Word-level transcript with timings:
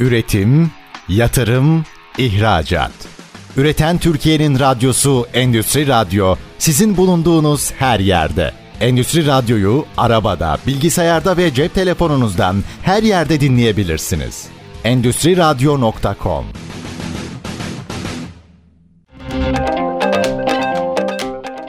Üretim, 0.00 0.70
yatırım, 1.08 1.84
ihracat. 2.18 2.92
Üreten 3.56 3.98
Türkiye'nin 3.98 4.58
radyosu 4.58 5.26
Endüstri 5.34 5.86
Radyo 5.86 6.36
sizin 6.58 6.96
bulunduğunuz 6.96 7.72
her 7.72 8.00
yerde. 8.00 8.52
Endüstri 8.80 9.26
Radyo'yu 9.26 9.84
arabada, 9.96 10.58
bilgisayarda 10.66 11.36
ve 11.36 11.54
cep 11.54 11.74
telefonunuzdan 11.74 12.64
her 12.82 13.02
yerde 13.02 13.40
dinleyebilirsiniz. 13.40 14.46
Endüstri 14.84 15.36
Radyo.com 15.36 16.44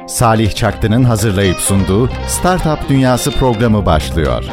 Salih 0.08 0.56
Çaktı'nın 0.56 1.04
hazırlayıp 1.04 1.58
sunduğu 1.58 2.10
Startup 2.28 2.90
Dünyası 2.90 3.32
programı 3.32 3.86
başlıyor. 3.86 4.44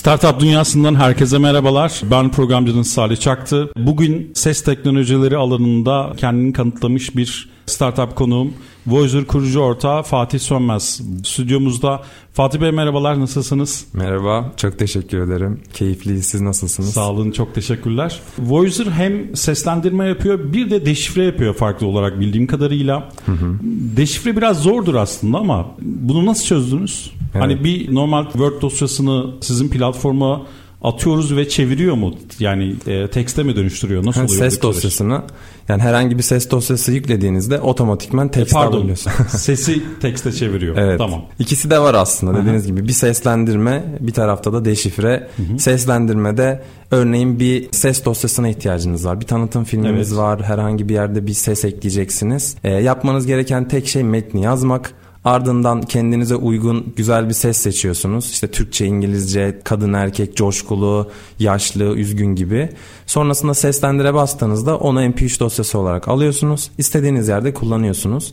Startup 0.00 0.40
dünyasından 0.40 0.94
herkese 0.94 1.38
merhabalar. 1.38 2.00
Ben 2.10 2.30
programcınız 2.30 2.90
Salih 2.90 3.16
Çaktı. 3.16 3.70
Bugün 3.76 4.32
ses 4.34 4.64
teknolojileri 4.64 5.36
alanında 5.36 6.12
kendini 6.16 6.52
kanıtlamış 6.52 7.16
bir 7.16 7.48
startup 7.66 8.16
konuğum. 8.16 8.54
Voyager 8.86 9.24
kurucu 9.24 9.60
ortağı 9.60 10.02
Fatih 10.02 10.38
Sönmez. 10.38 11.00
Stüdyomuzda 11.24 12.02
Fatih 12.32 12.60
Bey 12.60 12.70
merhabalar 12.70 13.20
nasılsınız? 13.20 13.86
Merhaba 13.92 14.52
çok 14.56 14.78
teşekkür 14.78 15.18
ederim. 15.18 15.60
Keyifliyiz 15.74 16.26
siz 16.26 16.40
nasılsınız? 16.40 16.92
Sağ 16.92 17.10
olun 17.10 17.30
çok 17.30 17.54
teşekkürler. 17.54 18.20
Voyager 18.38 18.86
hem 18.86 19.36
seslendirme 19.36 20.06
yapıyor 20.06 20.52
bir 20.52 20.70
de 20.70 20.86
deşifre 20.86 21.24
yapıyor 21.24 21.54
farklı 21.54 21.86
olarak 21.86 22.20
bildiğim 22.20 22.46
kadarıyla. 22.46 23.08
Hı 23.26 23.32
hı. 23.32 23.54
Deşifre 23.96 24.36
biraz 24.36 24.62
zordur 24.62 24.94
aslında 24.94 25.38
ama 25.38 25.66
bunu 25.80 26.26
nasıl 26.26 26.44
çözdünüz? 26.44 27.10
Evet. 27.34 27.42
Hani 27.42 27.64
bir 27.64 27.94
normal 27.94 28.24
Word 28.24 28.62
dosyasını 28.62 29.30
sizin 29.40 29.68
platforma 29.68 30.42
atıyoruz 30.82 31.36
ve 31.36 31.48
çeviriyor 31.48 31.94
mu? 31.94 32.14
Yani 32.38 32.74
e, 32.86 33.10
tekste 33.10 33.42
mi 33.42 33.56
dönüştürüyor? 33.56 34.06
Nasıl 34.06 34.24
oluyor? 34.24 34.38
Ses 34.38 34.62
dosyasını 34.62 35.22
yani 35.68 35.82
herhangi 35.82 36.18
bir 36.18 36.22
ses 36.22 36.50
dosyası 36.50 36.92
yüklediğinizde 36.92 37.60
otomatikman 37.60 38.28
tekste 38.28 38.58
e, 38.58 38.62
Pardon, 38.62 38.94
sesi 39.28 39.82
tekste 40.00 40.32
çeviriyor. 40.32 40.76
Evet. 40.76 40.98
Tamam. 40.98 41.24
İkisi 41.38 41.70
de 41.70 41.78
var 41.78 41.94
aslında 41.94 42.40
dediğiniz 42.40 42.66
gibi. 42.66 42.88
Bir 42.88 42.92
seslendirme, 42.92 43.84
bir 44.00 44.12
tarafta 44.12 44.52
da 44.52 44.64
deşifre. 44.64 45.28
Hı-hı. 45.36 45.58
Seslendirmede 45.58 46.62
örneğin 46.90 47.40
bir 47.40 47.68
ses 47.72 48.04
dosyasına 48.04 48.48
ihtiyacınız 48.48 49.06
var. 49.06 49.20
Bir 49.20 49.26
tanıtım 49.26 49.64
filminiz 49.64 50.08
evet. 50.08 50.20
var. 50.20 50.42
Herhangi 50.42 50.88
bir 50.88 50.94
yerde 50.94 51.26
bir 51.26 51.32
ses 51.32 51.64
ekleyeceksiniz. 51.64 52.56
E, 52.64 52.70
yapmanız 52.70 53.26
gereken 53.26 53.68
tek 53.68 53.88
şey 53.88 54.02
metni 54.02 54.42
yazmak. 54.42 54.94
Ardından 55.24 55.82
kendinize 55.82 56.36
uygun 56.36 56.92
güzel 56.96 57.28
bir 57.28 57.34
ses 57.34 57.56
seçiyorsunuz. 57.56 58.30
İşte 58.30 58.50
Türkçe, 58.50 58.86
İngilizce, 58.86 59.60
kadın, 59.64 59.92
erkek, 59.92 60.36
coşkulu, 60.36 61.10
yaşlı, 61.38 61.84
üzgün 61.96 62.34
gibi. 62.34 62.68
Sonrasında 63.06 63.54
seslendire 63.54 64.14
bastığınızda 64.14 64.78
onu 64.78 65.02
MP3 65.02 65.40
dosyası 65.40 65.78
olarak 65.78 66.08
alıyorsunuz. 66.08 66.70
İstediğiniz 66.78 67.28
yerde 67.28 67.54
kullanıyorsunuz. 67.54 68.32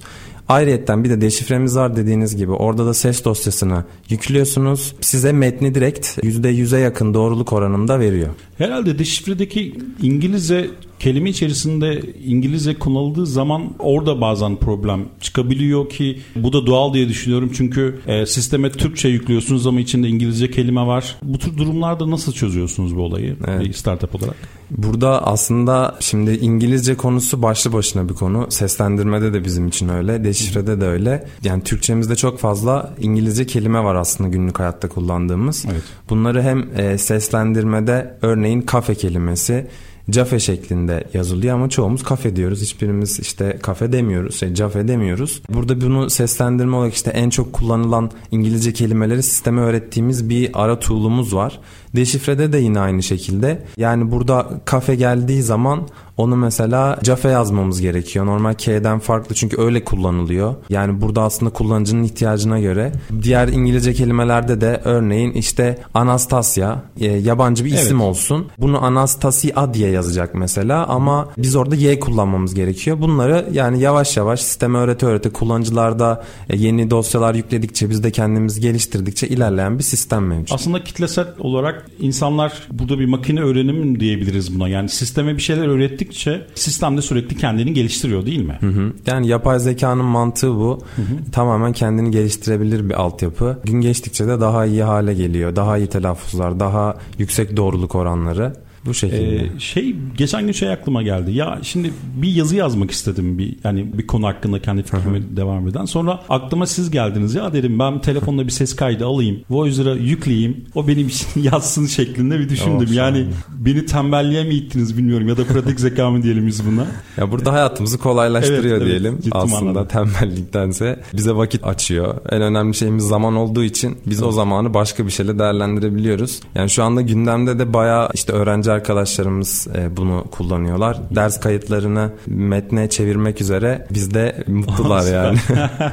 Ayrıyetten 0.49 1.03
bir 1.03 1.09
de 1.09 1.21
deşifremiz 1.21 1.75
var 1.75 1.95
dediğiniz 1.95 2.35
gibi. 2.35 2.51
Orada 2.51 2.85
da 2.85 2.93
ses 2.93 3.25
dosyasını 3.25 3.83
yüklüyorsunuz. 4.09 4.95
Size 5.01 5.31
metni 5.31 5.75
direkt 5.75 6.07
%100'e 6.07 6.79
yakın 6.79 7.13
doğruluk 7.13 7.53
oranında 7.53 7.99
veriyor. 7.99 8.29
Herhalde 8.57 8.99
deşifredeki 8.99 9.75
İngilizce 10.01 10.69
kelime 10.99 11.29
içerisinde 11.29 12.01
İngilizce 12.25 12.79
kullanıldığı 12.79 13.25
zaman 13.25 13.69
orada 13.79 14.21
bazen 14.21 14.55
problem 14.55 15.05
çıkabiliyor 15.21 15.89
ki 15.89 16.19
bu 16.35 16.53
da 16.53 16.65
doğal 16.65 16.93
diye 16.93 17.09
düşünüyorum. 17.09 17.51
Çünkü 17.53 17.99
e, 18.07 18.25
sisteme 18.25 18.71
Türkçe 18.71 19.07
yüklüyorsunuz 19.07 19.67
ama 19.67 19.79
içinde 19.79 20.07
İngilizce 20.07 20.51
kelime 20.51 20.87
var. 20.87 21.15
Bu 21.23 21.39
tür 21.39 21.57
durumlarda 21.57 22.11
nasıl 22.11 22.33
çözüyorsunuz 22.33 22.95
bu 22.95 23.01
olayı 23.01 23.35
evet. 23.47 23.61
bir 23.61 23.73
startup 23.73 24.15
olarak? 24.15 24.35
Burada 24.71 25.27
aslında 25.27 25.97
şimdi 25.99 26.31
İngilizce 26.31 26.97
konusu 26.97 27.41
başlı 27.41 27.73
başına 27.73 28.09
bir 28.09 28.13
konu. 28.13 28.45
Seslendirmede 28.49 29.33
de 29.33 29.45
bizim 29.45 29.67
için 29.67 29.89
öyle. 29.89 30.23
Deşifrede 30.23 30.81
de 30.81 30.85
öyle. 30.85 31.27
Yani 31.43 31.63
Türkçemizde 31.63 32.15
çok 32.15 32.39
fazla 32.39 32.95
İngilizce 32.99 33.45
kelime 33.45 33.83
var 33.83 33.95
aslında 33.95 34.29
günlük 34.29 34.59
hayatta 34.59 34.89
kullandığımız. 34.89 35.65
Evet. 35.71 35.83
Bunları 36.09 36.41
hem 36.41 36.79
e, 36.79 36.97
seslendirmede 36.97 38.17
örneğin 38.21 38.61
kafe 38.61 38.95
kelimesi 38.95 39.67
cafe 40.09 40.39
şeklinde 40.39 41.03
yazılıyor 41.13 41.55
ama 41.55 41.69
çoğumuz 41.69 42.03
kafe 42.03 42.35
diyoruz. 42.35 42.61
Hiçbirimiz 42.61 43.19
işte 43.19 43.57
kafe 43.61 43.91
demiyoruz, 43.91 44.39
şey 44.39 44.53
cafe 44.53 44.87
demiyoruz. 44.87 45.41
Burada 45.49 45.81
bunu 45.81 46.09
seslendirme 46.09 46.75
olarak 46.75 46.93
işte 46.93 47.11
en 47.11 47.29
çok 47.29 47.53
kullanılan 47.53 48.11
İngilizce 48.31 48.73
kelimeleri 48.73 49.23
sisteme 49.23 49.61
öğrettiğimiz 49.61 50.29
bir 50.29 50.49
ara 50.53 50.79
tool'umuz 50.79 51.35
var. 51.35 51.59
Deşifrede 51.95 52.53
de 52.53 52.57
yine 52.57 52.79
aynı 52.79 53.03
şekilde. 53.03 53.63
Yani 53.77 54.11
burada 54.11 54.61
kafe 54.65 54.95
geldiği 54.95 55.43
zaman 55.43 55.87
onu 56.17 56.35
mesela 56.35 56.99
cafe 57.03 57.29
yazmamız 57.29 57.81
gerekiyor. 57.81 58.25
Normal 58.25 58.53
K'den 58.53 58.99
farklı 58.99 59.35
çünkü 59.35 59.61
öyle 59.61 59.83
kullanılıyor. 59.83 60.55
Yani 60.69 61.01
burada 61.01 61.21
aslında 61.21 61.51
kullanıcının 61.51 62.03
ihtiyacına 62.03 62.59
göre. 62.59 62.91
Diğer 63.23 63.47
İngilizce 63.47 63.93
kelimelerde 63.93 64.61
de 64.61 64.81
örneğin 64.85 65.31
işte 65.31 65.77
Anastasia 65.93 66.75
e, 66.99 67.05
yabancı 67.05 67.65
bir 67.65 67.71
isim 67.71 67.97
evet. 67.97 68.09
olsun. 68.09 68.47
Bunu 68.57 68.83
Anastasia 68.85 69.73
diye 69.73 69.89
yazacak 69.89 70.35
mesela 70.35 70.85
ama 70.85 71.29
biz 71.37 71.55
orada 71.55 71.75
Y 71.75 71.99
kullanmamız 71.99 72.53
gerekiyor. 72.53 73.01
Bunları 73.01 73.49
yani 73.51 73.79
yavaş 73.81 74.17
yavaş 74.17 74.41
sisteme 74.41 74.77
öğrete 74.77 75.05
öğrete 75.05 75.29
kullanıcılarda 75.29 76.23
e, 76.49 76.57
yeni 76.57 76.89
dosyalar 76.91 77.35
yükledikçe 77.35 77.89
biz 77.89 78.03
de 78.03 78.11
kendimizi 78.11 78.61
geliştirdikçe 78.61 79.27
ilerleyen 79.27 79.77
bir 79.79 79.83
sistem 79.83 80.27
mevcut. 80.27 80.51
Aslında 80.51 80.83
kitlesel 80.83 81.27
olarak 81.39 81.85
insanlar 81.99 82.67
burada 82.71 82.99
bir 82.99 83.05
makine 83.05 83.41
öğrenimi 83.41 83.99
diyebiliriz 83.99 84.55
buna. 84.55 84.69
Yani 84.69 84.89
sisteme 84.89 85.35
bir 85.35 85.41
şeyler 85.41 85.67
öğrettikçe 86.07 86.47
sistem 86.55 86.97
de 86.97 87.01
sürekli 87.01 87.37
kendini 87.37 87.73
geliştiriyor 87.73 88.25
değil 88.25 88.41
mi? 88.41 88.57
Hı 88.59 88.67
hı. 88.67 88.93
Yani 89.07 89.27
yapay 89.27 89.59
zekanın 89.59 90.05
mantığı 90.05 90.55
bu. 90.55 90.79
Hı 90.95 91.01
hı. 91.01 91.31
Tamamen 91.31 91.73
kendini 91.73 92.11
geliştirebilir 92.11 92.89
bir 92.89 92.93
altyapı. 92.93 93.59
Gün 93.63 93.81
geçtikçe 93.81 94.27
de 94.27 94.39
daha 94.39 94.65
iyi 94.65 94.83
hale 94.83 95.13
geliyor. 95.13 95.55
Daha 95.55 95.77
iyi 95.77 95.87
telaffuzlar, 95.87 96.59
daha 96.59 96.97
yüksek 97.17 97.57
doğruluk 97.57 97.95
oranları. 97.95 98.53
Bu 98.87 98.93
şekilde. 98.93 99.35
Ee, 99.35 99.59
şey 99.59 99.95
geçen 100.17 100.45
gün 100.45 100.51
şey 100.51 100.71
aklıma 100.71 101.03
geldi. 101.03 101.31
Ya 101.31 101.59
şimdi 101.61 101.93
bir 102.15 102.29
yazı 102.29 102.55
yazmak 102.55 102.91
istedim 102.91 103.37
bir 103.37 103.55
yani 103.63 103.97
bir 103.97 104.07
konu 104.07 104.27
hakkında 104.27 104.61
kendi 104.61 104.83
fikrimi 104.83 105.37
devam 105.37 105.67
eden. 105.67 105.85
Sonra 105.85 106.19
aklıma 106.29 106.65
siz 106.65 106.91
geldiniz. 106.91 107.35
Ya 107.35 107.53
dedim 107.53 107.79
ben 107.79 108.01
telefonla 108.01 108.45
bir 108.45 108.51
ses 108.51 108.75
kaydı 108.75 109.05
alayım. 109.05 109.41
Voicer'a 109.49 109.93
yükleyeyim. 109.93 110.65
O 110.75 110.87
benim 110.87 111.07
için 111.07 111.27
yazsın 111.41 111.85
şeklinde 111.85 112.39
bir 112.39 112.49
düşündüm. 112.49 112.87
Oh, 112.91 112.93
yani 112.93 113.27
beni 113.49 113.85
tembelliğe 113.85 114.43
mi 114.43 114.53
ittiniz 114.53 114.97
bilmiyorum 114.97 115.27
ya 115.27 115.37
da 115.37 115.43
pratik 115.43 115.79
zeka 115.79 116.09
mı 116.09 116.23
diyelim 116.23 116.47
biz 116.47 116.65
buna. 116.65 116.85
Ya 117.17 117.31
burada 117.31 117.53
hayatımızı 117.53 117.97
kolaylaştırıyor 117.97 118.77
evet, 118.77 118.87
diyelim. 118.87 119.19
Evet, 119.23 119.27
Aslında 119.31 119.79
anladım. 119.79 119.87
tembelliktense 119.87 120.99
bize 121.13 121.35
vakit 121.35 121.65
açıyor. 121.65 122.15
En 122.29 122.41
önemli 122.41 122.75
şeyimiz 122.75 123.03
zaman 123.07 123.35
olduğu 123.35 123.63
için 123.63 123.97
biz 124.05 124.19
evet. 124.19 124.29
o 124.29 124.31
zamanı 124.31 124.73
başka 124.73 125.05
bir 125.05 125.11
şeyle 125.11 125.39
değerlendirebiliyoruz. 125.39 126.39
Yani 126.55 126.69
şu 126.69 126.83
anda 126.83 127.01
gündemde 127.01 127.59
de 127.59 127.73
bayağı 127.73 128.09
işte 128.13 128.33
öğrenci 128.33 128.71
arkadaşlarımız 128.77 129.67
e, 129.75 129.97
bunu 129.97 130.25
kullanıyorlar. 130.31 130.97
Ders 131.15 131.39
kayıtlarını 131.39 132.11
metne 132.27 132.89
çevirmek 132.89 133.41
üzere 133.41 133.87
biz 133.93 134.13
de 134.13 134.43
mutlular 134.47 135.13
yani. 135.13 135.37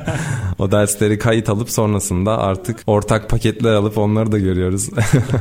o 0.65 0.71
dersleri 0.71 1.19
kayıt 1.19 1.49
alıp 1.49 1.71
sonrasında 1.71 2.39
artık 2.39 2.77
ortak 2.87 3.31
paketler 3.31 3.73
alıp 3.73 3.99
onları 3.99 4.33
da 4.33 4.39
görüyoruz. 4.39 4.91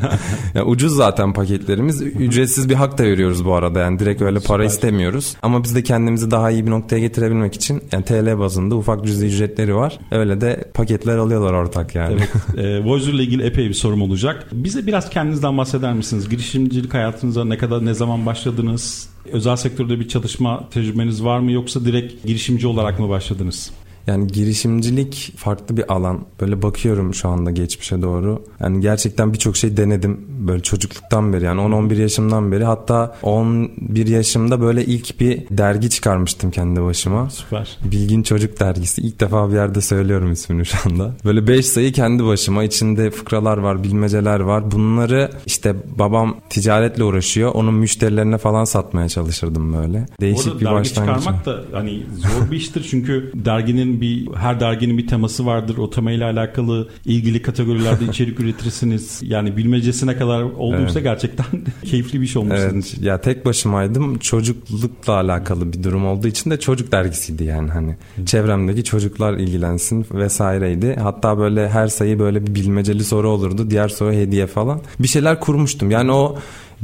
yani 0.56 0.66
ucuz 0.66 0.96
zaten 0.96 1.34
paketlerimiz. 1.34 2.02
Ücretsiz 2.02 2.70
bir 2.70 2.76
hak 2.76 2.98
da 2.98 3.04
veriyoruz 3.04 3.46
bu 3.46 3.54
arada. 3.54 3.80
Yani 3.80 4.00
direkt 4.00 4.22
öyle 4.22 4.40
para 4.40 4.66
istemiyoruz. 4.66 5.36
Ama 5.42 5.64
biz 5.64 5.76
de 5.76 5.84
kendimizi 5.84 6.32
daha 6.32 6.52
iyi 6.52 6.66
bir 6.66 6.72
noktaya 6.72 7.00
getirebilmek 7.00 7.56
için 7.56 7.84
yani 7.92 8.06
TL 8.06 8.40
bazında 8.40 8.76
ufak 8.76 9.06
cüzi 9.06 9.26
ücretleri 9.26 9.76
var. 9.76 10.00
Öyle 10.12 10.42
de 10.42 10.72
paketler 10.74 11.18
alıyorlar 11.18 11.54
ortak 11.54 11.96
yani. 11.96 12.14
Evet. 12.14 12.30
E, 12.58 12.84
Voicer 12.84 13.14
ile 13.14 13.24
ilgili 13.24 13.44
epey 13.44 13.70
bir 13.70 13.74
sorum 13.74 14.02
olacak. 14.02 14.48
Bize 14.52 14.88
biraz 14.88 15.10
kendinizden 15.10 15.58
bahseder 15.58 15.94
misiniz? 15.94 16.30
Girişimcilik 16.30 16.94
hayatınız 16.94 17.24
hayatınıza 17.24 17.46
ne 17.46 17.58
kadar 17.58 17.86
ne 17.86 17.94
zaman 17.94 18.26
başladınız? 18.26 19.10
Özel 19.32 19.56
sektörde 19.56 20.00
bir 20.00 20.08
çalışma 20.08 20.70
tecrübeniz 20.70 21.24
var 21.24 21.40
mı 21.40 21.52
yoksa 21.52 21.86
direkt 21.86 22.26
girişimci 22.26 22.68
olarak 22.68 23.00
mı 23.00 23.10
başladınız? 23.10 23.72
Yani 24.08 24.28
girişimcilik 24.28 25.34
farklı 25.38 25.78
bir 25.78 25.94
alan. 25.94 26.20
Böyle 26.42 26.62
bakıyorum 26.62 27.14
şu 27.14 27.30
anda 27.30 27.52
geçmişe 27.52 28.02
doğru. 28.02 28.44
Yani 28.60 28.82
gerçekten 28.82 29.34
birçok 29.34 29.58
şey 29.58 29.78
denedim. 29.78 30.26
Böyle 30.30 30.64
çocukluktan 30.64 31.34
beri 31.34 31.46
yani 31.46 31.62
10-11 31.62 32.02
yaşımdan 32.02 32.52
beri. 32.52 32.64
Hatta 32.64 33.16
11 33.24 34.08
yaşımda 34.08 34.62
böyle 34.62 34.86
ilk 34.86 35.20
bir 35.20 35.44
dergi 35.52 35.90
çıkarmıştım 35.90 36.52
kendi 36.52 36.84
başıma. 36.84 37.30
Süper. 37.30 37.78
Bilgin 37.92 38.24
Çocuk 38.24 38.60
Dergisi. 38.60 39.02
İlk 39.02 39.20
defa 39.20 39.50
bir 39.50 39.56
yerde 39.56 39.82
söylüyorum 39.82 40.32
ismini 40.32 40.66
şu 40.66 40.78
anda. 40.86 41.12
Böyle 41.26 41.48
5 41.48 41.66
sayı 41.66 41.92
kendi 41.92 42.26
başıma. 42.26 42.64
içinde 42.64 43.12
fıkralar 43.12 43.58
var, 43.58 43.84
bilmeceler 43.84 44.40
var. 44.40 44.72
Bunları 44.72 45.32
işte 45.46 45.76
babam 46.00 46.38
ticaretle 46.50 47.04
uğraşıyor. 47.04 47.52
Onun 47.54 47.74
müşterilerine 47.74 48.38
falan 48.38 48.66
satmaya 48.66 49.10
çalışırdım 49.10 49.74
böyle. 49.74 50.06
Değişik 50.22 50.62
bir 50.62 50.66
başlangıç. 50.66 51.16
çıkarmak 51.18 51.46
da 51.46 51.62
hani 51.72 52.04
zor 52.18 52.52
bir 52.52 52.58
iştir 52.58 52.88
çünkü 52.90 53.32
derginin 53.36 53.93
derginin 53.94 54.02
bir 54.02 54.36
her 54.36 54.60
derginin 54.60 54.98
bir 54.98 55.08
teması 55.08 55.46
vardır. 55.46 55.78
O 55.78 55.90
temayla 55.90 56.32
alakalı 56.32 56.90
ilgili 57.06 57.42
kategorilerde 57.42 58.06
içerik 58.10 58.40
üretirsiniz. 58.40 59.22
Yani 59.24 59.58
bilmecesine 59.58 60.18
kadar 60.18 60.42
olduysa 60.42 61.00
evet. 61.00 61.04
gerçekten 61.04 61.46
keyifli 61.86 62.22
bir 62.22 62.28
şey 62.28 62.42
olmuş 62.42 62.56
evet. 62.58 62.66
sizin 62.66 62.82
için. 62.82 63.04
Ya 63.04 63.22
tek 63.22 63.46
başımaydım. 63.46 64.20
Çocuklukla 64.20 65.14
alakalı 65.14 65.74
bir 65.74 65.84
durum 65.84 66.06
olduğu 66.06 66.28
için 66.28 66.52
de 66.52 66.60
çocuk 66.60 66.92
dergisiydi 66.92 67.44
yani 67.44 67.72
hani. 67.72 67.96
Hı. 68.16 68.26
Çevremdeki 68.26 68.84
çocuklar 68.84 69.34
ilgilensin 69.34 70.06
vesaireydi. 70.12 70.96
Hatta 70.96 71.38
böyle 71.38 71.70
her 71.70 71.88
sayı 71.88 72.20
böyle 72.20 72.48
bir 72.48 72.56
bilmeceli 72.56 73.04
soru 73.04 73.30
olurdu. 73.30 73.70
Diğer 73.70 73.90
soru 73.90 74.12
hediye 74.12 74.48
falan. 74.48 74.82
Bir 75.00 75.08
şeyler 75.08 75.40
kurmuştum. 75.40 75.92
Yani 75.92 76.12
o 76.12 76.38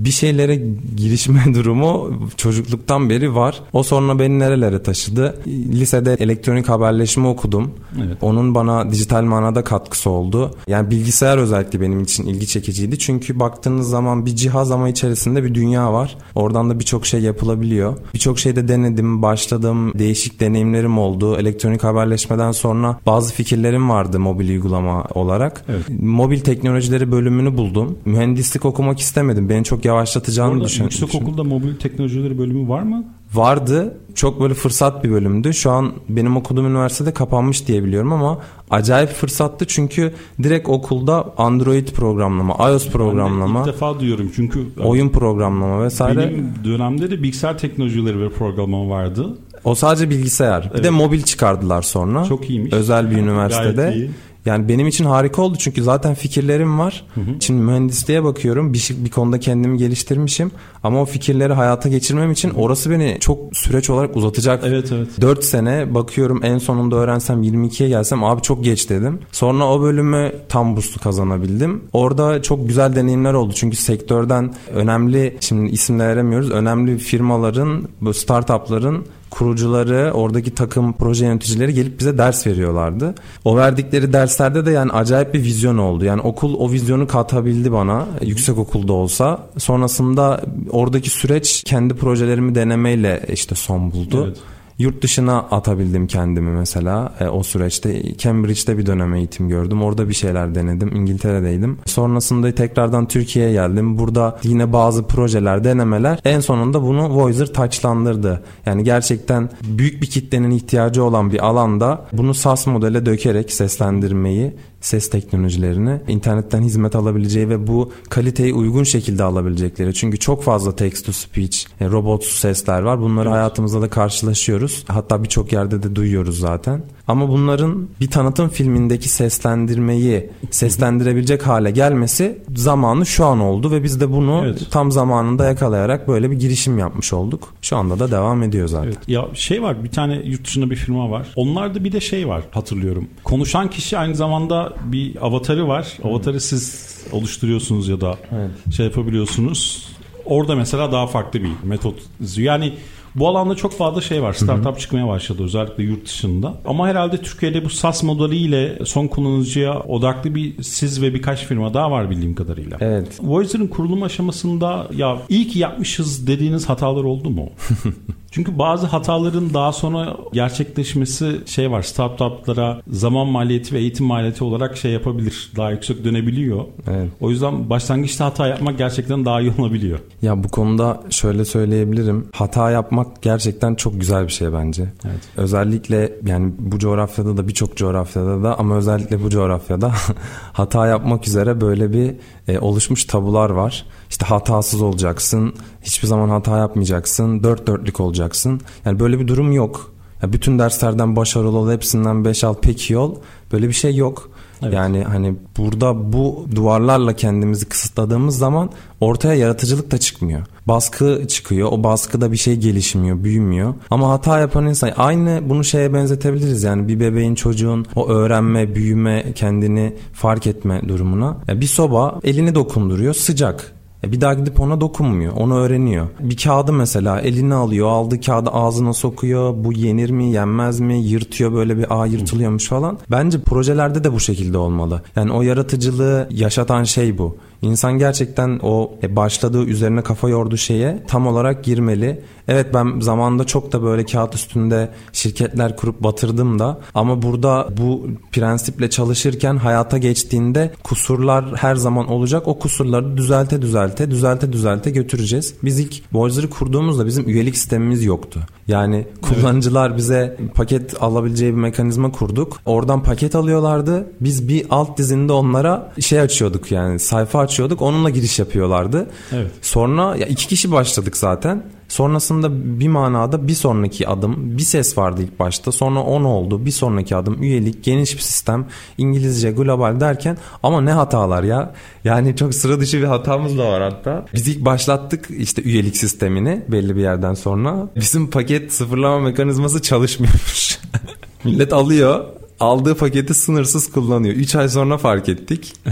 bir 0.05 0.11
şeylere 0.11 0.61
girişme 0.95 1.43
durumu 1.53 2.19
çocukluktan 2.37 3.09
beri 3.09 3.35
var. 3.35 3.61
O 3.73 3.83
sonra 3.83 4.19
beni 4.19 4.39
nerelere 4.39 4.83
taşıdı? 4.83 5.35
Lisede 5.47 6.15
elektronik 6.19 6.69
haberleşme 6.69 7.27
okudum. 7.27 7.71
Evet. 8.05 8.17
Onun 8.21 8.55
bana 8.55 8.91
dijital 8.91 9.23
manada 9.23 9.63
katkısı 9.63 10.09
oldu. 10.09 10.55
Yani 10.67 10.91
bilgisayar 10.91 11.37
özellikle 11.37 11.81
benim 11.81 12.03
için 12.03 12.25
ilgi 12.25 12.47
çekiciydi. 12.47 12.99
Çünkü 12.99 13.39
baktığınız 13.39 13.89
zaman 13.89 14.25
bir 14.25 14.35
cihaz 14.35 14.71
ama 14.71 14.89
içerisinde 14.89 15.43
bir 15.43 15.53
dünya 15.53 15.93
var. 15.93 16.17
Oradan 16.35 16.69
da 16.69 16.79
birçok 16.79 17.05
şey 17.05 17.21
yapılabiliyor. 17.21 17.97
Birçok 18.13 18.39
şeyde 18.39 18.67
denedim, 18.67 19.21
başladım. 19.21 19.91
Değişik 19.99 20.39
deneyimlerim 20.39 20.97
oldu. 20.97 21.37
Elektronik 21.37 21.83
haberleşmeden 21.83 22.51
sonra 22.51 22.99
bazı 23.05 23.33
fikirlerim 23.33 23.89
vardı 23.89 24.19
mobil 24.19 24.49
uygulama 24.49 25.03
olarak. 25.13 25.65
Evet. 25.69 25.83
Mobil 26.01 26.39
teknolojileri 26.39 27.11
bölümünü 27.11 27.57
buldum. 27.57 27.97
Mühendislik 28.05 28.65
okumak 28.65 28.99
istemedim. 28.99 29.49
Beni 29.49 29.63
çok 29.63 29.85
yavaşlatacağını 29.89 30.63
düşünüyorum. 30.63 30.97
Yüksek 31.01 31.21
okulda 31.21 31.43
mobil 31.43 31.75
teknolojileri 31.75 32.37
bölümü 32.37 32.69
var 32.69 32.81
mı? 32.81 33.03
Vardı. 33.33 33.97
Çok 34.15 34.41
böyle 34.41 34.53
fırsat 34.53 35.03
bir 35.03 35.11
bölümdü. 35.11 35.53
Şu 35.53 35.71
an 35.71 35.91
benim 36.09 36.37
okuduğum 36.37 36.65
üniversitede 36.65 37.13
kapanmış 37.13 37.67
diye 37.67 37.83
biliyorum 37.83 38.13
ama 38.13 38.39
acayip 38.69 39.09
fırsattı 39.09 39.65
çünkü 39.67 40.13
direkt 40.43 40.69
okulda 40.69 41.33
Android 41.37 41.87
programlama, 41.87 42.69
iOS 42.69 42.89
programlama. 42.89 43.59
Ben 43.59 43.65
de 43.65 43.69
ilk 43.69 43.75
defa 43.75 43.99
duyuyorum 43.99 44.31
çünkü 44.35 44.65
oyun 44.83 45.09
programlama 45.09 45.83
vesaire. 45.83 46.19
Benim 46.19 46.53
dönemde 46.63 47.11
de 47.11 47.23
bilgisayar 47.23 47.57
teknolojileri 47.57 48.21
ve 48.21 48.29
programlama 48.29 48.89
vardı. 48.89 49.37
O 49.63 49.75
sadece 49.75 50.09
bilgisayar. 50.09 50.63
Evet. 50.63 50.77
Bir 50.77 50.83
de 50.83 50.89
mobil 50.89 51.21
çıkardılar 51.21 51.81
sonra. 51.81 52.23
Çok 52.25 52.49
iyiymiş. 52.49 52.73
Özel 52.73 53.11
bir 53.11 53.17
üniversitede. 53.17 53.93
iyi. 53.95 54.11
Yani 54.49 54.67
benim 54.67 54.87
için 54.87 55.05
harika 55.05 55.41
oldu 55.41 55.57
çünkü 55.59 55.83
zaten 55.83 56.13
fikirlerim 56.13 56.79
var. 56.79 57.05
Hı 57.15 57.21
hı. 57.21 57.25
Şimdi 57.39 57.61
mühendisliğe 57.61 58.23
bakıyorum. 58.23 58.73
Bir, 58.73 58.95
bir 58.97 59.09
konuda 59.09 59.39
kendimi 59.39 59.77
geliştirmişim. 59.77 60.51
Ama 60.83 61.01
o 61.01 61.05
fikirleri 61.05 61.53
hayata 61.53 61.89
geçirmem 61.89 62.31
için 62.31 62.49
orası 62.49 62.91
beni 62.91 63.17
çok 63.19 63.57
süreç 63.57 63.89
olarak 63.89 64.15
uzatacak. 64.15 64.63
Evet 64.65 64.91
evet. 64.91 65.07
4 65.21 65.43
sene 65.43 65.93
bakıyorum 65.93 66.39
en 66.43 66.57
sonunda 66.57 66.95
öğrensem 66.95 67.43
22'ye 67.43 67.89
gelsem 67.89 68.23
abi 68.23 68.41
çok 68.41 68.63
geç 68.63 68.89
dedim. 68.89 69.19
Sonra 69.31 69.67
o 69.67 69.81
bölümü 69.81 70.31
tam 70.49 70.75
burslu 70.75 71.01
kazanabildim. 71.01 71.83
Orada 71.93 72.41
çok 72.41 72.67
güzel 72.67 72.95
deneyimler 72.95 73.33
oldu. 73.33 73.53
Çünkü 73.55 73.77
sektörden 73.77 74.53
önemli 74.73 75.37
şimdi 75.39 75.71
isimler 75.71 76.09
veremiyoruz. 76.09 76.51
Önemli 76.51 76.97
firmaların 76.97 77.87
startupların 78.13 79.05
kurucuları, 79.29 80.11
oradaki 80.13 80.55
takım 80.55 80.93
proje 80.93 81.25
yöneticileri 81.25 81.73
gelip 81.73 81.99
bize 81.99 82.17
ders 82.17 82.47
veriyorlardı. 82.47 83.15
O 83.45 83.57
verdikleri 83.57 84.13
derslerde 84.13 84.65
de 84.65 84.71
yani 84.71 84.91
acayip 84.91 85.33
bir 85.33 85.43
vizyon 85.43 85.77
oldu. 85.77 86.05
Yani 86.05 86.21
okul 86.21 86.53
o 86.53 86.71
vizyonu 86.71 87.07
katabildi 87.07 87.71
bana 87.71 88.07
yüksek 88.21 88.57
okulda 88.57 88.93
olsa. 88.93 89.39
Sonrasında 89.57 90.41
oradaki 90.69 91.09
süreç 91.09 91.63
kendi 91.65 91.93
projelerimi 91.93 92.55
denemeyle 92.55 93.25
işte 93.33 93.55
son 93.55 93.91
buldu. 93.91 94.23
Evet. 94.27 94.37
Yurt 94.79 95.03
dışına 95.03 95.39
atabildim 95.39 96.07
kendimi 96.07 96.49
mesela 96.49 97.13
e, 97.19 97.27
o 97.27 97.43
süreçte. 97.43 98.17
Cambridge'de 98.17 98.77
bir 98.77 98.85
dönem 98.85 99.13
eğitim 99.13 99.49
gördüm. 99.49 99.83
Orada 99.83 100.09
bir 100.09 100.13
şeyler 100.13 100.55
denedim. 100.55 100.95
İngiltere'deydim. 100.95 101.77
Sonrasında 101.85 102.51
tekrardan 102.51 103.07
Türkiye'ye 103.07 103.51
geldim. 103.51 103.97
Burada 103.97 104.39
yine 104.43 104.73
bazı 104.73 105.07
projeler, 105.07 105.63
denemeler. 105.63 106.19
En 106.25 106.39
sonunda 106.39 106.81
bunu 106.81 107.09
Voicer 107.09 107.53
taçlandırdı. 107.53 108.43
Yani 108.65 108.83
gerçekten 108.83 109.49
büyük 109.63 110.01
bir 110.01 110.07
kitlenin 110.07 110.51
ihtiyacı 110.51 111.03
olan 111.03 111.31
bir 111.31 111.45
alanda 111.45 112.05
bunu 112.13 112.33
SAS 112.33 112.67
modele 112.67 113.05
dökerek 113.05 113.51
seslendirmeyi 113.51 114.53
ses 114.81 115.09
teknolojilerini 115.09 116.01
internetten 116.07 116.61
hizmet 116.61 116.95
alabileceği 116.95 117.49
ve 117.49 117.67
bu 117.67 117.91
kaliteyi 118.09 118.53
uygun 118.53 118.83
şekilde 118.83 119.23
alabilecekleri. 119.23 119.93
Çünkü 119.93 120.17
çok 120.19 120.43
fazla 120.43 120.75
text 120.75 121.05
to 121.05 121.11
speech, 121.11 121.57
e, 121.81 121.89
robot 121.89 122.23
sesler 122.23 122.81
var. 122.81 123.01
Bunları 123.01 123.27
evet. 123.27 123.35
hayatımızda 123.35 123.81
da 123.81 123.89
karşılaşıyoruz. 123.89 124.83
Hatta 124.87 125.23
birçok 125.23 125.53
yerde 125.53 125.83
de 125.83 125.95
duyuyoruz 125.95 126.39
zaten. 126.39 126.83
Ama 127.09 127.29
bunların 127.29 127.89
bir 127.99 128.09
tanıtım 128.09 128.49
filmindeki 128.49 129.09
seslendirmeyi 129.09 130.29
seslendirebilecek 130.51 131.47
hale 131.47 131.71
gelmesi 131.71 132.41
zamanı 132.55 133.05
şu 133.05 133.25
an 133.25 133.39
oldu 133.39 133.71
ve 133.71 133.83
biz 133.83 134.01
de 134.01 134.11
bunu 134.11 134.41
evet. 134.45 134.67
tam 134.71 134.91
zamanında 134.91 135.45
yakalayarak 135.45 136.07
böyle 136.07 136.31
bir 136.31 136.39
girişim 136.39 136.77
yapmış 136.77 137.13
olduk. 137.13 137.53
Şu 137.61 137.77
anda 137.77 137.99
da 137.99 138.11
devam 138.11 138.43
ediyor 138.43 138.67
zaten. 138.67 138.87
Evet. 138.87 138.97
Ya 139.07 139.25
şey 139.33 139.63
var 139.63 139.83
bir 139.83 139.89
tane 139.89 140.21
yurt 140.25 140.45
dışında 140.45 140.69
bir 140.69 140.75
firma 140.75 141.11
var. 141.11 141.27
Onlarda 141.35 141.83
bir 141.83 141.91
de 141.91 141.99
şey 141.99 142.27
var 142.27 142.43
hatırlıyorum. 142.51 143.07
Konuşan 143.23 143.69
kişi 143.69 143.97
aynı 143.97 144.15
zamanda 144.15 144.73
bir 144.83 145.25
avatarı 145.25 145.67
var. 145.67 145.97
Avatarı 146.03 146.41
siz 146.41 146.95
oluşturuyorsunuz 147.11 147.87
ya 147.87 148.01
da 148.01 148.17
evet. 148.31 148.73
şey 148.73 148.85
yapabiliyorsunuz. 148.85 149.89
Orada 150.25 150.55
mesela 150.55 150.91
daha 150.91 151.07
farklı 151.07 151.43
bir 151.43 151.51
metot. 151.63 151.95
Yani 152.37 152.73
bu 153.15 153.27
alanda 153.27 153.55
çok 153.55 153.73
fazla 153.73 154.01
şey 154.01 154.23
var. 154.23 154.33
Startup 154.33 154.65
Hı-hı. 154.65 154.79
çıkmaya 154.79 155.07
başladı 155.07 155.43
özellikle 155.43 155.83
yurt 155.83 156.05
dışında. 156.05 156.53
Ama 156.65 156.87
herhalde 156.87 157.17
Türkiye'de 157.17 157.65
bu 157.65 157.69
SaaS 157.69 158.03
modeliyle 158.03 158.79
son 158.85 159.07
kullanıcıya 159.07 159.79
odaklı 159.79 160.35
bir 160.35 160.63
siz 160.63 161.01
ve 161.01 161.13
birkaç 161.13 161.45
firma 161.45 161.73
daha 161.73 161.91
var 161.91 162.09
bildiğim 162.09 162.35
kadarıyla. 162.35 162.77
Evet. 162.79 163.19
Voicer'ın 163.21 163.67
kurulum 163.67 164.03
aşamasında 164.03 164.87
ya 164.95 165.17
iyi 165.29 165.47
ki 165.47 165.59
yapmışız 165.59 166.27
dediğiniz 166.27 166.69
hatalar 166.69 167.03
oldu 167.03 167.29
mu? 167.29 167.49
Çünkü 168.31 168.59
bazı 168.59 168.87
hataların 168.87 169.53
daha 169.53 169.71
sonra 169.71 170.17
gerçekleşmesi 170.33 171.41
şey 171.45 171.71
var 171.71 171.81
startuplara 171.81 172.81
zaman 172.87 173.27
maliyeti 173.27 173.75
ve 173.75 173.79
eğitim 173.79 174.05
maliyeti 174.05 174.43
olarak 174.43 174.77
şey 174.77 174.91
yapabilir. 174.91 175.51
Daha 175.57 175.71
yüksek 175.71 176.03
dönebiliyor. 176.03 176.65
Evet. 176.87 177.09
O 177.21 177.29
yüzden 177.29 177.69
başlangıçta 177.69 178.25
hata 178.25 178.47
yapmak 178.47 178.77
gerçekten 178.77 179.25
daha 179.25 179.41
iyi 179.41 179.53
olabiliyor. 179.59 179.99
Ya 180.21 180.43
bu 180.43 180.47
konuda 180.47 181.03
şöyle 181.09 181.45
söyleyebilirim. 181.45 182.27
Hata 182.33 182.71
yapmak 182.71 183.21
gerçekten 183.21 183.75
çok 183.75 183.99
güzel 183.99 184.27
bir 184.27 184.31
şey 184.31 184.53
bence. 184.53 184.83
Evet. 185.05 185.19
Özellikle 185.37 186.13
yani 186.25 186.51
bu 186.59 186.79
coğrafyada 186.79 187.37
da 187.37 187.47
birçok 187.47 187.77
coğrafyada 187.77 188.43
da 188.43 188.59
ama 188.59 188.75
özellikle 188.75 189.23
bu 189.23 189.29
coğrafyada 189.29 189.91
hata 190.53 190.87
yapmak 190.87 191.27
üzere 191.27 191.61
böyle 191.61 191.93
bir 191.93 192.15
e, 192.47 192.59
oluşmuş 192.59 193.05
tabular 193.05 193.49
var. 193.49 193.85
İşte 194.09 194.25
hatasız 194.25 194.81
olacaksın, 194.81 195.53
hiçbir 195.81 196.07
zaman 196.07 196.29
hata 196.29 196.57
yapmayacaksın, 196.57 197.43
dört 197.43 197.67
dörtlük 197.67 197.99
olacaksın. 197.99 198.61
Yani 198.85 198.99
böyle 198.99 199.19
bir 199.19 199.27
durum 199.27 199.51
yok. 199.51 199.91
Ya 200.21 200.33
bütün 200.33 200.59
derslerden 200.59 201.15
başarılı 201.15 201.57
ol, 201.57 201.71
hepsinden 201.71 202.25
beş 202.25 202.43
al, 202.43 202.55
peki 202.61 202.97
ol. 202.97 203.15
Böyle 203.51 203.67
bir 203.67 203.73
şey 203.73 203.95
yok. 203.95 204.29
Evet. 204.63 204.73
Yani 204.73 205.03
hani 205.03 205.35
burada 205.57 206.13
bu 206.13 206.45
duvarlarla 206.55 207.15
kendimizi 207.15 207.65
kısıtladığımız 207.65 208.37
zaman 208.37 208.69
ortaya 208.99 209.33
yaratıcılık 209.33 209.91
da 209.91 209.97
çıkmıyor. 209.97 210.41
Baskı 210.67 211.27
çıkıyor. 211.27 211.69
O 211.71 211.83
baskıda 211.83 212.31
bir 212.31 212.37
şey 212.37 212.55
gelişmiyor, 212.55 213.23
büyümüyor. 213.23 213.73
Ama 213.89 214.09
hata 214.09 214.39
yapan 214.39 214.65
insan 214.65 214.91
aynı 214.97 215.41
bunu 215.49 215.63
şeye 215.63 215.93
benzetebiliriz. 215.93 216.63
Yani 216.63 216.87
bir 216.87 216.99
bebeğin 216.99 217.35
çocuğun 217.35 217.85
o 217.95 218.09
öğrenme, 218.09 218.75
büyüme, 218.75 219.33
kendini 219.35 219.95
fark 220.13 220.47
etme 220.47 220.81
durumuna. 220.87 221.37
Yani 221.47 221.61
bir 221.61 221.67
soba 221.67 222.19
elini 222.23 222.55
dokunduruyor, 222.55 223.13
sıcak. 223.13 223.78
E, 224.03 224.11
bir 224.11 224.21
daha 224.21 224.33
gidip 224.33 224.59
ona 224.59 224.81
dokunmuyor. 224.81 225.33
Onu 225.33 225.57
öğreniyor. 225.57 226.07
Bir 226.19 226.37
kağıdı 226.37 226.73
mesela 226.73 227.21
eline 227.21 227.53
alıyor. 227.53 227.87
Aldığı 227.87 228.21
kağıdı 228.21 228.49
ağzına 228.49 228.93
sokuyor. 228.93 229.53
Bu 229.57 229.73
yenir 229.73 230.09
mi 230.09 230.31
yenmez 230.31 230.79
mi? 230.79 230.99
Yırtıyor 230.99 231.53
böyle 231.53 231.77
bir 231.77 232.01
aa 232.01 232.05
yırtılıyormuş 232.05 232.67
falan. 232.67 232.97
Bence 233.11 233.41
projelerde 233.41 234.03
de 234.03 234.13
bu 234.13 234.19
şekilde 234.19 234.57
olmalı. 234.57 235.01
Yani 235.15 235.31
o 235.31 235.41
yaratıcılığı 235.41 236.27
yaşatan 236.31 236.83
şey 236.83 237.17
bu. 237.17 237.37
İnsan 237.61 237.97
gerçekten 237.97 238.59
o 238.63 238.91
e, 239.03 239.15
başladığı 239.15 239.63
üzerine 239.63 240.01
kafa 240.01 240.29
yordu 240.29 240.57
şeye 240.57 241.03
tam 241.07 241.27
olarak 241.27 241.63
girmeli. 241.63 242.21
Evet 242.47 242.73
ben 242.73 242.99
zamanında 242.99 243.43
çok 243.43 243.71
da 243.71 243.83
böyle 243.83 244.05
kağıt 244.05 244.35
üstünde 244.35 244.89
şirketler 245.13 245.75
kurup 245.75 246.03
batırdım 246.03 246.59
da 246.59 246.79
ama 246.93 247.21
burada 247.21 247.67
bu 247.77 248.07
prensiple 248.31 248.89
çalışırken 248.89 249.57
hayata 249.57 249.97
geçtiğinde 249.97 250.73
kusurlar 250.83 251.45
her 251.55 251.75
zaman 251.75 252.07
olacak. 252.07 252.47
O 252.47 252.59
kusurları 252.59 253.17
düzelte 253.17 253.61
düzelte 253.61 253.88
düzelte 253.97 254.53
düzelte 254.53 254.89
götüreceğiz. 254.89 255.53
Biz 255.63 255.79
ilk 255.79 256.13
Bolzer'ı 256.13 256.49
kurduğumuzda 256.49 257.05
bizim 257.05 257.29
üyelik 257.29 257.57
sistemimiz 257.57 258.03
yoktu. 258.03 258.39
Yani 258.69 259.07
kullanıcılar 259.21 259.97
bize 259.97 260.37
paket 260.55 261.03
alabileceği 261.03 261.51
bir 261.51 261.57
mekanizma 261.57 262.11
kurduk. 262.11 262.61
Oradan 262.65 263.03
paket 263.03 263.35
alıyorlardı. 263.35 264.11
Biz 264.21 264.47
bir 264.47 264.65
alt 264.69 264.97
dizinde 264.97 265.33
onlara 265.33 265.93
şey 265.99 266.19
açıyorduk 266.19 266.71
yani 266.71 266.99
sayfa 266.99 267.39
açıyorduk. 267.39 267.81
Onunla 267.81 268.09
giriş 268.09 268.39
yapıyorlardı. 268.39 269.09
Evet. 269.31 269.51
Sonra 269.61 270.15
ya 270.15 270.27
iki 270.27 270.47
kişi 270.47 270.71
başladık 270.71 271.17
zaten. 271.17 271.63
Sonrasında 271.89 272.79
bir 272.79 272.87
manada 272.87 273.47
bir 273.47 273.53
sonraki 273.53 274.07
adım 274.07 274.57
bir 274.57 274.63
ses 274.63 274.97
vardı 274.97 275.21
ilk 275.23 275.39
başta 275.39 275.71
sonra 275.71 275.99
10 275.99 276.23
oldu 276.23 276.65
bir 276.65 276.71
sonraki 276.71 277.15
adım 277.15 277.43
üyelik 277.43 277.83
geniş 277.83 278.15
bir 278.15 278.21
sistem 278.21 278.65
İngilizce 278.97 279.51
global 279.51 279.99
derken 279.99 280.37
ama 280.63 280.81
ne 280.81 280.91
hatalar 280.91 281.43
ya 281.43 281.73
yani 282.03 282.35
çok 282.35 282.55
sıra 282.55 282.79
dışı 282.79 282.97
bir 282.97 283.03
hatamız 283.03 283.57
da 283.57 283.71
var 283.71 283.81
hatta 283.81 284.25
biz 284.33 284.47
ilk 284.47 284.65
başlattık 284.65 285.27
işte 285.37 285.61
üyelik 285.61 285.97
sistemini 285.97 286.65
belli 286.67 286.95
bir 286.95 287.01
yerden 287.01 287.33
sonra 287.33 287.89
bizim 287.95 288.29
paket 288.29 288.58
sıfırlama 288.69 289.19
mekanizması 289.19 289.81
çalışmıyormuş 289.81 290.79
millet 291.43 291.73
alıyor 291.73 292.25
aldığı 292.59 292.95
paketi 292.95 293.33
sınırsız 293.33 293.91
kullanıyor 293.91 294.35
3 294.35 294.55
ay 294.55 294.69
sonra 294.69 294.97
fark 294.97 295.29
ettik 295.29 295.73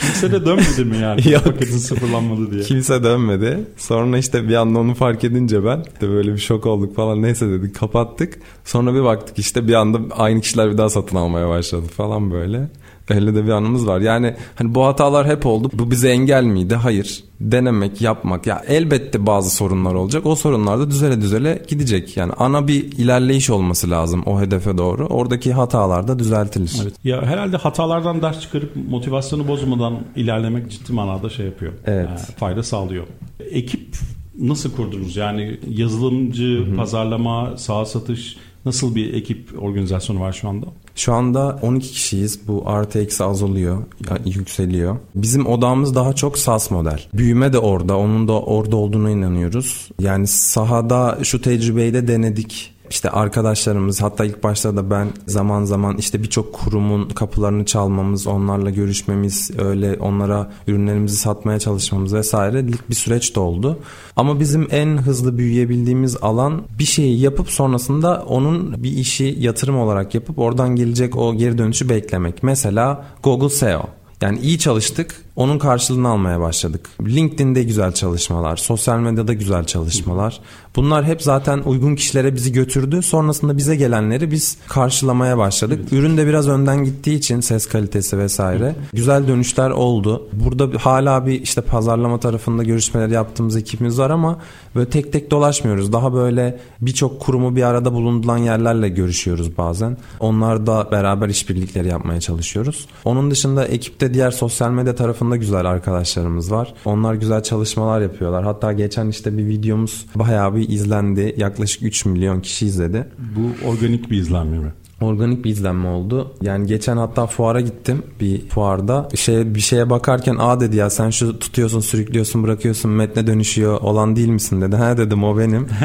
Kimse 0.00 0.32
de 0.32 0.46
dönmedi 0.46 0.84
mi 0.84 0.96
yani? 0.96 1.30
Yok. 1.32 1.44
Paketin 1.44 1.78
sıfırlanmadı 1.78 2.50
diye. 2.50 2.62
Kimse 2.62 3.04
dönmedi. 3.04 3.58
Sonra 3.76 4.18
işte 4.18 4.48
bir 4.48 4.54
anda 4.54 4.78
onu 4.78 4.94
fark 4.94 5.24
edince 5.24 5.64
ben 5.64 5.84
de 6.00 6.08
böyle 6.08 6.32
bir 6.32 6.38
şok 6.38 6.66
olduk 6.66 6.96
falan 6.96 7.22
neyse 7.22 7.48
dedik 7.48 7.74
kapattık. 7.74 8.38
Sonra 8.64 8.94
bir 8.94 9.04
baktık 9.04 9.38
işte 9.38 9.68
bir 9.68 9.74
anda 9.74 9.98
aynı 10.14 10.40
kişiler 10.40 10.72
bir 10.72 10.78
daha 10.78 10.88
satın 10.90 11.16
almaya 11.16 11.48
başladı 11.48 11.86
falan 11.96 12.30
böyle. 12.30 12.68
Öyle 13.10 13.34
de 13.34 13.44
bir 13.44 13.50
anımız 13.50 13.86
var. 13.86 14.00
Yani 14.00 14.34
hani 14.54 14.74
bu 14.74 14.86
hatalar 14.86 15.26
hep 15.26 15.46
oldu. 15.46 15.70
Bu 15.72 15.90
bize 15.90 16.08
engel 16.10 16.44
miydi? 16.44 16.74
Hayır. 16.74 17.24
Denemek, 17.40 18.02
yapmak. 18.02 18.46
Ya 18.46 18.62
elbette 18.68 19.26
bazı 19.26 19.50
sorunlar 19.50 19.94
olacak. 19.94 20.26
O 20.26 20.34
sorunlar 20.34 20.78
da 20.78 20.90
düzele 20.90 21.20
düzele 21.20 21.62
gidecek. 21.68 22.16
Yani 22.16 22.32
ana 22.38 22.68
bir 22.68 22.84
ilerleyiş 22.84 23.50
olması 23.50 23.90
lazım 23.90 24.22
o 24.26 24.40
hedefe 24.40 24.78
doğru. 24.78 25.06
Oradaki 25.06 25.52
hatalar 25.52 26.08
da 26.08 26.18
düzeltilir. 26.18 26.80
Evet. 26.82 26.94
Ya 27.04 27.22
herhalde 27.22 27.56
hatalardan 27.56 28.22
ders 28.22 28.40
çıkarıp 28.40 28.76
motivasyonu 28.90 29.48
bozmadan 29.48 29.98
ilerlemek 30.16 30.70
ciddi 30.70 30.92
manada 30.92 31.30
şey 31.30 31.46
yapıyor. 31.46 31.72
Evet. 31.86 32.08
Ee, 32.08 32.32
fayda 32.32 32.62
sağlıyor. 32.62 33.04
Ekip 33.50 33.96
nasıl 34.40 34.72
kurdunuz? 34.76 35.16
Yani 35.16 35.58
yazılımcı, 35.68 36.76
pazarlama, 36.76 37.56
sağ 37.56 37.84
satış 37.84 38.36
nasıl 38.64 38.94
bir 38.94 39.14
ekip 39.14 39.62
organizasyonu 39.62 40.20
var 40.20 40.32
şu 40.32 40.48
anda? 40.48 40.66
Şu 40.94 41.12
anda 41.12 41.58
12 41.62 41.88
kişiyiz. 41.88 42.48
Bu 42.48 42.62
artı 42.66 42.98
eksi 42.98 43.24
azalıyor, 43.24 43.82
yükseliyor. 44.24 44.96
Bizim 45.14 45.46
odamız 45.46 45.94
daha 45.94 46.12
çok 46.12 46.38
SaaS 46.38 46.70
model. 46.70 47.00
Büyüme 47.14 47.52
de 47.52 47.58
orada, 47.58 47.96
onun 47.96 48.28
da 48.28 48.40
orada 48.40 48.76
olduğuna 48.76 49.10
inanıyoruz. 49.10 49.88
Yani 50.00 50.26
sahada 50.26 51.18
şu 51.22 51.40
tecrübeyi 51.40 51.94
de 51.94 52.08
denedik. 52.08 52.74
İşte 52.90 53.10
arkadaşlarımız 53.10 54.02
hatta 54.02 54.24
ilk 54.24 54.44
başta 54.44 54.76
da 54.76 54.90
ben 54.90 55.08
zaman 55.26 55.64
zaman 55.64 55.96
işte 55.96 56.22
birçok 56.22 56.52
kurumun 56.52 57.08
kapılarını 57.08 57.64
çalmamız, 57.64 58.26
onlarla 58.26 58.70
görüşmemiz, 58.70 59.50
öyle 59.58 59.96
onlara 60.00 60.52
ürünlerimizi 60.66 61.16
satmaya 61.16 61.58
çalışmamız 61.58 62.14
vesaire 62.14 62.68
bir 62.88 62.94
süreç 62.94 63.36
de 63.36 63.40
oldu. 63.40 63.78
Ama 64.16 64.40
bizim 64.40 64.68
en 64.70 64.96
hızlı 64.96 65.38
büyüyebildiğimiz 65.38 66.16
alan 66.22 66.62
bir 66.78 66.84
şeyi 66.84 67.20
yapıp 67.20 67.50
sonrasında 67.50 68.24
onun 68.28 68.82
bir 68.82 68.92
işi 68.92 69.36
yatırım 69.38 69.78
olarak 69.78 70.14
yapıp 70.14 70.38
oradan 70.38 70.76
gelecek 70.76 71.16
o 71.16 71.34
geri 71.34 71.58
dönüşü 71.58 71.88
beklemek. 71.88 72.42
Mesela 72.42 73.04
Google 73.22 73.48
SEO. 73.48 73.82
Yani 74.20 74.38
iyi 74.38 74.58
çalıştık, 74.58 75.24
onun 75.36 75.58
karşılığını 75.58 76.08
almaya 76.08 76.40
başladık. 76.40 76.88
LinkedIn'de 77.06 77.62
güzel 77.62 77.92
çalışmalar, 77.92 78.56
sosyal 78.56 78.98
medyada 78.98 79.32
güzel 79.32 79.64
çalışmalar. 79.64 80.40
Bunlar 80.76 81.04
hep 81.04 81.22
zaten 81.22 81.58
uygun 81.58 81.94
kişilere 81.94 82.34
bizi 82.34 82.52
götürdü. 82.52 83.02
Sonrasında 83.02 83.56
bize 83.56 83.76
gelenleri 83.76 84.30
biz 84.30 84.56
karşılamaya 84.68 85.38
başladık. 85.38 85.92
Ürün 85.92 86.16
de 86.16 86.26
biraz 86.26 86.48
önden 86.48 86.84
gittiği 86.84 87.14
için 87.14 87.40
ses 87.40 87.66
kalitesi 87.66 88.18
vesaire 88.18 88.76
güzel 88.92 89.28
dönüşler 89.28 89.70
oldu. 89.70 90.28
Burada 90.32 90.78
hala 90.78 91.26
bir 91.26 91.42
işte 91.42 91.60
pazarlama 91.60 92.20
tarafında 92.20 92.62
görüşmeler 92.62 93.08
yaptığımız 93.08 93.56
ekibimiz 93.56 93.98
var 93.98 94.10
ama 94.10 94.38
böyle 94.74 94.90
tek 94.90 95.12
tek 95.12 95.30
dolaşmıyoruz. 95.30 95.92
Daha 95.92 96.14
böyle 96.14 96.60
birçok 96.80 97.20
kurumu 97.20 97.56
bir 97.56 97.62
arada 97.62 97.92
bulunduran 97.92 98.38
yerlerle 98.38 98.88
görüşüyoruz 98.88 99.58
bazen. 99.58 99.96
Onlar 100.20 100.66
da 100.66 100.88
beraber 100.92 101.28
işbirlikleri 101.28 101.88
yapmaya 101.88 102.20
çalışıyoruz. 102.20 102.86
Onun 103.04 103.30
dışında 103.30 103.66
ekipte 103.66 104.14
diğer 104.14 104.30
sosyal 104.30 104.70
medya 104.70 104.94
tarafında 105.20 105.36
güzel 105.36 105.66
arkadaşlarımız 105.66 106.52
var. 106.52 106.74
Onlar 106.84 107.14
güzel 107.14 107.42
çalışmalar 107.42 108.00
yapıyorlar. 108.00 108.44
Hatta 108.44 108.72
geçen 108.72 109.08
işte 109.08 109.38
bir 109.38 109.46
videomuz 109.46 110.06
bayağı 110.14 110.54
bir 110.56 110.68
izlendi. 110.68 111.34
Yaklaşık 111.36 111.82
3 111.82 112.04
milyon 112.04 112.40
kişi 112.40 112.66
izledi. 112.66 113.06
Bu 113.36 113.68
organik 113.68 114.10
bir 114.10 114.16
izlenme 114.16 114.58
mi? 114.58 114.72
Organik 115.00 115.44
bir 115.44 115.50
izlenme 115.50 115.88
oldu. 115.88 116.32
Yani 116.42 116.66
geçen 116.66 116.96
hatta 116.96 117.26
fuara 117.26 117.60
gittim 117.60 118.02
bir 118.20 118.48
fuarda. 118.48 119.08
Şey, 119.14 119.54
bir 119.54 119.60
şeye 119.60 119.90
bakarken 119.90 120.36
a 120.38 120.60
dedi 120.60 120.76
ya 120.76 120.90
sen 120.90 121.10
şu 121.10 121.38
tutuyorsun 121.38 121.80
sürüklüyorsun 121.80 122.42
bırakıyorsun 122.42 122.90
metne 122.90 123.26
dönüşüyor 123.26 123.80
olan 123.80 124.16
değil 124.16 124.28
misin 124.28 124.60
dedi. 124.60 124.76
Ha 124.76 124.96
dedim 124.96 125.24
o 125.24 125.38
benim. 125.38 125.66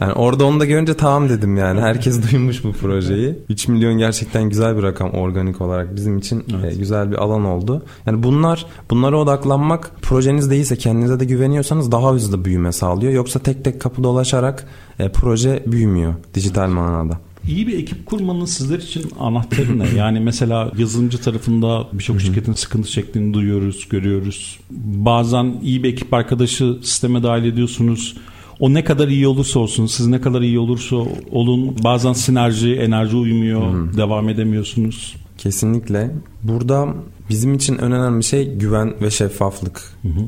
Yani 0.00 0.12
orada 0.12 0.44
onu 0.44 0.60
da 0.60 0.64
görünce 0.64 0.94
tamam 0.94 1.28
dedim 1.28 1.56
yani. 1.56 1.80
Herkes 1.80 2.30
duymuş 2.30 2.64
bu 2.64 2.72
projeyi. 2.72 3.38
3 3.48 3.68
milyon 3.68 3.98
gerçekten 3.98 4.48
güzel 4.48 4.76
bir 4.76 4.82
rakam 4.82 5.10
organik 5.10 5.60
olarak 5.60 5.96
bizim 5.96 6.18
için 6.18 6.44
Evet. 6.60 6.74
e, 6.74 6.78
güzel 6.78 7.10
bir 7.10 7.16
alan 7.16 7.44
oldu. 7.44 7.82
Yani 8.06 8.22
bunlar 8.22 8.66
bunlara 8.90 9.16
odaklanmak 9.16 9.90
projeniz 10.02 10.50
değilse 10.50 10.76
kendinize 10.76 11.20
de 11.20 11.24
güveniyorsanız 11.24 11.92
daha 11.92 12.12
hızlı 12.12 12.44
büyüme 12.44 12.72
sağlıyor. 12.72 13.12
Yoksa 13.12 13.38
tek 13.38 13.64
tek 13.64 13.80
kapı 13.80 14.04
dolaşarak 14.04 14.64
e, 14.98 15.08
proje 15.12 15.62
büyümüyor 15.66 16.14
dijital 16.34 16.68
manada. 16.68 17.18
İyi 17.48 17.66
bir 17.66 17.78
ekip 17.78 18.06
kurmanın 18.06 18.44
sizler 18.44 18.78
için 18.78 19.04
anahtarı 19.20 19.78
ne? 19.78 19.88
Yani 19.98 20.20
mesela 20.20 20.72
yazılımcı 20.78 21.18
tarafında 21.18 21.86
birçok 21.92 22.20
şirketin 22.20 22.52
sıkıntı 22.52 22.90
çektiğini 22.90 23.34
duyuyoruz, 23.34 23.88
görüyoruz. 23.88 24.58
Bazen 24.94 25.54
iyi 25.62 25.82
bir 25.82 25.88
ekip 25.88 26.14
arkadaşı 26.14 26.76
sisteme 26.82 27.22
dahil 27.22 27.44
ediyorsunuz. 27.44 28.16
O 28.60 28.74
ne 28.74 28.84
kadar 28.84 29.08
iyi 29.08 29.26
olursa 29.26 29.60
olsun, 29.60 29.86
siz 29.86 30.06
ne 30.06 30.20
kadar 30.20 30.40
iyi 30.40 30.58
olursa 30.58 30.96
olun 31.30 31.76
bazen 31.84 32.12
sinerji, 32.12 32.74
enerji 32.74 33.16
uymuyor, 33.16 33.96
devam 33.96 34.28
edemiyorsunuz. 34.28 35.14
Kesinlikle. 35.38 36.10
Burada 36.42 36.88
bizim 37.30 37.54
için 37.54 37.74
en 37.74 37.92
önemli 37.92 38.24
şey 38.24 38.54
güven 38.54 38.94
ve 39.02 39.10
şeffaflık. 39.10 39.82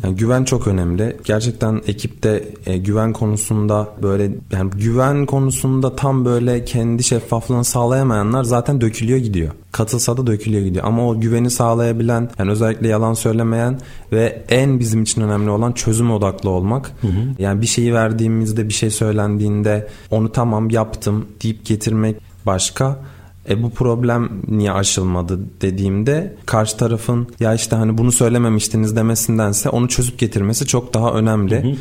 Yani 0.04 0.16
güven 0.16 0.44
çok 0.44 0.66
önemli. 0.66 1.16
Gerçekten 1.24 1.80
ekipte 1.86 2.44
e, 2.66 2.78
güven 2.78 3.12
konusunda 3.12 3.88
böyle 4.02 4.30
yani 4.52 4.70
güven 4.70 5.26
konusunda 5.26 5.96
tam 5.96 6.24
böyle 6.24 6.64
kendi 6.64 7.02
şeffaflığını 7.02 7.64
sağlayamayanlar 7.64 8.44
zaten 8.44 8.80
dökülüyor 8.80 9.18
gidiyor. 9.18 9.52
Katılsa 9.72 10.16
da 10.16 10.26
dökülüyor 10.26 10.64
gidiyor. 10.64 10.84
Ama 10.84 11.08
o 11.08 11.20
güveni 11.20 11.50
sağlayabilen, 11.50 12.30
yani 12.38 12.50
özellikle 12.50 12.88
yalan 12.88 13.14
söylemeyen 13.14 13.80
ve 14.12 14.44
en 14.48 14.80
bizim 14.80 15.02
için 15.02 15.22
önemli 15.22 15.50
olan 15.50 15.72
çözüm 15.72 16.10
odaklı 16.10 16.50
olmak. 16.50 16.92
Yani 17.38 17.60
bir 17.60 17.66
şeyi 17.66 17.94
verdiğimizde 17.94 18.68
bir 18.68 18.74
şey 18.74 18.90
söylendiğinde 18.90 19.88
onu 20.10 20.32
tamam 20.32 20.70
yaptım 20.70 21.26
deyip 21.42 21.64
getirmek 21.66 22.16
başka. 22.46 22.98
E 23.48 23.62
bu 23.62 23.70
problem 23.70 24.28
niye 24.48 24.72
aşılmadı 24.72 25.40
dediğimde 25.60 26.36
karşı 26.46 26.76
tarafın 26.76 27.28
ya 27.40 27.54
işte 27.54 27.76
hani 27.76 27.98
bunu 27.98 28.12
söylememiştiniz 28.12 28.96
demesindense 28.96 29.68
onu 29.68 29.88
çözüp 29.88 30.18
getirmesi 30.18 30.66
çok 30.66 30.94
daha 30.94 31.12
önemli. 31.12 31.76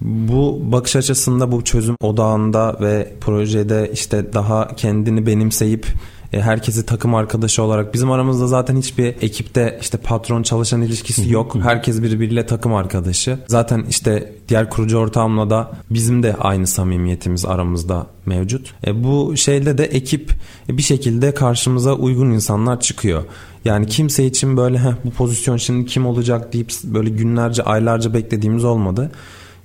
Bu 0.00 0.60
bakış 0.72 0.96
açısında 0.96 1.52
bu 1.52 1.64
çözüm 1.64 1.96
odağında 2.00 2.76
ve 2.80 3.14
projede 3.20 3.90
işte 3.92 4.32
daha 4.32 4.76
kendini 4.76 5.26
benimseyip 5.26 5.86
e, 6.32 6.40
herkesi 6.40 6.86
takım 6.86 7.14
arkadaşı 7.14 7.62
olarak 7.62 7.94
bizim 7.94 8.10
aramızda 8.10 8.46
zaten 8.46 8.76
hiçbir 8.76 9.06
ekipte 9.06 9.78
işte 9.80 9.98
patron 9.98 10.42
çalışan 10.42 10.82
ilişkisi 10.82 11.32
yok. 11.32 11.54
Herkes 11.62 12.02
birbiriyle 12.02 12.46
takım 12.46 12.74
arkadaşı. 12.74 13.38
Zaten 13.46 13.84
işte 13.90 14.32
diğer 14.48 14.70
kurucu 14.70 14.98
ortağımla 14.98 15.50
da 15.50 15.72
bizim 15.90 16.22
de 16.22 16.36
aynı 16.40 16.66
samimiyetimiz 16.66 17.44
aramızda 17.44 18.06
mevcut. 18.26 18.74
E, 18.86 19.04
bu 19.04 19.36
şeyde 19.36 19.78
de 19.78 19.84
ekip 19.84 20.32
bir 20.68 20.82
şekilde 20.82 21.34
karşımıza 21.34 21.94
uygun 21.94 22.30
insanlar 22.30 22.80
çıkıyor. 22.80 23.22
Yani 23.64 23.86
kimse 23.86 24.26
için 24.26 24.56
böyle 24.56 24.78
Heh, 24.78 24.92
bu 25.04 25.10
pozisyon 25.10 25.56
şimdi 25.56 25.86
kim 25.86 26.06
olacak 26.06 26.52
deyip 26.52 26.72
böyle 26.84 27.10
günlerce 27.10 27.62
aylarca 27.62 28.14
beklediğimiz 28.14 28.64
olmadı. 28.64 29.10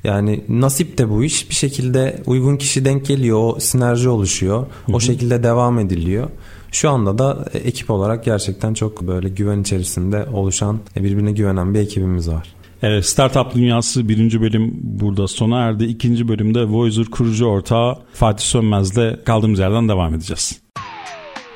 Yani 0.04 0.44
nasip 0.50 0.98
de 0.98 1.10
bu 1.10 1.24
iş 1.24 1.50
bir 1.50 1.56
şekilde 1.56 2.24
uygun 2.26 2.58
kişi 2.58 2.86
denk 2.86 3.06
geliyor 3.06 3.40
o 3.44 3.60
sinerji 3.60 4.10
oluşuyor 4.10 4.66
o 4.94 5.00
şekilde 5.00 5.44
devam 5.44 5.80
ediliyor. 5.80 6.30
Şu 6.74 6.90
anda 6.90 7.18
da 7.18 7.46
e, 7.54 7.58
ekip 7.58 7.90
olarak 7.90 8.26
gerçekten 8.26 8.74
çok 8.74 9.02
böyle 9.02 9.30
güven 9.30 9.62
içerisinde 9.62 10.26
oluşan 10.34 10.80
e, 10.98 11.04
birbirine 11.04 11.32
güvenen 11.32 11.74
bir 11.74 11.80
ekibimiz 11.80 12.30
var. 12.30 12.54
Evet, 12.82 13.06
Startup 13.06 13.56
Dünyası 13.56 14.10
birinci 14.10 14.42
bölüm 14.42 14.72
burada 14.84 15.28
sona 15.28 15.60
erdi. 15.60 15.84
İkinci 15.86 16.28
bölümde 16.28 16.64
Voicer 16.64 17.06
kurucu 17.06 17.46
ortağı 17.46 17.96
Fatih 18.14 18.46
Sönmez'le 18.46 19.26
kaldığımız 19.26 19.60
yerden 19.60 19.90
devam 19.90 20.14
edeceğiz. 20.14 20.62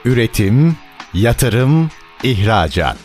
Üretim, 0.06 0.76
yatırım, 1.14 1.90
ihracat. 2.24 2.98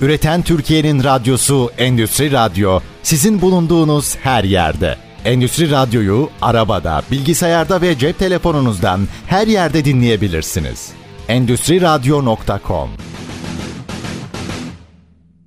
Üreten 0.00 0.42
Türkiye'nin 0.42 1.04
radyosu 1.04 1.70
Endüstri 1.78 2.32
Radyo 2.32 2.80
sizin 3.02 3.40
bulunduğunuz 3.40 4.16
her 4.16 4.44
yerde. 4.44 4.96
Endüstri 5.24 5.70
Radyo'yu 5.70 6.28
arabada, 6.42 7.02
bilgisayarda 7.10 7.80
ve 7.80 7.98
cep 7.98 8.18
telefonunuzdan 8.18 9.00
her 9.26 9.46
yerde 9.46 9.84
dinleyebilirsiniz. 9.84 10.92
Endüstri 11.28 11.80
Radyo.com 11.80 12.88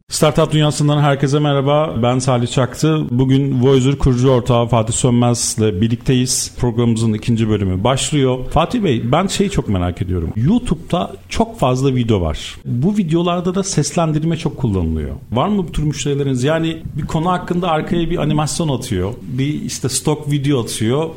Startup 0.09 0.51
Dünyası'ndan 0.51 1.01
herkese 1.01 1.39
merhaba. 1.39 1.95
Ben 2.03 2.19
Salih 2.19 2.47
Çaktı. 2.47 3.05
Bugün 3.11 3.63
Voyager 3.63 3.97
kurucu 3.97 4.29
ortağı 4.29 4.67
Fatih 4.67 4.93
Sönmez 4.93 5.55
ile 5.57 5.81
birlikteyiz. 5.81 6.55
Programımızın 6.59 7.13
ikinci 7.13 7.49
bölümü 7.49 7.83
başlıyor. 7.83 8.37
Fatih 8.49 8.83
Bey 8.83 9.11
ben 9.11 9.27
şeyi 9.27 9.49
çok 9.49 9.69
merak 9.69 10.01
ediyorum. 10.01 10.33
YouTube'da 10.35 11.11
çok 11.29 11.59
fazla 11.59 11.95
video 11.95 12.21
var. 12.21 12.55
Bu 12.65 12.97
videolarda 12.97 13.55
da 13.55 13.63
seslendirme 13.63 14.37
çok 14.37 14.57
kullanılıyor. 14.57 15.15
Var 15.31 15.47
mı 15.47 15.57
bu 15.57 15.71
tür 15.71 15.83
müşterileriniz? 15.83 16.43
Yani 16.43 16.77
bir 16.97 17.07
konu 17.07 17.31
hakkında 17.31 17.69
arkaya 17.69 18.09
bir 18.09 18.17
animasyon 18.17 18.69
atıyor. 18.69 19.13
Bir 19.21 19.61
işte 19.61 19.89
stock 19.89 20.31
video 20.31 20.61
atıyor. 20.63 21.09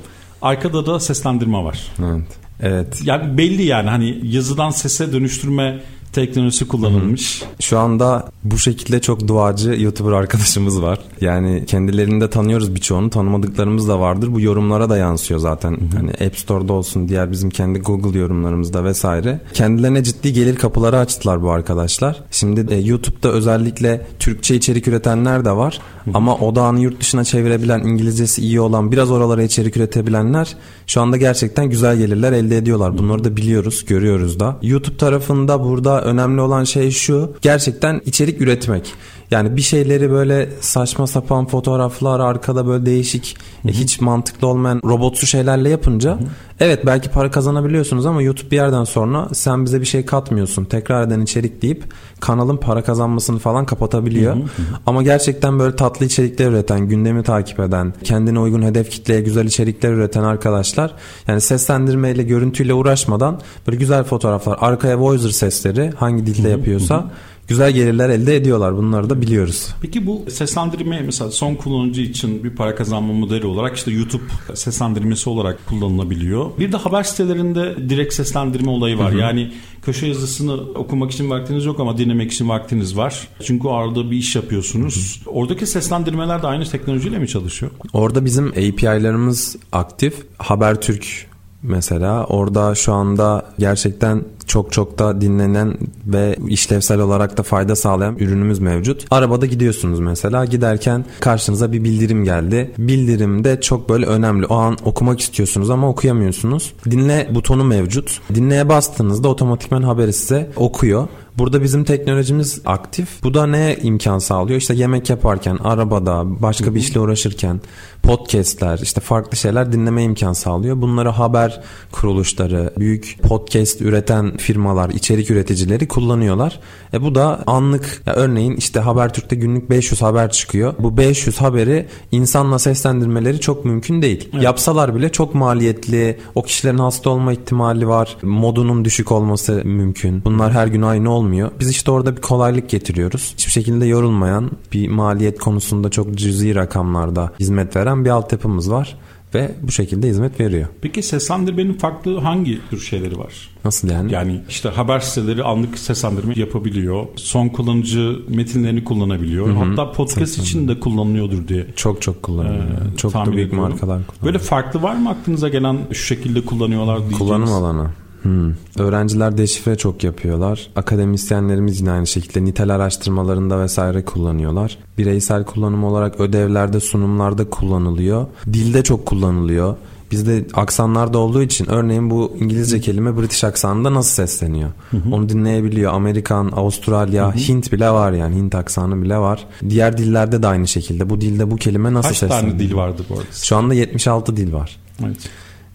Arkada 0.43 0.87
da 0.87 1.01
seslendirme 1.01 1.65
var. 1.65 1.87
Evet. 1.99 2.42
Evet. 2.63 3.01
Yani 3.05 3.39
belli 3.39 3.63
yani 3.63 3.91
hani 3.91 4.19
yazıdan 4.23 4.71
sese 4.71 5.13
dönüştürme 5.13 5.81
teknolojisi 6.13 6.69
kullanılmış. 6.69 7.43
Şu 7.61 7.79
anda 7.79 8.29
bu 8.45 8.59
şekilde 8.59 9.01
çok 9.01 9.29
duacı 9.29 9.71
YouTuber 9.71 10.13
arkadaşımız 10.13 10.83
var. 10.83 10.99
Yani 11.21 11.65
kendilerini 11.67 12.21
de 12.21 12.31
tanıyoruz 12.31 12.75
birçoğunu. 12.75 13.11
Tanımadıklarımız 13.11 13.89
da 13.89 14.01
vardır. 14.01 14.33
Bu 14.33 14.41
yorumlara 14.41 14.91
da 14.91 14.97
yansıyor 14.97 15.41
zaten. 15.41 15.79
Hani 15.97 16.11
App 16.11 16.39
Store'da 16.39 16.73
olsun, 16.73 17.09
diğer 17.09 17.33
bizim 17.33 17.51
kendi 17.51 17.79
Google 17.79 18.19
yorumlarımızda 18.19 18.85
vesaire. 18.85 19.41
Kendilerine 19.55 20.05
ciddi 20.05 20.33
gelir 20.33 20.57
kapıları 20.57 20.99
açtılar 20.99 21.43
bu 21.43 21.51
arkadaşlar. 21.51 22.23
Şimdi 22.31 22.69
de 22.69 22.75
YouTube'da 22.75 23.33
özellikle 23.33 24.07
Türkçe 24.19 24.55
içerik 24.55 24.89
üretenler 24.89 25.45
de 25.45 25.51
var. 25.51 25.81
Ama 26.15 26.37
odağını 26.37 26.81
yurt 26.81 27.01
dışına 27.01 27.25
çevirebilen, 27.25 27.81
İngilizcesi 27.81 28.43
iyi 28.43 28.61
olan, 28.61 28.93
biraz 28.93 29.11
oralara 29.11 29.43
içerik 29.43 29.77
üretebilenler 29.77 30.57
şu 30.87 31.01
anda 31.01 31.17
gerçekten 31.17 31.71
güzel 31.71 31.97
gelirler 31.99 32.33
elde 32.33 32.57
ediyorlar. 32.57 32.99
Bunları 32.99 33.25
da 33.25 33.37
biliyoruz, 33.37 33.85
görüyoruz 33.87 34.41
da. 34.41 34.59
YouTube 34.63 34.97
tarafında 34.97 35.65
burada 35.65 36.02
önemli 36.03 36.41
olan 36.41 36.65
şey 36.65 36.91
şu. 36.91 37.33
Gerçekten 37.43 38.01
içerik 38.07 38.41
üretmek. 38.41 38.95
Yani 39.33 39.57
bir 39.57 39.63
şeyleri 39.63 40.11
böyle 40.11 40.49
saçma 40.61 41.07
sapan 41.07 41.47
fotoğraflar 41.47 42.21
arkada 42.21 42.67
böyle 42.67 42.87
değişik 42.87 43.37
Hı-hı. 43.63 43.73
hiç 43.73 44.01
mantıklı 44.01 44.47
olmayan 44.47 44.81
robotsu 44.85 45.27
şeylerle 45.27 45.69
yapınca 45.69 46.11
Hı-hı. 46.11 46.25
evet 46.61 46.87
belki 46.87 47.11
para 47.11 47.31
kazanabiliyorsunuz 47.31 48.07
ama 48.07 48.23
YouTube 48.23 48.51
bir 48.51 48.57
yerden 48.57 48.85
sonra 48.85 49.29
sen 49.33 49.65
bize 49.65 49.81
bir 49.81 49.87
şey 49.87 50.05
katmıyorsun. 50.05 50.65
Tekrar 50.65 51.07
eden 51.07 51.21
içerik 51.21 51.63
deyip 51.63 51.85
kanalın 52.21 52.57
para 52.57 52.83
kazanmasını 52.83 53.39
falan 53.39 53.67
kapatabiliyor. 53.67 54.37
Hı-hı. 54.37 54.43
Ama 54.87 55.03
gerçekten 55.03 55.59
böyle 55.59 55.77
tatlı 55.77 56.07
içerikler 56.07 56.51
üreten, 56.51 56.89
gündemi 56.89 57.23
takip 57.23 57.61
eden, 57.61 57.95
kendine 58.05 58.39
uygun 58.39 58.63
hedef 58.63 58.91
kitleye 58.91 59.21
güzel 59.21 59.47
içerikler 59.47 59.93
üreten 59.93 60.23
arkadaşlar 60.23 60.95
yani 61.29 61.41
seslendirmeyle, 61.41 62.23
görüntüyle 62.23 62.75
uğraşmadan 62.75 63.41
böyle 63.67 63.79
güzel 63.79 64.05
fotoğraflar, 64.05 64.59
arkaya 64.61 64.99
voicer 64.99 65.31
sesleri 65.31 65.91
hangi 65.91 66.27
dilde 66.27 66.49
yapıyorsa 66.49 66.97
Hı-hı 66.97 67.32
güzel 67.49 67.73
gelirler 67.73 68.09
elde 68.09 68.37
ediyorlar. 68.37 68.77
Bunları 68.77 69.11
da 69.11 69.23
biliyoruz. 69.23 69.69
Peki 69.83 70.07
bu 70.07 70.25
seslendirme 70.31 71.01
mesela 71.01 71.31
son 71.31 71.55
kullanıcı 71.55 72.01
için 72.03 72.45
bir 72.45 72.51
para 72.51 72.75
kazanma 72.75 73.13
modeli 73.13 73.47
olarak 73.47 73.77
işte 73.77 73.91
YouTube 73.91 74.23
seslendirmesi 74.55 75.31
olarak 75.31 75.67
kullanılabiliyor. 75.67 76.51
Bir 76.59 76.73
de 76.73 76.77
haber 76.77 77.03
sitelerinde 77.03 77.89
direkt 77.89 78.15
seslendirme 78.15 78.71
olayı 78.71 78.99
var. 78.99 79.13
Hı 79.13 79.17
hı. 79.17 79.21
Yani 79.21 79.53
köşe 79.83 80.07
yazısını 80.07 80.53
okumak 80.53 81.11
için 81.11 81.31
vaktiniz 81.31 81.65
yok 81.65 81.81
ama 81.81 81.99
dinlemek 81.99 82.33
için 82.33 82.49
vaktiniz 82.49 82.97
var. 82.97 83.29
Çünkü 83.43 83.69
arada 83.69 84.11
bir 84.11 84.17
iş 84.17 84.37
yapıyorsunuz. 84.37 85.21
Hı 85.25 85.31
hı. 85.31 85.35
Oradaki 85.35 85.67
seslendirmeler 85.67 86.43
de 86.43 86.47
aynı 86.47 86.65
teknolojiyle 86.65 87.19
mi 87.19 87.29
çalışıyor? 87.29 87.73
Orada 87.93 88.25
bizim 88.25 88.49
API'larımız 88.49 89.57
aktif. 89.73 90.15
Habertürk 90.39 91.32
mesela. 91.63 92.25
Orada 92.25 92.75
şu 92.75 92.93
anda 92.93 93.43
gerçekten 93.59 94.23
çok 94.47 94.73
çok 94.73 94.99
da 94.99 95.21
dinlenen 95.21 95.75
ve 96.07 96.37
işlevsel 96.49 97.01
olarak 97.01 97.39
da 97.39 97.43
fayda 97.43 97.77
sağlayan 97.77 98.17
ürünümüz 98.17 98.59
mevcut. 98.59 99.07
Arabada 99.11 99.47
gidiyorsunuz 99.47 100.01
mesela. 100.01 100.45
Giderken 100.45 101.05
karşınıza 101.21 101.73
bir 101.73 101.85
bildirim 101.85 102.25
geldi. 102.25 102.71
Bildirim 102.79 103.45
de 103.45 103.61
çok 103.61 103.89
böyle 103.89 104.07
önemli. 104.07 104.47
O 104.47 104.55
an 104.55 104.77
okumak 104.85 105.21
istiyorsunuz 105.21 105.71
ama 105.71 105.89
okuyamıyorsunuz. 105.89 106.73
Dinle 106.91 107.29
butonu 107.35 107.65
mevcut. 107.65 108.21
Dinleye 108.35 108.69
bastığınızda 108.69 109.29
otomatikman 109.29 109.83
haberi 109.83 110.13
size 110.13 110.51
okuyor. 110.57 111.09
Burada 111.39 111.63
bizim 111.63 111.85
teknolojimiz 111.85 112.61
aktif. 112.67 113.23
Bu 113.23 113.35
da 113.35 113.47
ne 113.47 113.77
imkan 113.83 114.19
sağlıyor? 114.19 114.59
İşte 114.59 114.75
yemek 114.75 115.11
yaparken, 115.11 115.57
arabada, 115.57 116.43
başka 116.43 116.75
bir 116.75 116.81
işle 116.81 117.01
uğraşırken 117.01 117.61
podcastler, 118.03 118.79
işte 118.83 119.01
farklı 119.01 119.37
şeyler 119.37 119.73
dinleme 119.73 120.03
imkan 120.03 120.33
sağlıyor. 120.33 120.83
Bunları 120.83 121.09
haber 121.09 121.61
kuruluşları, 121.93 122.73
büyük 122.79 123.19
podcast 123.23 123.81
üreten 123.81 124.37
firmalar, 124.37 124.91
içerik 124.91 125.31
üreticileri 125.31 125.89
kullanıyorlar. 125.89 126.61
E 126.95 127.03
bu 127.03 127.15
da 127.15 127.41
anlık 127.47 128.03
ya 128.07 128.15
örneğin 128.15 128.57
işte 128.57 128.81
Habertürk'te 128.81 129.37
günlük 129.37 129.71
500 129.71 130.03
haber 130.03 130.31
çıkıyor. 130.31 130.75
Bu 130.79 130.97
500 130.97 131.41
haberi 131.41 131.87
insanla 132.13 132.59
seslendirmeleri 132.59 133.41
çok 133.41 133.65
mümkün 133.65 134.03
değil. 134.03 134.29
Evet. 134.33 134.45
Yapsalar 134.45 134.95
bile 134.95 135.13
çok 135.13 135.35
maliyetli. 135.35 136.19
O 136.35 136.43
kişilerin 136.43 136.79
hasta 136.79 137.11
olma 137.11 137.33
ihtimali 137.33 137.89
var. 137.89 138.17
Modunun 138.23 138.85
düşük 138.85 139.13
olması 139.13 139.63
mümkün. 139.65 140.25
Bunlar 140.25 140.53
her 140.53 140.67
gün 140.67 140.83
aynı 140.83 141.11
olmuyor. 141.11 141.22
Biz 141.61 141.71
işte 141.71 141.91
orada 141.91 142.17
bir 142.17 142.21
kolaylık 142.21 142.69
getiriyoruz. 142.69 143.33
Hiçbir 143.37 143.53
şekilde 143.53 143.87
yorulmayan 143.87 144.51
bir 144.73 144.89
maliyet 144.89 145.39
konusunda 145.39 145.91
çok 145.91 146.15
cüzi 146.15 146.55
rakamlarda 146.55 147.33
hizmet 147.41 147.77
veren 147.77 148.05
bir 148.05 148.11
altyapımız 148.11 148.71
var 148.71 148.97
ve 149.35 149.55
bu 149.63 149.73
şekilde 149.73 150.09
hizmet 150.09 150.41
veriyor. 150.41 150.69
Peki 150.81 151.03
seslendirmenin 151.03 151.73
farklı 151.73 152.19
hangi 152.19 152.61
tür 152.71 152.81
şeyleri 152.81 153.19
var? 153.19 153.51
Nasıl 153.65 153.91
yani? 153.91 154.13
Yani 154.13 154.41
işte 154.49 154.69
haber 154.69 155.01
siteleri 155.01 155.43
anlık 155.43 155.79
seslendirme 155.79 156.35
yapabiliyor. 156.37 157.07
Son 157.17 157.49
kullanıcı 157.49 158.19
metinlerini 158.29 158.85
kullanabiliyor. 158.85 159.47
Hı-hı. 159.47 159.55
Hatta 159.55 159.93
podcast 159.93 160.39
için 160.39 160.69
de 160.69 160.81
kullanılıyordur 160.81 161.49
diye. 161.49 161.67
Çok 161.77 162.03
çok 162.03 162.23
kullanılıyor. 162.23 162.65
Ee, 162.65 162.97
çok 162.97 163.15
da 163.15 163.33
büyük 163.33 163.49
ediyorum. 163.49 163.71
markalar 163.71 164.07
kullanıyor. 164.07 164.25
Böyle 164.25 164.39
farklı 164.39 164.83
var 164.83 164.95
mı 164.95 165.11
aklınıza 165.11 165.49
gelen 165.49 165.79
şu 165.93 166.05
şekilde 166.05 166.45
kullanıyorlar 166.45 166.99
diyeceğiniz? 166.99 167.19
Kullanım 167.19 167.53
alanı. 167.53 167.91
Hmm. 168.23 168.53
Öğrenciler 168.79 169.39
deşifre 169.39 169.77
çok 169.77 170.05
yapıyorlar. 170.05 170.71
Akademisyenlerimiz 170.77 171.81
yine 171.81 171.91
aynı 171.91 172.07
şekilde 172.07 172.45
nitel 172.45 172.75
araştırmalarında 172.75 173.61
vesaire 173.61 174.05
kullanıyorlar. 174.05 174.79
Bireysel 174.99 175.45
kullanım 175.45 175.85
olarak 175.85 176.21
ödevlerde, 176.21 176.81
sunumlarda 176.81 177.51
kullanılıyor. 177.51 178.27
Dilde 178.47 178.83
çok 178.83 179.07
kullanılıyor. 179.07 179.77
Bizde 180.11 180.47
aksanlarda 180.55 181.19
olduğu 181.19 181.43
için 181.43 181.71
örneğin 181.71 182.11
bu 182.11 182.37
İngilizce 182.41 182.81
kelime 182.81 183.19
British 183.19 183.45
aksanında 183.45 183.95
nasıl 183.95 184.15
sesleniyor? 184.15 184.71
Hı 184.91 184.97
hı. 184.97 185.15
Onu 185.15 185.29
dinleyebiliyor. 185.29 185.93
Amerikan, 185.93 186.53
Avustralya, 186.57 187.27
hı 187.27 187.31
hı. 187.31 187.39
Hint 187.39 187.73
bile 187.73 187.91
var 187.91 188.13
yani. 188.13 188.37
Hint 188.37 188.55
aksanı 188.55 189.03
bile 189.03 189.19
var. 189.19 189.47
Diğer 189.69 189.99
dillerde 189.99 190.43
de 190.43 190.47
aynı 190.47 190.69
şekilde. 190.69 191.11
Bu 191.11 191.21
dilde 191.21 191.51
bu 191.51 191.57
kelime 191.57 191.95
nasıl 191.95 192.09
Kaç 192.09 192.19
sesleniyor? 192.19 192.41
Kaç 192.41 192.51
tane 192.51 192.69
dil 192.69 192.75
vardı 192.75 193.03
bu 193.11 193.15
arada? 193.15 193.27
Şu 193.33 193.57
anda 193.57 193.75
76 193.75 194.37
dil 194.37 194.53
var. 194.53 194.77
Evet. 195.05 195.31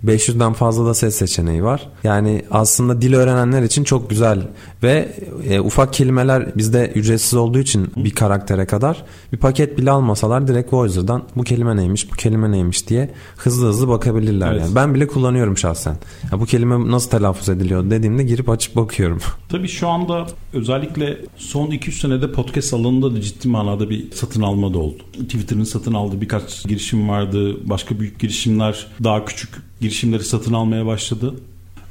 500'den 0.05 0.53
fazla 0.53 0.85
da 0.85 0.93
ses 0.93 1.15
seçeneği 1.15 1.63
var. 1.63 1.89
Yani 2.03 2.41
aslında 2.51 3.01
dil 3.01 3.13
öğrenenler 3.13 3.63
için 3.63 3.83
çok 3.83 4.09
güzel 4.09 4.41
ve 4.83 5.15
e, 5.49 5.59
ufak 5.59 5.93
kelimeler 5.93 6.57
bizde 6.57 6.91
ücretsiz 6.95 7.33
olduğu 7.33 7.59
için 7.59 7.91
bir 7.95 8.11
karaktere 8.11 8.65
kadar 8.65 9.03
bir 9.33 9.37
paket 9.37 9.77
bile 9.77 9.91
almasalar 9.91 10.47
direkt 10.47 10.73
Voicer'dan 10.73 11.23
bu 11.35 11.43
kelime 11.43 11.77
neymiş, 11.77 12.11
bu 12.11 12.15
kelime 12.15 12.51
neymiş 12.51 12.87
diye 12.87 13.09
hızlı 13.37 13.67
hızlı 13.67 13.87
bakabilirler. 13.87 14.51
Evet. 14.51 14.61
Yani. 14.61 14.75
Ben 14.75 14.93
bile 14.93 15.07
kullanıyorum 15.07 15.57
şahsen. 15.57 15.95
Ya 16.31 16.39
bu 16.39 16.45
kelime 16.45 16.91
nasıl 16.91 17.09
telaffuz 17.09 17.49
ediliyor 17.49 17.89
dediğimde 17.89 18.23
girip 18.23 18.49
açıp 18.49 18.75
bakıyorum. 18.75 19.19
Tabii 19.49 19.67
şu 19.67 19.87
anda 19.87 20.27
özellikle 20.53 21.17
son 21.37 21.67
2-3 21.67 21.91
senede 21.91 22.31
podcast 22.31 22.73
alanında 22.73 23.15
da 23.15 23.21
ciddi 23.21 23.47
manada 23.47 23.89
bir 23.89 24.11
satın 24.11 24.41
alma 24.41 24.73
da 24.73 24.77
oldu. 24.77 25.03
Twitter'ın 25.13 25.63
satın 25.63 25.93
aldığı 25.93 26.21
birkaç 26.21 26.63
girişim 26.65 27.09
vardı. 27.09 27.69
Başka 27.69 27.99
büyük 27.99 28.19
girişimler 28.19 28.87
daha 29.03 29.25
küçük 29.25 29.66
girişimleri 29.81 30.23
satın 30.23 30.53
almaya 30.53 30.85
başladı. 30.85 31.33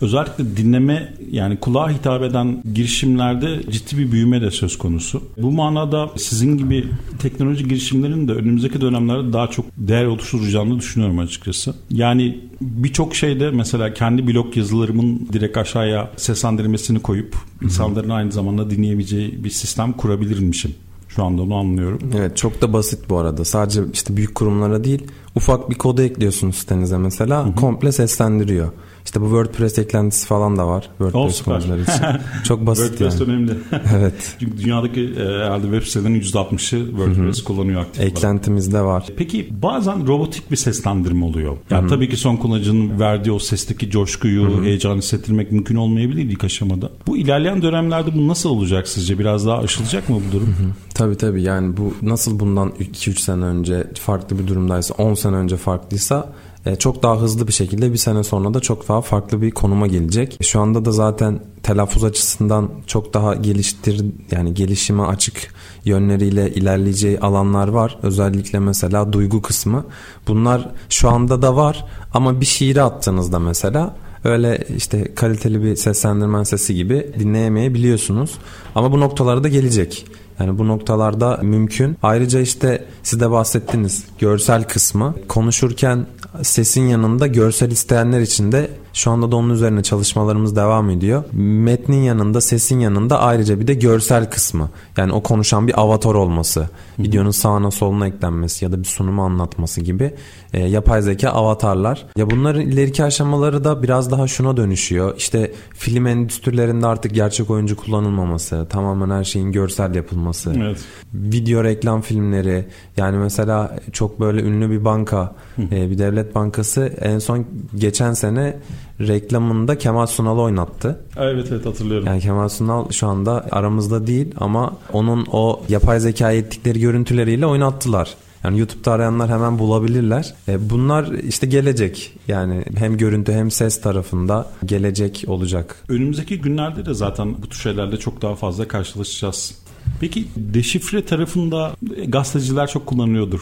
Özellikle 0.01 0.57
dinleme 0.57 1.14
yani 1.31 1.57
kulağa 1.57 1.90
hitap 1.90 2.22
eden 2.22 2.62
girişimlerde 2.75 3.62
ciddi 3.70 3.99
bir 3.99 4.12
büyüme 4.12 4.42
de 4.42 4.51
söz 4.51 4.79
konusu. 4.79 5.22
Bu 5.37 5.51
manada 5.51 6.11
sizin 6.16 6.59
gibi 6.59 6.85
teknoloji 7.18 7.68
girişimlerinin 7.68 8.29
de 8.29 8.33
önümüzdeki 8.33 8.81
dönemlerde 8.81 9.33
daha 9.33 9.46
çok 9.51 9.66
değer 9.77 10.05
oluşturacağını 10.05 10.79
düşünüyorum 10.79 11.18
açıkçası. 11.18 11.75
Yani 11.90 12.40
birçok 12.61 13.14
şeyde 13.14 13.51
mesela 13.51 13.94
kendi 13.94 14.27
blog 14.27 14.57
yazılarımın 14.57 15.29
direkt 15.33 15.57
aşağıya 15.57 16.11
seslendirmesini 16.16 16.99
koyup 16.99 17.37
insanların 17.62 18.11
aynı 18.11 18.33
zamanda 18.33 18.70
dinleyebileceği 18.70 19.44
bir 19.44 19.51
sistem 19.51 19.92
kurabilirmişim. 19.92 20.75
Şu 21.09 21.25
anda 21.25 21.42
onu 21.42 21.55
anlıyorum. 21.55 22.01
Evet 22.16 22.37
çok 22.37 22.62
da 22.62 22.72
basit 22.72 23.11
bu 23.11 23.18
arada. 23.18 23.44
Sadece 23.44 23.81
işte 23.92 24.16
büyük 24.16 24.35
kurumlara 24.35 24.85
değil 24.85 25.03
ufak 25.37 25.70
bir 25.70 25.75
kodu 25.75 26.03
ekliyorsunuz 26.03 26.57
sitenize 26.57 26.99
mesela 26.99 27.44
hı 27.44 27.49
hı. 27.49 27.55
komple 27.55 27.92
seslendiriyor. 27.92 28.68
İşte 29.05 29.20
bu 29.20 29.25
WordPress 29.25 29.79
eklentisi 29.79 30.27
falan 30.27 30.57
da 30.57 30.68
var. 30.68 30.90
WordPress 30.99 31.42
kullanıcıları 31.42 31.83
için. 31.83 31.94
Çok 32.44 32.66
basit 32.66 32.85
WordPress 32.88 33.20
yani. 33.20 33.31
önemli. 33.31 33.53
evet. 33.96 34.37
Çünkü 34.40 34.59
dünyadaki 34.59 35.01
e, 35.01 35.22
herhalde 35.22 35.62
web 35.62 35.83
sitelerinin 35.83 36.20
%60'ı 36.20 36.87
WordPress 36.87 37.44
kullanıyor 37.44 37.81
aktif 37.81 38.01
olarak. 38.01 38.16
Eklentimiz 38.16 38.72
de 38.72 38.81
var. 38.81 39.07
Peki 39.16 39.49
bazen 39.62 40.07
robotik 40.07 40.51
bir 40.51 40.57
seslendirme 40.57 41.25
oluyor. 41.25 41.57
Yani 41.70 41.88
tabii 41.88 42.09
ki 42.09 42.16
son 42.16 42.37
kullanıcının 42.37 43.01
verdiği 43.01 43.33
o 43.33 43.38
sesteki 43.38 43.90
coşkuyu, 43.90 44.64
heyecanı 44.64 44.99
hissettirmek 44.99 45.53
mümkün 45.53 45.77
olmayabilir 45.77 46.22
ilk 46.22 46.44
aşamada. 46.44 46.90
Bu 47.07 47.16
ilerleyen 47.16 47.62
dönemlerde 47.62 48.14
bu 48.14 48.29
nasıl 48.29 48.51
olacak 48.51 48.88
sizce? 48.88 49.18
Biraz 49.18 49.46
daha 49.46 49.59
aşılacak 49.59 50.09
mı 50.09 50.20
bu 50.29 50.33
durum? 50.33 50.55
Tabii 50.94 51.16
tabii 51.16 51.42
yani 51.42 51.77
bu 51.77 51.94
nasıl 52.03 52.40
bundan 52.40 52.68
2-3 52.68 53.20
sene 53.20 53.44
önce 53.44 53.87
farklı 54.01 54.38
bir 54.38 54.46
durumdaysa 54.46 54.94
10 54.94 55.14
sene 55.14 55.26
önce 55.35 55.57
farklıysa 55.57 56.33
e, 56.67 56.77
çok 56.77 57.03
daha 57.03 57.21
hızlı 57.21 57.49
bir 57.49 57.53
şekilde 57.53 57.93
bir 57.93 57.99
sene 57.99 58.25
sonra 58.25 58.55
da 58.55 58.61
çok 58.61 58.89
daha 58.89 59.01
farklı 59.01 59.43
bir 59.43 59.51
konuma 59.51 59.87
gelecek. 59.87 60.39
Şu 60.43 60.61
anda 60.61 60.85
da 60.85 60.93
zaten 60.93 61.41
telaffuz 61.62 62.05
açısından 62.05 62.71
çok 62.87 63.15
daha 63.15 63.35
geliştir 63.35 64.05
yani 64.31 64.55
gelişime 64.55 65.03
açık 65.03 65.55
yönleriyle 65.85 66.51
ilerleyeceği 66.55 67.21
alanlar 67.21 67.69
var. 67.69 67.99
Özellikle 68.03 68.59
mesela 68.59 69.12
duygu 69.12 69.43
kısmı. 69.43 69.85
Bunlar 70.29 70.71
şu 70.89 71.09
anda 71.09 71.43
da 71.43 71.57
var 71.57 71.85
ama 72.15 72.41
bir 72.41 72.47
şiiri 72.47 72.83
attığınızda 72.83 73.39
mesela 73.39 73.97
öyle 74.25 74.65
işte 74.77 75.15
kaliteli 75.15 75.62
bir 75.62 75.77
seslendirmen 75.77 76.43
sesi 76.43 76.75
gibi 76.75 77.12
dinleyemeyebiliyorsunuz. 77.19 78.39
Ama 78.75 78.93
bu 78.93 79.01
noktalara 79.01 79.45
da 79.45 79.49
gelecek. 79.49 80.07
Yani 80.40 80.59
bu 80.59 80.68
noktalarda 80.68 81.38
mümkün. 81.42 81.96
Ayrıca 82.03 82.40
işte 82.40 82.85
siz 83.03 83.20
de 83.20 83.31
bahsettiniz 83.31 84.05
görsel 84.18 84.64
kısmı. 84.64 85.14
Konuşurken 85.29 86.07
sesin 86.42 86.83
yanında 86.83 87.27
görsel 87.27 87.70
isteyenler 87.70 88.20
için 88.20 88.53
de 88.53 88.70
şu 88.96 89.11
anda 89.11 89.32
da 89.32 89.37
onun 89.37 89.50
üzerine 89.50 89.82
çalışmalarımız 89.82 90.56
devam 90.56 90.90
ediyor. 90.90 91.24
Metnin 91.32 92.02
yanında, 92.02 92.40
sesin 92.40 92.80
yanında 92.80 93.20
ayrıca 93.20 93.61
bir 93.61 93.66
de 93.66 93.74
görsel 93.74 94.30
kısmı. 94.30 94.70
Yani 94.96 95.12
o 95.12 95.22
konuşan 95.22 95.68
bir 95.68 95.80
avatar 95.80 96.14
olması, 96.14 96.68
videonun 96.98 97.30
sağına 97.30 97.70
soluna 97.70 98.06
eklenmesi 98.06 98.64
ya 98.64 98.72
da 98.72 98.78
bir 98.78 98.85
sunumu 98.85 99.22
anlatması 99.22 99.80
gibi 99.80 100.14
e, 100.52 100.66
yapay 100.66 101.02
zeka 101.02 101.30
avatarlar. 101.30 102.06
Ya 102.16 102.30
bunların 102.30 102.62
ileriki 102.62 103.04
aşamaları 103.04 103.64
da 103.64 103.82
biraz 103.82 104.11
daha 104.11 104.26
şuna 104.26 104.56
dönüşüyor. 104.56 105.14
İşte 105.16 105.52
film 105.74 106.06
endüstrilerinde 106.06 106.87
artık 106.87 107.14
gerçek 107.14 107.50
oyuncu 107.50 107.76
kullanılmaması, 107.76 108.66
tamamen 108.70 109.11
her 109.11 109.24
şeyin 109.24 109.52
görsel 109.52 109.94
yapılması. 109.94 110.52
Evet. 110.56 110.78
Video 111.14 111.64
reklam 111.64 112.00
filmleri 112.00 112.68
yani 112.96 113.16
mesela 113.16 113.78
çok 113.92 114.20
böyle 114.20 114.42
ünlü 114.42 114.70
bir 114.70 114.85
banka, 114.85 115.35
e, 115.59 115.90
bir 115.90 115.98
devlet 115.98 116.35
bankası 116.35 116.92
en 117.00 117.18
son 117.18 117.46
geçen 117.74 118.12
sene 118.12 118.56
reklamında 119.00 119.78
Kemal 119.78 120.06
Sunal'ı 120.06 120.40
oynattı. 120.40 121.00
Evet 121.16 121.48
evet 121.50 121.66
hatırlıyorum. 121.66 122.06
Yani 122.06 122.20
Kemal 122.20 122.48
Sunal 122.48 122.90
şu 122.90 123.06
anda 123.06 123.46
aramızda 123.50 124.06
değil 124.06 124.35
ama 124.38 124.76
onun 124.92 125.26
o 125.32 125.62
yapay 125.68 126.00
zeka 126.00 126.32
ettikleri 126.32 126.80
görüntüleriyle 126.80 127.46
oynattılar. 127.46 128.14
Yani 128.44 128.59
YouTube'da 128.59 128.92
arayanlar 128.92 129.30
hemen 129.30 129.59
bulabilirler. 129.59 130.35
E, 130.48 130.70
bunlar 130.70 131.12
işte 131.12 131.46
gelecek. 131.46 132.12
Yani 132.28 132.64
hem 132.76 132.96
görüntü 132.96 133.32
hem 133.32 133.50
ses 133.50 133.80
tarafında 133.80 134.50
gelecek 134.64 135.24
olacak. 135.26 135.76
Önümüzdeki 135.88 136.40
günlerde 136.40 136.87
de 136.87 136.94
zaten 136.94 137.42
bu 137.42 137.48
tür 137.48 137.59
şeylerle 137.59 137.96
çok 137.96 138.22
daha 138.22 138.35
fazla 138.35 138.68
karşılaşacağız. 138.68 139.65
Peki 140.01 140.25
deşifre 140.37 141.05
tarafında 141.05 141.77
gazeteciler 142.09 142.66
çok 142.66 142.87
kullanıyordur 142.87 143.40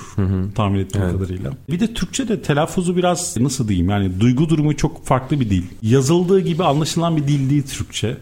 tahmin 0.54 0.78
ettiğim 0.78 1.04
Evet. 1.04 1.14
kadarıyla. 1.14 1.52
Bir 1.70 1.80
de 1.80 1.94
Türkçe'de 1.94 2.42
telaffuzu 2.42 2.96
biraz 2.96 3.36
nasıl 3.36 3.68
diyeyim 3.68 3.90
yani 3.90 4.20
duygu 4.20 4.48
durumu 4.48 4.76
çok 4.76 5.06
farklı 5.06 5.40
bir 5.40 5.50
dil. 5.50 5.62
Yazıldığı 5.82 6.40
gibi 6.40 6.64
anlaşılan 6.64 7.16
bir 7.16 7.22
dil 7.22 7.50
değil 7.50 7.62
Türkçe. 7.62 8.16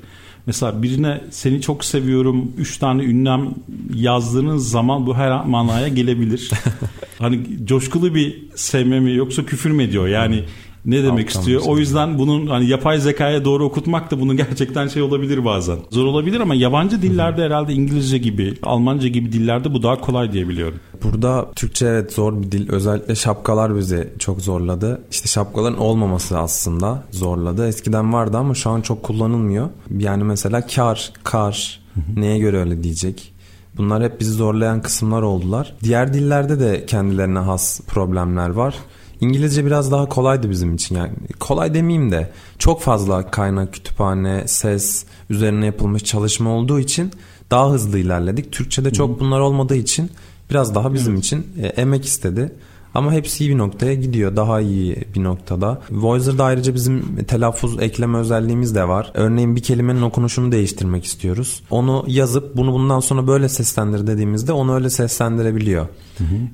Mesela 0.46 0.82
birine 0.82 1.20
seni 1.30 1.60
çok 1.60 1.84
seviyorum 1.84 2.52
üç 2.58 2.78
tane 2.78 3.02
ünlem 3.04 3.54
yazdığınız 3.94 4.70
zaman 4.70 5.06
bu 5.06 5.14
her 5.16 5.44
manaya 5.44 5.88
gelebilir. 5.88 6.50
hani 7.18 7.40
coşkulu 7.64 8.14
bir 8.14 8.42
sevme 8.54 9.00
mi 9.00 9.14
yoksa 9.14 9.44
küfür 9.44 9.70
mü 9.70 9.82
ediyor 9.82 10.08
yani 10.08 10.44
ne 10.86 11.02
demek 11.02 11.26
Alttan 11.26 11.40
istiyor? 11.40 11.62
şey. 11.62 11.72
O 11.72 11.78
yüzden 11.78 12.18
bunun 12.18 12.46
hani 12.46 12.66
yapay 12.66 12.98
zekaya 13.00 13.44
doğru 13.44 13.64
okutmak 13.64 14.10
da 14.10 14.20
bunun 14.20 14.36
gerçekten 14.42 14.88
şey 14.88 15.02
olabilir 15.02 15.44
bazen. 15.44 15.78
Zor 15.90 16.04
olabilir 16.04 16.40
ama 16.40 16.54
yabancı 16.54 17.02
dillerde 17.02 17.42
herhalde 17.42 17.72
İngilizce 17.72 18.18
gibi, 18.18 18.54
Almanca 18.62 19.08
gibi 19.08 19.32
dillerde 19.32 19.74
bu 19.74 19.82
daha 19.82 20.00
kolay 20.00 20.32
diye 20.32 20.48
biliyorum. 20.48 20.78
Burada 21.02 21.50
Türkçe 21.56 21.86
evet 21.86 22.12
zor 22.12 22.42
bir 22.42 22.52
dil. 22.52 22.68
Özellikle 22.68 23.14
şapkalar 23.14 23.76
bizi 23.76 24.08
çok 24.18 24.40
zorladı. 24.40 25.02
İşte 25.10 25.28
şapkaların 25.28 25.78
olmaması 25.78 26.38
aslında 26.38 27.04
zorladı. 27.10 27.68
Eskiden 27.68 28.12
vardı 28.12 28.36
ama 28.36 28.54
şu 28.54 28.70
an 28.70 28.80
çok 28.80 29.02
kullanılmıyor. 29.02 29.68
Yani 29.98 30.24
mesela 30.24 30.66
kar, 30.66 31.12
kar 31.24 31.80
neye 32.16 32.38
göre 32.38 32.58
öyle 32.58 32.82
diyecek. 32.82 33.32
Bunlar 33.76 34.02
hep 34.02 34.20
bizi 34.20 34.30
zorlayan 34.32 34.82
kısımlar 34.82 35.22
oldular. 35.22 35.74
Diğer 35.82 36.14
dillerde 36.14 36.60
de 36.60 36.86
kendilerine 36.86 37.38
has 37.38 37.80
problemler 37.80 38.48
var. 38.50 38.74
İngilizce 39.22 39.66
biraz 39.66 39.92
daha 39.92 40.08
kolaydı 40.08 40.50
bizim 40.50 40.74
için 40.74 40.96
yani 40.96 41.12
kolay 41.40 41.74
demeyeyim 41.74 42.10
de 42.10 42.30
çok 42.58 42.82
fazla 42.82 43.30
kaynak 43.30 43.72
kütüphane, 43.72 44.48
ses 44.48 45.04
üzerine 45.30 45.66
yapılmış 45.66 46.04
çalışma 46.04 46.50
olduğu 46.50 46.80
için 46.80 47.12
daha 47.50 47.70
hızlı 47.70 47.98
ilerledik. 47.98 48.52
Türkçe'de 48.52 48.90
çok 48.90 49.20
bunlar 49.20 49.40
olmadığı 49.40 49.76
için 49.76 50.10
biraz 50.50 50.74
daha 50.74 50.94
bizim 50.94 51.16
için 51.16 51.46
e, 51.62 51.66
emek 51.66 52.04
istedi. 52.04 52.52
Ama 52.94 53.12
hepsi 53.12 53.44
iyi 53.44 53.50
bir 53.50 53.58
noktaya 53.58 53.94
gidiyor. 53.94 54.36
Daha 54.36 54.60
iyi 54.60 55.04
bir 55.14 55.24
noktada. 55.24 55.80
Voicer'da 55.90 56.44
ayrıca 56.44 56.74
bizim 56.74 57.24
telaffuz 57.24 57.82
ekleme 57.82 58.18
özelliğimiz 58.18 58.74
de 58.74 58.88
var. 58.88 59.10
Örneğin 59.14 59.56
bir 59.56 59.62
kelimenin 59.62 60.02
okunuşunu 60.02 60.52
değiştirmek 60.52 61.04
istiyoruz. 61.04 61.62
Onu 61.70 62.04
yazıp 62.06 62.56
bunu 62.56 62.72
bundan 62.72 63.00
sonra 63.00 63.26
böyle 63.26 63.48
seslendir 63.48 64.06
dediğimizde 64.06 64.52
onu 64.52 64.74
öyle 64.74 64.90
seslendirebiliyor. 64.90 65.86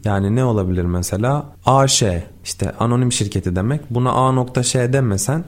Yani 0.05 0.37
ne 0.37 0.45
olabilir 0.45 0.85
mesela? 0.85 1.47
AŞ 1.67 2.03
işte 2.45 2.73
anonim 2.79 3.13
şirketi 3.13 3.57
demek. 3.57 3.81
Buna 3.91 4.13
A.Ş 4.13 4.93
demesen 4.93 5.45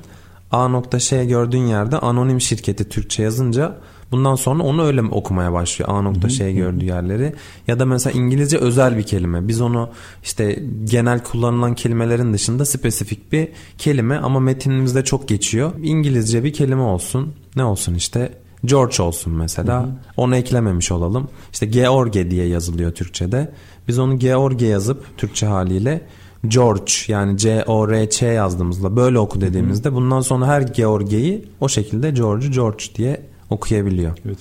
A.Ş 0.53 1.25
gördüğün 1.25 1.67
yerde 1.67 1.99
anonim 1.99 2.41
şirketi 2.41 2.89
Türkçe 2.89 3.23
yazınca 3.23 3.77
bundan 4.13 4.35
sonra 4.35 4.63
onu 4.63 4.85
öyle 4.85 5.03
okumaya 5.03 5.53
başlıyor. 5.53 6.15
A.Ş 6.25 6.53
gördüğü 6.53 6.85
yerleri. 6.85 7.35
Ya 7.67 7.79
da 7.79 7.87
mesela 7.87 8.19
İngilizce 8.21 8.59
özel 8.59 8.99
bir 8.99 9.03
kelime. 9.03 9.49
Biz 9.49 9.61
onu 9.61 9.91
işte 10.23 10.63
genel 10.85 11.25
kullanılan 11.25 11.75
kelimelerin 11.75 12.33
dışında 12.33 12.65
spesifik 12.65 13.33
bir 13.33 13.49
kelime 13.79 14.17
ama 14.17 14.41
metinimizde 14.41 15.05
çok 15.05 15.29
geçiyor. 15.29 15.73
İngilizce 15.83 16.45
bir 16.45 16.53
kelime 16.53 16.83
olsun. 16.83 17.35
Ne 17.57 17.65
olsun 17.65 17.95
işte? 17.95 18.33
George 18.65 19.03
olsun 19.03 19.33
mesela. 19.33 19.89
Onu 20.17 20.37
eklememiş 20.37 20.93
olalım. 20.93 21.29
İşte 21.53 21.67
George 21.67 22.31
diye 22.31 22.47
yazılıyor 22.47 22.93
Türkçe'de. 22.93 23.53
Biz 23.89 23.99
onu 23.99 24.19
George 24.19 24.67
yazıp 24.67 25.19
Türkçe 25.19 25.47
haliyle 25.47 26.01
George 26.49 26.93
yani 27.09 27.39
C-O-R-Ç 27.39 28.23
yazdığımızda 28.23 28.97
böyle 28.97 29.19
oku 29.19 29.41
dediğimizde 29.41 29.93
bundan 29.95 30.21
sonra 30.21 30.47
her 30.47 30.63
George'yi 30.63 31.45
o 31.61 31.69
şekilde 31.69 32.11
George 32.11 32.49
George 32.49 32.85
diye 32.95 33.30
okuyabiliyor. 33.51 34.19
Evet. 34.27 34.39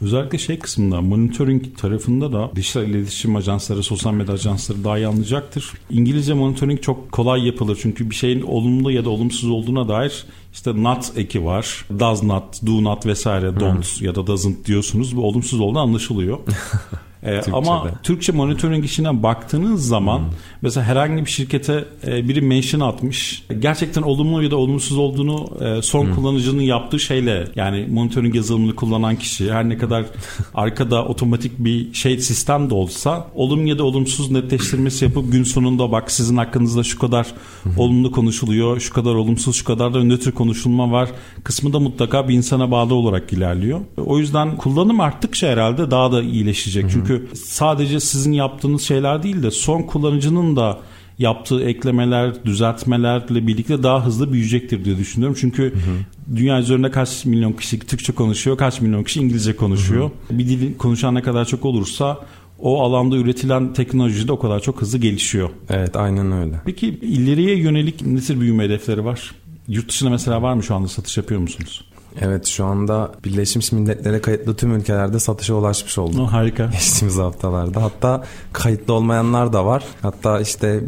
Özellikle 0.00 0.38
şey 0.38 0.58
kısmında 0.58 1.00
monitoring 1.00 1.78
tarafında 1.78 2.32
da 2.32 2.50
dijital 2.56 2.88
iletişim 2.88 3.36
ajansları, 3.36 3.82
sosyal 3.82 4.12
medya 4.12 4.34
ajansları 4.34 4.84
daha 4.84 4.98
iyi 4.98 5.06
anlayacaktır. 5.06 5.72
İngilizce 5.90 6.34
monitoring 6.34 6.82
çok 6.82 7.12
kolay 7.12 7.46
yapılır. 7.46 7.78
Çünkü 7.82 8.10
bir 8.10 8.14
şeyin 8.14 8.42
olumlu 8.42 8.90
ya 8.90 9.04
da 9.04 9.10
olumsuz 9.10 9.50
olduğuna 9.50 9.88
dair 9.88 10.24
işte 10.52 10.82
not 10.82 11.12
eki 11.16 11.44
var. 11.44 11.84
Does 11.98 12.22
not, 12.22 12.66
do 12.66 12.84
not 12.84 13.06
vesaire, 13.06 13.60
don't 13.60 14.02
ya 14.02 14.14
da 14.14 14.26
doesn't 14.26 14.66
diyorsunuz. 14.66 15.16
Bu 15.16 15.28
olumsuz 15.28 15.60
olduğu 15.60 15.78
anlaşılıyor. 15.78 16.38
Ee, 17.26 17.40
ama 17.52 17.90
Türkçe 18.02 18.32
monitoring 18.32 18.84
işine 18.84 19.22
baktığınız 19.22 19.86
zaman 19.86 20.22
mesela 20.62 20.86
herhangi 20.86 21.24
bir 21.24 21.30
şirkete 21.30 21.84
e, 22.06 22.28
biri 22.28 22.40
mention 22.40 22.80
atmış. 22.80 23.44
Gerçekten 23.58 24.02
olumlu 24.02 24.42
ya 24.42 24.50
da 24.50 24.56
olumsuz 24.56 24.98
olduğunu 24.98 25.48
e, 25.60 25.82
son 25.82 26.14
kullanıcının 26.14 26.62
yaptığı 26.62 27.00
şeyle 27.00 27.44
yani 27.56 27.86
monitoring 27.90 28.34
yazılımını 28.34 28.74
kullanan 28.76 29.16
kişi 29.16 29.52
her 29.52 29.68
ne 29.68 29.78
kadar 29.78 30.04
arkada 30.54 31.04
otomatik 31.04 31.58
bir 31.58 31.94
şey 31.94 32.18
sistem 32.18 32.70
de 32.70 32.74
olsa 32.74 33.26
olumlu 33.34 33.68
ya 33.68 33.78
da 33.78 33.84
olumsuz 33.84 34.30
netleştirmesi 34.30 35.04
yapıp 35.04 35.32
gün 35.32 35.44
sonunda 35.44 35.92
bak 35.92 36.10
sizin 36.10 36.36
hakkınızda 36.36 36.82
şu 36.84 36.98
kadar 36.98 37.26
olumlu 37.76 38.12
konuşuluyor, 38.12 38.80
şu 38.80 38.92
kadar 38.92 39.14
olumsuz, 39.14 39.56
şu 39.56 39.64
kadar 39.64 39.94
da 39.94 40.04
nötr 40.04 40.30
konuşulma 40.30 40.92
var 40.92 41.08
kısmı 41.44 41.72
da 41.72 41.80
mutlaka 41.80 42.28
bir 42.28 42.34
insana 42.34 42.70
bağlı 42.70 42.94
olarak 42.94 43.32
ilerliyor. 43.32 43.80
O 43.96 44.18
yüzden 44.18 44.56
kullanım 44.56 45.00
arttıkça 45.00 45.48
herhalde 45.48 45.90
daha 45.90 46.12
da 46.12 46.22
iyileşecek. 46.22 46.90
Çünkü 46.90 47.11
sadece 47.34 48.00
sizin 48.00 48.32
yaptığınız 48.32 48.82
şeyler 48.82 49.22
değil 49.22 49.42
de 49.42 49.50
son 49.50 49.82
kullanıcının 49.82 50.56
da 50.56 50.80
yaptığı 51.18 51.64
eklemeler, 51.64 52.44
düzeltmelerle 52.44 53.46
birlikte 53.46 53.82
daha 53.82 54.06
hızlı 54.06 54.32
büyüyecektir 54.32 54.84
diye 54.84 54.98
düşünüyorum. 54.98 55.36
Çünkü 55.40 55.74
dünya 56.36 56.60
üzerinde 56.60 56.90
kaç 56.90 57.24
milyon 57.24 57.52
kişi 57.52 57.78
Türkçe 57.78 58.12
konuşuyor, 58.12 58.56
kaç 58.56 58.80
milyon 58.80 59.04
kişi 59.04 59.20
İngilizce 59.20 59.56
konuşuyor. 59.56 60.10
Bir 60.30 60.48
dil 60.48 60.76
konuşan 60.76 61.14
ne 61.14 61.22
kadar 61.22 61.44
çok 61.44 61.64
olursa 61.64 62.18
o 62.58 62.82
alanda 62.82 63.16
üretilen 63.16 63.72
teknoloji 63.72 64.28
de 64.28 64.32
o 64.32 64.38
kadar 64.38 64.60
çok 64.60 64.80
hızlı 64.80 64.98
gelişiyor. 64.98 65.50
Evet 65.70 65.96
aynen 65.96 66.32
öyle. 66.32 66.60
Peki 66.64 66.88
ileriye 66.88 67.58
yönelik 67.58 68.06
ne 68.06 68.20
tür 68.20 68.40
büyüme 68.40 68.64
hedefleri 68.64 69.04
var? 69.04 69.34
Yurt 69.68 69.88
dışına 69.88 70.10
mesela 70.10 70.42
var 70.42 70.54
mı 70.54 70.62
şu 70.62 70.74
anda 70.74 70.88
satış 70.88 71.16
yapıyor 71.16 71.40
musunuz? 71.40 71.84
Evet 72.20 72.46
şu 72.46 72.64
anda 72.64 73.12
Birleşmiş 73.24 73.72
Milletler'e 73.72 74.20
kayıtlı 74.20 74.56
tüm 74.56 74.74
ülkelerde 74.74 75.18
satışa 75.18 75.54
ulaşmış 75.54 75.98
olduk. 75.98 76.20
Oh, 76.20 76.32
harika. 76.32 76.66
Geçtiğimiz 76.72 77.18
haftalarda. 77.18 77.82
Hatta 77.82 78.24
kayıtlı 78.52 78.94
olmayanlar 78.94 79.52
da 79.52 79.66
var. 79.66 79.84
Hatta 80.02 80.40
işte 80.40 80.80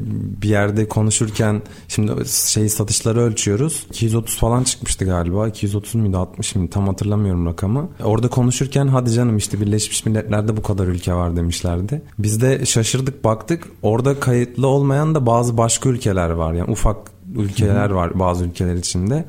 bir 0.43 0.49
yerde 0.49 0.89
konuşurken 0.89 1.63
şimdi 1.89 2.13
şey 2.29 2.69
satışları 2.69 3.21
ölçüyoruz. 3.21 3.87
230 3.91 4.39
falan 4.39 4.65
çıkmıştı 4.65 5.05
galiba. 5.05 5.49
230 5.49 5.95
muydu 5.95 6.19
60 6.19 6.55
mıydı 6.55 6.71
tam 6.71 6.89
hatırlamıyorum 6.89 7.47
rakamı. 7.47 7.89
Orada 8.05 8.29
konuşurken 8.29 8.87
hadi 8.89 9.13
canım 9.13 9.37
işte 9.37 9.61
Birleşmiş 9.61 10.07
Milletler'de 10.07 10.57
bu 10.57 10.63
kadar 10.63 10.87
ülke 10.87 11.15
var 11.15 11.37
demişlerdi. 11.37 12.03
Biz 12.19 12.41
de 12.41 12.67
şaşırdık 12.67 13.25
baktık. 13.25 13.69
Orada 13.83 14.21
kayıtlı 14.21 14.67
olmayan 14.67 15.15
da 15.15 15.27
bazı 15.27 15.57
başka 15.57 15.89
ülkeler 15.89 16.31
var. 16.31 16.53
Yani 16.53 16.71
ufak 16.71 16.97
ülkeler 17.37 17.91
var 17.91 18.19
bazı 18.19 18.45
ülkeler 18.45 18.75
içinde. 18.75 19.25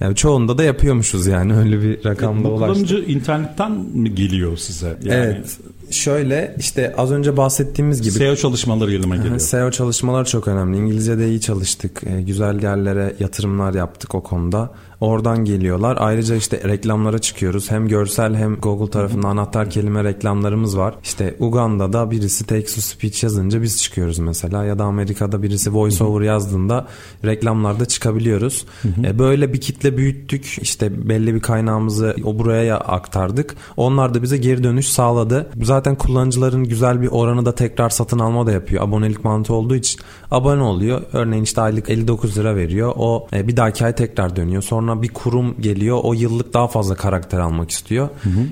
Yani 0.00 0.16
çoğunda 0.16 0.58
da 0.58 0.62
yapıyormuşuz 0.62 1.26
yani 1.26 1.56
öyle 1.56 1.82
bir 1.82 2.04
rakamda 2.04 2.48
ulaştık. 2.48 2.74
Kullanıcı 2.88 3.12
internetten 3.12 3.72
mi 3.72 4.14
geliyor 4.14 4.56
size? 4.56 4.86
Yani 4.86 5.14
Evet. 5.14 5.58
Şöyle 5.90 6.54
işte 6.58 6.94
az 6.96 7.12
önce 7.12 7.36
bahsettiğimiz 7.36 8.02
gibi 8.02 8.12
SEO 8.12 8.36
çalışmaları 8.36 8.92
elime 8.92 9.16
geliyor. 9.16 9.38
SEO 9.38 9.70
çalışmalar 9.70 10.24
çok 10.24 10.48
önemli. 10.48 10.76
İngilizce'de 10.76 11.28
iyi 11.28 11.40
çalıştık. 11.40 12.02
E, 12.06 12.22
güzel 12.22 12.62
yerlere 12.62 13.14
yatırımlar 13.20 13.74
yaptık 13.74 14.14
o 14.14 14.22
konuda. 14.22 14.70
Oradan 15.00 15.44
geliyorlar. 15.44 15.96
Ayrıca 16.00 16.36
işte 16.36 16.60
reklamlara 16.64 17.18
çıkıyoruz. 17.18 17.70
Hem 17.70 17.88
görsel 17.88 18.34
hem 18.34 18.56
Google 18.56 18.90
tarafından 18.90 19.28
anahtar 19.28 19.70
kelime 19.70 20.04
reklamlarımız 20.04 20.78
var. 20.78 20.94
İşte 21.04 21.34
Uganda'da 21.38 22.10
birisi 22.10 22.46
text 22.46 22.74
to 22.74 22.80
speech 22.80 23.24
yazınca 23.24 23.62
biz 23.62 23.82
çıkıyoruz 23.82 24.18
mesela. 24.18 24.64
Ya 24.64 24.78
da 24.78 24.84
Amerika'da 24.84 25.42
birisi 25.42 25.74
voice 25.74 26.04
over 26.04 26.24
yazdığında 26.24 26.86
reklamlarda 27.24 27.84
çıkabiliyoruz. 27.84 28.66
E, 29.04 29.18
böyle 29.18 29.52
bir 29.52 29.60
kitle 29.60 29.96
büyüttük. 29.96 30.58
İşte 30.62 31.08
belli 31.08 31.34
bir 31.34 31.40
kaynağımızı 31.40 32.16
o 32.24 32.38
buraya 32.38 32.78
aktardık. 32.78 33.56
Onlar 33.76 34.14
da 34.14 34.22
bize 34.22 34.36
geri 34.36 34.64
dönüş 34.64 34.88
sağladı. 34.88 35.50
Zaten 35.62 35.77
kullanıcıların 35.84 36.64
güzel 36.64 37.02
bir 37.02 37.08
oranı 37.08 37.46
da 37.46 37.54
tekrar 37.54 37.90
satın 37.90 38.18
alma 38.18 38.46
da 38.46 38.52
yapıyor. 38.52 38.84
Abonelik 38.84 39.24
mantığı 39.24 39.54
olduğu 39.54 39.74
için 39.74 40.00
abone 40.30 40.62
oluyor. 40.62 41.02
Örneğin 41.12 41.42
işte 41.42 41.60
aylık 41.60 41.90
59 41.90 42.38
lira 42.38 42.56
veriyor. 42.56 42.92
O 42.96 43.26
e, 43.32 43.48
bir 43.48 43.56
dahaki 43.56 43.84
ay 43.84 43.94
tekrar 43.94 44.36
dönüyor. 44.36 44.62
Sonra 44.62 45.02
bir 45.02 45.08
kurum 45.08 45.60
geliyor. 45.60 46.00
O 46.02 46.12
yıllık 46.12 46.54
daha 46.54 46.68
fazla 46.68 46.94
karakter 46.94 47.38
almak 47.38 47.70
istiyor. 47.70 48.08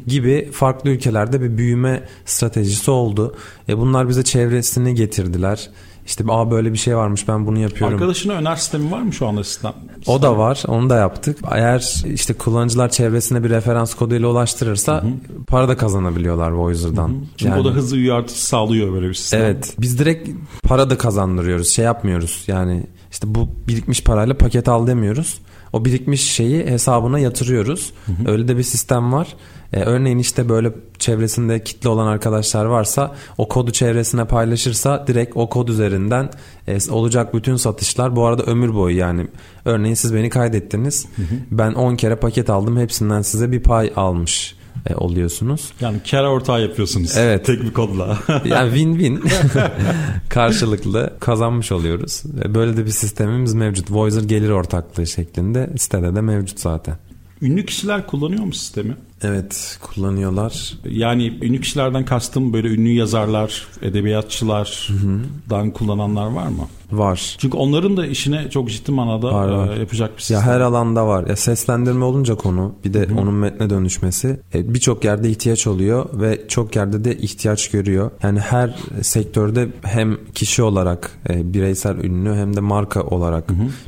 Gibi 0.06 0.50
farklı 0.52 0.90
ülkelerde 0.90 1.40
bir 1.40 1.58
büyüme 1.58 2.02
stratejisi 2.24 2.90
oldu. 2.90 3.34
E, 3.68 3.78
bunlar 3.78 4.08
bize 4.08 4.24
çevresini 4.24 4.94
getirdiler. 4.94 5.70
İşte 6.06 6.24
aa 6.28 6.50
böyle 6.50 6.72
bir 6.72 6.78
şey 6.78 6.96
varmış 6.96 7.28
ben 7.28 7.46
bunu 7.46 7.58
yapıyorum. 7.58 7.94
Arkadaşına 7.94 8.32
öner 8.32 8.56
sistemi 8.56 8.90
var 8.90 9.02
mı 9.02 9.12
şu 9.12 9.26
anda 9.26 9.44
sistem? 9.44 9.72
O 10.06 10.22
da 10.22 10.38
var. 10.38 10.62
Onu 10.68 10.90
da 10.90 10.96
yaptık. 10.96 11.38
Eğer 11.50 12.04
işte 12.06 12.34
kullanıcılar 12.34 12.88
çevresine 12.88 13.44
bir 13.44 13.50
referans 13.50 13.94
koduyla 13.94 14.28
ulaştırırsa 14.28 15.04
para 15.46 15.68
da 15.68 15.76
kazanabiliyorlar 15.76 16.50
Voicer'dan. 16.50 17.15
Çünkü 17.36 17.50
Yani- 17.50 17.60
o 17.60 17.64
da 17.64 17.70
hızlı 17.70 17.96
üye 17.96 18.12
artışı 18.12 18.46
sağlıyor 18.46 18.92
böyle 18.92 19.08
bir 19.08 19.14
sistem. 19.14 19.40
Evet. 19.40 19.74
Biz 19.78 19.98
direkt 19.98 20.30
para 20.62 20.90
da 20.90 20.98
kazandırıyoruz. 20.98 21.68
Şey 21.68 21.84
yapmıyoruz. 21.84 22.44
Yani 22.46 22.86
işte 23.10 23.34
bu 23.34 23.48
birikmiş 23.68 24.02
parayla 24.02 24.36
paket 24.36 24.68
al 24.68 24.86
demiyoruz. 24.86 25.38
O 25.72 25.84
birikmiş 25.84 26.30
şeyi 26.32 26.66
hesabına 26.66 27.18
yatırıyoruz. 27.18 27.92
Öyle 28.26 28.48
de 28.48 28.56
bir 28.56 28.62
sistem 28.62 29.12
var. 29.12 29.36
Ee, 29.72 29.80
örneğin 29.80 30.18
işte 30.18 30.48
böyle 30.48 30.72
çevresinde 30.98 31.64
kitle 31.64 31.88
olan 31.88 32.06
arkadaşlar 32.06 32.64
varsa 32.64 33.14
o 33.38 33.48
kodu 33.48 33.70
çevresine 33.70 34.24
paylaşırsa 34.24 35.06
direkt 35.06 35.36
o 35.36 35.48
kod 35.48 35.68
üzerinden 35.68 36.30
e, 36.68 36.78
olacak 36.90 37.34
bütün 37.34 37.56
satışlar 37.56 38.16
bu 38.16 38.26
arada 38.26 38.42
ömür 38.42 38.74
boyu 38.74 38.96
yani. 38.96 39.26
Örneğin 39.64 39.94
siz 39.94 40.14
beni 40.14 40.30
kaydettiniz. 40.30 41.06
Ben 41.50 41.72
10 41.72 41.96
kere 41.96 42.16
paket 42.16 42.50
aldım. 42.50 42.78
Hepsinden 42.78 43.22
size 43.22 43.52
bir 43.52 43.62
pay 43.62 43.92
almış 43.96 44.55
e, 44.86 44.94
oluyorsunuz. 44.94 45.72
Yani 45.80 45.98
kar 46.10 46.24
ortağı 46.24 46.62
yapıyorsunuz. 46.62 47.16
Evet. 47.16 47.44
Tek 47.46 47.62
bir 47.62 47.72
kodla. 47.72 48.18
Yani 48.44 48.72
win-win 48.78 49.20
karşılıklı 50.28 51.10
kazanmış 51.20 51.72
oluyoruz. 51.72 52.22
E, 52.44 52.54
Böyle 52.54 52.76
de 52.76 52.84
bir 52.86 52.90
sistemimiz 52.90 53.54
mevcut. 53.54 53.90
Voicer 53.90 54.22
gelir 54.22 54.50
ortaklığı 54.50 55.06
şeklinde 55.06 55.70
sitede 55.78 56.14
de 56.14 56.20
mevcut 56.20 56.60
zaten. 56.60 56.96
Ünlü 57.42 57.66
kişiler 57.66 58.06
kullanıyor 58.06 58.44
mu 58.44 58.52
sistemi? 58.52 58.96
Evet 59.22 59.78
kullanıyorlar. 59.82 60.72
Yani 60.90 61.38
ünlü 61.42 61.60
kişilerden 61.60 62.04
kastım 62.04 62.52
böyle 62.52 62.68
ünlü 62.68 62.88
yazarlar, 62.88 63.66
edebiyatçılardan 63.82 65.70
kullananlar 65.70 66.26
var 66.26 66.46
mı? 66.48 66.68
Var. 66.92 67.36
Çünkü 67.38 67.56
onların 67.56 67.96
da 67.96 68.06
işine 68.06 68.50
çok 68.50 68.70
ciddi 68.70 68.92
manada 68.92 69.32
Var, 69.32 69.48
var. 69.48 69.76
e, 69.76 69.78
yapacak 69.78 70.16
bir 70.16 70.20
sistem. 70.20 70.36
Ya 70.38 70.42
her 70.46 70.60
alanda 70.60 71.06
var. 71.06 71.26
Ya 71.26 71.36
seslendirme 71.36 72.04
olunca 72.04 72.34
konu 72.34 72.74
bir 72.84 72.94
de 72.94 73.08
onun 73.18 73.34
metne 73.34 73.70
dönüşmesi 73.70 74.40
e, 74.54 74.74
birçok 74.74 75.04
yerde 75.04 75.30
ihtiyaç 75.30 75.66
oluyor 75.66 76.06
ve 76.12 76.48
çok 76.48 76.76
yerde 76.76 77.04
de 77.04 77.16
ihtiyaç 77.18 77.70
görüyor. 77.70 78.10
Yani 78.22 78.40
her 78.40 78.74
sektörde 79.02 79.68
hem 79.82 80.16
kişi 80.34 80.62
olarak 80.62 81.10
e, 81.28 81.54
bireysel 81.54 81.96
ünlü 81.98 82.34
hem 82.34 82.56
de 82.56 82.60
marka 82.60 83.02
olarak 83.02 83.44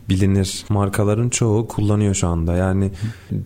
bilinir 0.09 0.65
markaların 0.69 1.29
çoğu 1.29 1.69
kullanıyor 1.69 2.15
şu 2.15 2.29
anda. 2.29 2.55
Yani 2.55 2.91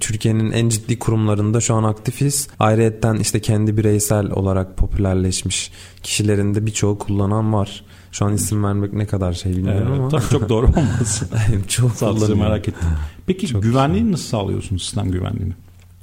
Türkiye'nin 0.01 0.53
en 0.53 0.69
ciddi 0.69 0.99
kurumlarında 0.99 1.61
şu 1.61 1.75
an 1.75 1.85
aktifiz. 1.85 2.49
Ayrıyetten 2.59 3.15
işte 3.15 3.41
kendi 3.41 3.77
bireysel 3.77 4.31
olarak 4.31 4.77
popülerleşmiş 4.77 5.73
kişilerin 6.03 6.55
de 6.55 6.67
birçoğu 6.67 6.99
kullanan 6.99 7.53
var. 7.53 7.85
Şu 8.13 8.25
an 8.25 8.35
isim 8.35 8.65
vermek 8.65 8.93
ne 8.93 9.07
kadar 9.07 9.33
şey 9.33 9.53
bilmiyorum 9.53 9.89
Evet, 9.89 10.01
ama 10.01 10.09
tabii 10.09 10.31
çok 10.31 10.49
doğru 10.49 10.67
olmaz. 10.67 11.23
çok 11.69 11.93
Sadece 11.93 12.35
merak 12.35 12.69
ettim. 12.69 12.89
Peki 13.27 13.47
güvenliğini 13.61 14.13
nasıl 14.13 14.25
sağlıyorsunuz 14.25 14.83
sistem 14.83 15.11
güvenliğini? 15.11 15.53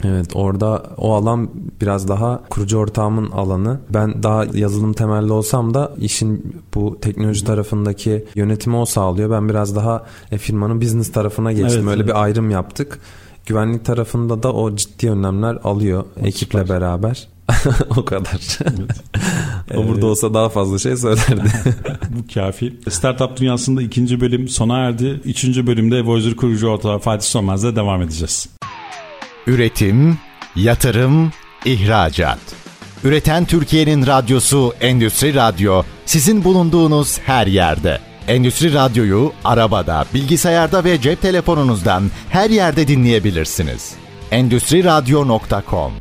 Evet 0.04 0.36
orada 0.36 0.84
o 0.98 1.14
alan 1.14 1.50
biraz 1.82 2.08
daha 2.08 2.42
kurucu 2.50 2.78
ortağımın 2.78 3.32
alanı. 3.32 3.80
Ben 3.90 4.24
daha 4.24 4.46
yazılım 4.54 4.94
temelli 4.94 5.32
olsam 5.32 5.74
da 5.74 5.92
işin 5.98 6.56
bu 6.76 6.98
teknoloji 7.02 7.46
tarafındaki 7.46 8.26
yönetimi 8.36 8.76
o 8.76 8.86
sağlıyor. 8.86 9.30
Ben 9.30 9.50
biraz 9.50 9.76
daha 9.76 10.06
e, 10.32 10.38
firmanın 10.38 10.82
business 10.82 11.12
tarafına 11.12 11.52
geçtim. 11.52 11.80
Evet, 11.80 11.88
Öyle 11.88 12.02
evet. 12.02 12.08
bir 12.08 12.24
ayrım 12.24 12.50
yaptık. 12.50 13.00
Güvenlik 13.46 13.86
tarafında 13.86 14.44
da 14.44 14.54
o 14.54 14.76
ciddi 14.76 15.12
önlemler 15.12 15.58
alıyor 15.64 16.04
ekiple 16.18 16.60
süper. 16.60 16.70
beraber. 16.70 17.28
o 17.98 18.06
kadar. 18.06 18.60
o 19.76 19.84
Ee, 19.84 19.88
burada 19.88 20.06
olsa 20.06 20.34
daha 20.34 20.50
fazla 20.50 20.80
şey 20.80 20.98
söylerdi. 20.98 21.50
Bu 22.10 22.34
kafi. 22.34 22.74
Startup 22.90 23.38
dünyasında 23.38 23.82
ikinci 23.82 24.22
bölüm 24.22 24.48
sona 24.48 24.78
erdi. 24.78 25.22
Üçüncü 25.26 25.68
bölümde 25.68 26.06
Voyager 26.06 26.36
kurucu 26.36 26.68
ortağı 26.68 27.00
Fatih 27.00 27.28
Sönmez'le 27.28 27.76
devam 27.76 28.02
edeceğiz. 28.02 28.50
Üretim, 29.48 30.18
yatırım, 30.56 31.32
ihracat. 31.66 32.40
Üreten 33.04 33.46
Türkiye'nin 33.46 34.08
radyosu 34.08 34.74
Endüstri 34.82 35.34
Radyo 35.34 35.84
sizin 36.06 36.44
bulunduğunuz 36.44 37.20
her 37.20 37.48
yerde. 37.48 38.00
Endüstri 38.28 38.74
Radyo'yu 38.74 39.32
arabada, 39.46 40.06
bilgisayarda 40.14 40.84
ve 40.84 41.02
cep 41.02 41.22
telefonunuzdan 41.22 42.04
her 42.30 42.50
yerde 42.50 42.88
dinleyebilirsiniz. 42.88 43.94
Endüstri 44.32 44.84
Radyo.com 44.84 45.92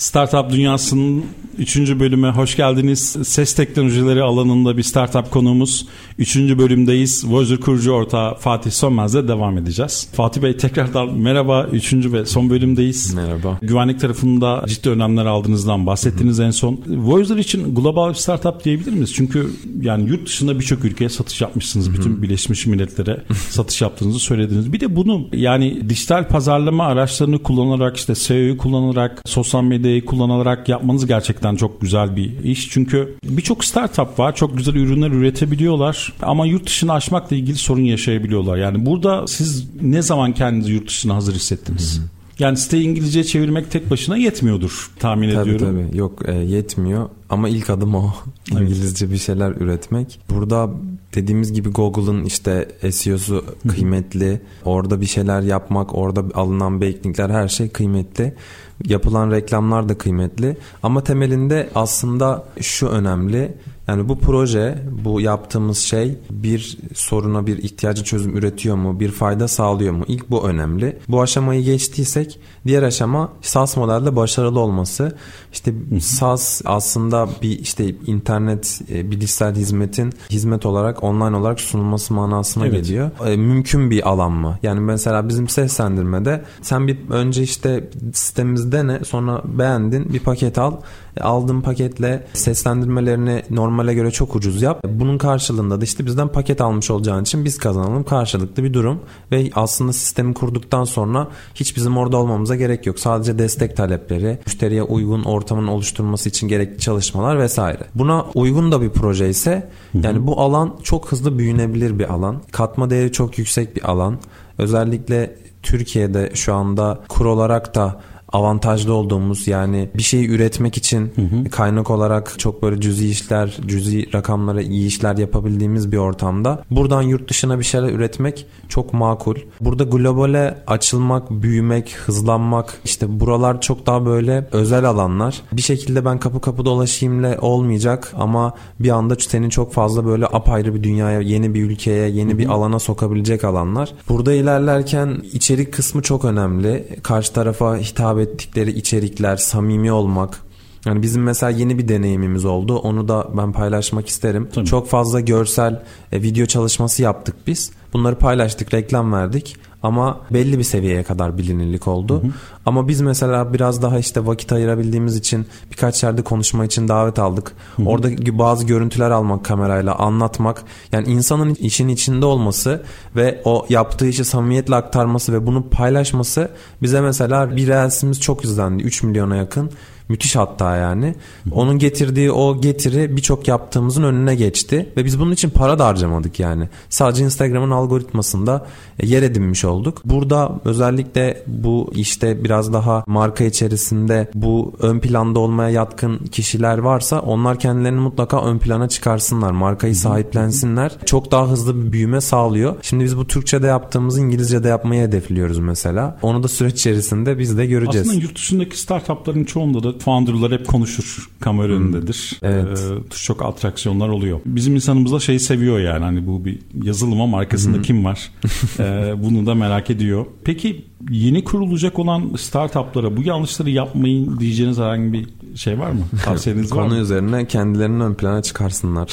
Startup 0.00 0.50
dünyasının 0.50 1.24
3. 1.58 1.76
bölüme 1.76 2.30
hoş 2.30 2.56
geldiniz. 2.56 3.16
Ses 3.22 3.54
teknolojileri 3.54 4.22
alanında 4.22 4.76
bir 4.76 4.82
startup 4.82 5.30
konuğumuz. 5.30 5.86
3. 6.18 6.36
bölümdeyiz. 6.36 7.24
Voyager 7.28 7.60
kurucu 7.60 7.92
ortağı 7.92 8.34
Fatih 8.34 8.70
Sönmez'le 8.70 9.28
devam 9.28 9.58
edeceğiz. 9.58 10.08
Fatih 10.12 10.42
Bey 10.42 10.56
tekrardan 10.56 11.18
merhaba. 11.18 11.66
3. 11.72 11.94
ve 11.94 12.26
son 12.26 12.50
bölümdeyiz. 12.50 13.14
Merhaba. 13.14 13.58
Güvenlik 13.62 14.00
tarafında 14.00 14.64
ciddi 14.68 14.90
önlemler 14.90 15.26
aldığınızdan 15.26 15.86
bahsettiniz 15.86 16.40
en 16.40 16.50
son. 16.50 16.80
Voyager 16.86 17.36
için 17.36 17.74
global 17.74 18.08
bir 18.08 18.14
startup 18.14 18.64
diyebilir 18.64 18.92
miyiz? 18.92 19.14
Çünkü 19.14 19.50
yani 19.82 20.08
yurt 20.08 20.26
dışında 20.26 20.58
birçok 20.58 20.84
ülkeye 20.84 21.08
satış 21.08 21.40
yapmışsınız. 21.40 21.92
Bütün 21.92 22.22
Birleşmiş 22.22 22.66
Milletler'e 22.66 23.22
satış 23.50 23.82
yaptığınızı 23.82 24.18
söylediniz. 24.18 24.72
Bir 24.72 24.80
de 24.80 24.96
bunu 24.96 25.28
yani 25.32 25.88
dijital 25.88 26.28
pazarlama 26.28 26.84
araçlarını 26.84 27.38
kullanarak 27.38 27.96
işte 27.96 28.14
SEO'yu 28.14 28.56
kullanarak 28.56 29.22
sosyal 29.26 29.62
medyayı 29.90 30.04
kullanarak 30.04 30.68
yapmanız 30.68 31.06
gerçekten 31.06 31.56
çok 31.56 31.80
güzel 31.80 32.16
bir 32.16 32.44
iş. 32.44 32.70
Çünkü 32.70 33.14
birçok 33.24 33.64
startup 33.64 34.18
var. 34.18 34.34
Çok 34.34 34.56
güzel 34.56 34.74
ürünler 34.74 35.10
üretebiliyorlar. 35.10 36.12
Ama 36.22 36.46
yurt 36.46 36.66
dışına 36.66 36.92
açmakla 36.92 37.36
ilgili 37.36 37.56
sorun 37.56 37.82
yaşayabiliyorlar. 37.82 38.56
Yani 38.56 38.86
burada 38.86 39.26
siz 39.26 39.68
ne 39.82 40.02
zaman 40.02 40.34
kendinizi 40.34 40.72
yurt 40.72 40.88
dışına 40.88 41.14
hazır 41.14 41.34
hissettiniz? 41.34 42.00
Yani 42.38 42.56
siteyi 42.56 42.84
İngilizce 42.84 43.24
çevirmek 43.24 43.70
tek 43.70 43.90
başına 43.90 44.16
yetmiyordur 44.16 44.90
tahmin 44.98 45.34
Tabii 45.34 45.50
ediyorum. 45.50 45.86
tabii. 45.88 45.98
Yok 45.98 46.28
e, 46.28 46.32
yetmiyor 46.32 47.08
ama 47.30 47.48
ilk 47.48 47.70
adım 47.70 47.94
o. 47.94 48.14
İngilizce 48.50 49.10
bir 49.10 49.18
şeyler 49.18 49.50
üretmek. 49.50 50.20
Burada 50.30 50.70
dediğimiz 51.14 51.52
gibi 51.52 51.68
Google'ın 51.68 52.24
işte 52.24 52.68
SEO'su 52.90 53.44
kıymetli. 53.68 54.40
Orada 54.64 55.00
bir 55.00 55.06
şeyler 55.06 55.40
yapmak, 55.40 55.94
orada 55.94 56.24
alınan 56.34 56.80
backlinkler 56.80 57.30
her 57.30 57.48
şey 57.48 57.68
kıymetli. 57.68 58.34
Yapılan 58.84 59.30
reklamlar 59.30 59.88
da 59.88 59.98
kıymetli. 59.98 60.56
Ama 60.82 61.04
temelinde 61.04 61.70
aslında 61.74 62.44
şu 62.60 62.88
önemli. 62.88 63.54
Yani 63.90 64.08
bu 64.08 64.18
proje, 64.18 64.78
bu 65.04 65.20
yaptığımız 65.20 65.78
şey 65.78 66.16
bir 66.30 66.78
soruna 66.94 67.46
bir 67.46 67.58
ihtiyacı 67.58 68.04
çözüm 68.04 68.36
üretiyor 68.36 68.76
mu? 68.76 69.00
Bir 69.00 69.10
fayda 69.10 69.48
sağlıyor 69.48 69.94
mu? 69.94 70.04
İlk 70.08 70.30
bu 70.30 70.48
önemli. 70.48 70.98
Bu 71.08 71.22
aşamayı 71.22 71.64
geçtiysek 71.64 72.40
diğer 72.66 72.82
aşama 72.82 73.32
SAS 73.40 73.76
modelde 73.76 74.16
başarılı 74.16 74.60
olması. 74.60 75.16
İşte 75.52 75.74
SAS 76.00 76.62
aslında 76.64 77.28
bir 77.42 77.58
işte 77.58 77.94
internet 78.06 78.80
e, 78.90 79.10
bilişsel 79.10 79.54
hizmetin 79.54 80.12
hizmet 80.30 80.66
olarak 80.66 81.04
online 81.04 81.36
olarak 81.36 81.60
sunulması 81.60 82.14
manasına 82.14 82.66
evet. 82.66 82.84
geliyor. 82.84 83.10
E, 83.26 83.36
mümkün 83.36 83.90
bir 83.90 84.08
alan 84.08 84.32
mı? 84.32 84.58
Yani 84.62 84.80
mesela 84.80 85.28
bizim 85.28 85.48
seslendirmede 85.48 86.44
sen 86.62 86.86
bir 86.86 86.98
önce 87.10 87.42
işte 87.42 87.90
sistemimizde 88.12 88.86
ne 88.86 89.04
sonra 89.04 89.42
beğendin 89.44 90.12
bir 90.12 90.20
paket 90.20 90.58
al 90.58 90.72
aldığım 91.20 91.62
paketle 91.62 92.26
seslendirmelerini 92.32 93.42
normale 93.80 93.94
göre 93.94 94.10
çok 94.10 94.36
ucuz 94.36 94.62
yap. 94.62 94.84
Bunun 94.88 95.18
karşılığında 95.18 95.80
da 95.80 95.84
işte 95.84 96.06
bizden 96.06 96.28
paket 96.28 96.60
almış 96.60 96.90
olacağın 96.90 97.22
için 97.22 97.44
biz 97.44 97.58
kazanalım 97.58 98.04
karşılıklı 98.04 98.64
bir 98.64 98.74
durum 98.74 99.00
ve 99.32 99.50
aslında 99.54 99.92
sistemi 99.92 100.34
kurduktan 100.34 100.84
sonra 100.84 101.28
hiç 101.54 101.76
bizim 101.76 101.96
orada 101.96 102.16
olmamıza 102.16 102.56
gerek 102.56 102.86
yok. 102.86 102.98
Sadece 102.98 103.38
destek 103.38 103.76
talepleri, 103.76 104.38
müşteriye 104.46 104.82
uygun 104.82 105.24
ortamın 105.24 105.66
oluşturması 105.66 106.28
için 106.28 106.48
gerekli 106.48 106.78
çalışmalar 106.78 107.38
vesaire. 107.38 107.82
Buna 107.94 108.26
uygun 108.34 108.72
da 108.72 108.82
bir 108.82 108.90
proje 108.90 109.28
ise 109.28 109.70
yani 109.94 110.26
bu 110.26 110.40
alan 110.40 110.76
çok 110.82 111.12
hızlı 111.12 111.38
büyünebilir 111.38 111.98
bir 111.98 112.12
alan. 112.12 112.42
Katma 112.52 112.90
değeri 112.90 113.12
çok 113.12 113.38
yüksek 113.38 113.76
bir 113.76 113.90
alan. 113.90 114.18
Özellikle 114.58 115.36
Türkiye'de 115.62 116.30
şu 116.34 116.54
anda 116.54 117.00
kur 117.08 117.26
olarak 117.26 117.74
da 117.74 118.00
avantajlı 118.32 118.94
olduğumuz 118.94 119.48
yani 119.48 119.90
bir 119.94 120.02
şeyi 120.02 120.28
üretmek 120.28 120.76
için 120.76 121.12
hı 121.16 121.22
hı. 121.22 121.50
kaynak 121.50 121.90
olarak 121.90 122.38
çok 122.38 122.62
böyle 122.62 122.80
cüzi 122.80 123.08
işler, 123.08 123.58
cüzi 123.66 124.12
rakamlara 124.14 124.62
iyi 124.62 124.86
işler 124.86 125.16
yapabildiğimiz 125.16 125.92
bir 125.92 125.96
ortamda 125.96 126.64
buradan 126.70 127.02
yurt 127.02 127.30
dışına 127.30 127.58
bir 127.58 127.64
şeyler 127.64 127.92
üretmek 127.92 128.46
çok 128.68 128.92
makul. 128.92 129.36
Burada 129.60 129.84
globale 129.84 130.62
açılmak, 130.66 131.30
büyümek, 131.30 131.96
hızlanmak 131.96 132.80
işte 132.84 133.20
buralar 133.20 133.60
çok 133.60 133.86
daha 133.86 134.06
böyle 134.06 134.48
özel 134.52 134.84
alanlar. 134.84 135.42
Bir 135.52 135.62
şekilde 135.62 136.04
ben 136.04 136.18
kapı 136.18 136.40
kapı 136.40 136.64
dolaşayımla 136.64 137.38
olmayacak 137.40 138.12
ama 138.18 138.54
bir 138.80 138.90
anda 138.90 139.14
seni 139.18 139.50
çok 139.50 139.72
fazla 139.72 140.06
böyle 140.06 140.26
apayrı 140.26 140.74
bir 140.74 140.82
dünyaya, 140.82 141.20
yeni 141.20 141.54
bir 141.54 141.62
ülkeye, 141.62 142.08
yeni 142.08 142.38
bir 142.38 142.48
alana 142.48 142.78
sokabilecek 142.78 143.44
alanlar. 143.44 143.92
Burada 144.08 144.32
ilerlerken 144.32 145.22
içerik 145.32 145.72
kısmı 145.72 146.02
çok 146.02 146.24
önemli. 146.24 146.96
Karşı 147.02 147.32
tarafa 147.32 147.76
hitap 147.76 148.19
ettikleri 148.20 148.70
içerikler, 148.70 149.36
samimi 149.36 149.92
olmak. 149.92 150.40
Yani 150.86 151.02
bizim 151.02 151.22
mesela 151.22 151.50
yeni 151.50 151.78
bir 151.78 151.88
deneyimimiz 151.88 152.44
oldu. 152.44 152.76
Onu 152.76 153.08
da 153.08 153.28
ben 153.36 153.52
paylaşmak 153.52 154.08
isterim. 154.08 154.48
Tabii. 154.54 154.66
Çok 154.66 154.88
fazla 154.88 155.20
görsel 155.20 155.82
e, 156.12 156.22
video 156.22 156.46
çalışması 156.46 157.02
yaptık 157.02 157.36
biz. 157.46 157.72
Bunları 157.92 158.16
paylaştık, 158.16 158.74
reklam 158.74 159.12
verdik 159.12 159.56
ama 159.82 160.20
belli 160.30 160.58
bir 160.58 160.64
seviyeye 160.64 161.02
kadar 161.02 161.38
bilinirlik 161.38 161.88
oldu. 161.88 162.22
Hı 162.22 162.26
hı. 162.26 162.30
Ama 162.66 162.88
biz 162.88 163.00
mesela 163.00 163.52
biraz 163.52 163.82
daha 163.82 163.98
işte 163.98 164.26
vakit 164.26 164.52
ayırabildiğimiz 164.52 165.16
için 165.16 165.46
birkaç 165.70 166.02
yerde 166.02 166.22
konuşma 166.22 166.64
için 166.64 166.88
davet 166.88 167.18
aldık. 167.18 167.52
Hı 167.76 167.82
hı. 167.82 167.86
Orada 167.86 168.08
bazı 168.38 168.66
görüntüler 168.66 169.10
almak 169.10 169.44
kamerayla 169.44 169.94
anlatmak 169.94 170.62
yani 170.92 171.08
insanın 171.08 171.54
işin 171.54 171.88
içinde 171.88 172.26
olması 172.26 172.82
ve 173.16 173.42
o 173.44 173.66
yaptığı 173.68 174.08
işi 174.08 174.24
samimiyetle 174.24 174.74
aktarması 174.74 175.32
ve 175.32 175.46
bunu 175.46 175.68
paylaşması 175.70 176.50
bize 176.82 177.00
mesela 177.00 177.56
bir 177.56 177.66
reelsimiz 177.66 178.20
çok 178.20 178.44
izlendi 178.44 178.82
3 178.82 179.02
milyona 179.02 179.36
yakın 179.36 179.70
Müthiş 180.10 180.36
hatta 180.36 180.76
yani. 180.76 181.14
Onun 181.52 181.78
getirdiği 181.78 182.32
o 182.32 182.60
getiri 182.60 183.16
birçok 183.16 183.48
yaptığımızın 183.48 184.02
önüne 184.02 184.34
geçti 184.34 184.92
ve 184.96 185.04
biz 185.04 185.20
bunun 185.20 185.32
için 185.32 185.50
para 185.50 185.78
da 185.78 185.86
harcamadık 185.86 186.40
yani. 186.40 186.68
Sadece 186.88 187.24
Instagram'ın 187.24 187.70
algoritmasında 187.70 188.66
e, 188.98 189.06
yer 189.06 189.22
edinmiş 189.22 189.64
olduk. 189.64 190.02
Burada 190.04 190.60
özellikle 190.64 191.42
bu 191.46 191.90
işte 191.94 192.44
biraz 192.44 192.72
daha 192.72 193.04
marka 193.06 193.44
içerisinde 193.44 194.30
bu 194.34 194.72
ön 194.78 195.00
planda 195.00 195.38
olmaya 195.38 195.70
yatkın 195.70 196.18
kişiler 196.18 196.78
varsa 196.78 197.20
onlar 197.20 197.58
kendilerini 197.58 198.00
mutlaka 198.00 198.44
ön 198.44 198.58
plana 198.58 198.88
çıkarsınlar. 198.88 199.50
Markayı 199.50 199.96
sahiplensinler. 199.96 200.92
Çok 201.06 201.30
daha 201.30 201.48
hızlı 201.48 201.84
bir 201.86 201.92
büyüme 201.92 202.20
sağlıyor. 202.20 202.76
Şimdi 202.82 203.04
biz 203.04 203.16
bu 203.16 203.26
Türkçe'de 203.26 203.66
yaptığımızı 203.66 204.20
İngilizce'de 204.20 204.68
yapmayı 204.68 205.02
hedefliyoruz 205.02 205.58
mesela. 205.58 206.18
Onu 206.22 206.42
da 206.42 206.48
süreç 206.48 206.74
içerisinde 206.74 207.38
biz 207.38 207.58
de 207.58 207.66
göreceğiz. 207.66 208.08
Aslında 208.08 208.22
yurt 208.22 208.36
dışındaki 208.36 208.80
startupların 208.80 209.44
çoğunda 209.44 209.82
da 209.82 209.99
founder'lar 210.00 210.52
hep 210.52 210.66
konuşur. 210.66 211.30
Kamera 211.40 211.68
hmm. 211.68 211.74
önündedir. 211.74 212.38
Evet. 212.42 212.78
Ee, 212.78 213.16
çok 213.16 213.42
atraksiyonlar 213.42 214.08
oluyor. 214.08 214.40
Bizim 214.46 214.74
insanımız 214.74 215.12
da 215.12 215.20
şeyi 215.20 215.40
seviyor 215.40 215.80
yani. 215.80 216.04
Hani 216.04 216.26
bu 216.26 216.44
bir 216.44 216.58
yazılım 216.82 217.20
ama 217.20 217.38
arkasında 217.38 217.76
hmm. 217.76 217.82
kim 217.82 218.04
var? 218.04 218.30
ee, 218.78 219.14
bunu 219.16 219.46
da 219.46 219.54
merak 219.54 219.90
ediyor. 219.90 220.26
Peki 220.44 220.84
yeni 221.10 221.44
kurulacak 221.44 221.98
olan 221.98 222.32
startuplara 222.38 223.16
bu 223.16 223.22
yanlışları 223.22 223.70
yapmayın 223.70 224.38
diyeceğiniz 224.40 224.78
herhangi 224.78 225.12
bir 225.12 225.26
şey 225.56 225.78
var 225.78 225.90
mı? 225.90 226.00
Tavsiyeniz 226.24 226.72
var 226.72 226.82
mı? 226.82 226.88
Konu 226.88 226.98
üzerine 226.98 227.46
kendilerini 227.46 228.02
ön 228.02 228.14
plana 228.14 228.42
çıkarsınlar. 228.42 229.10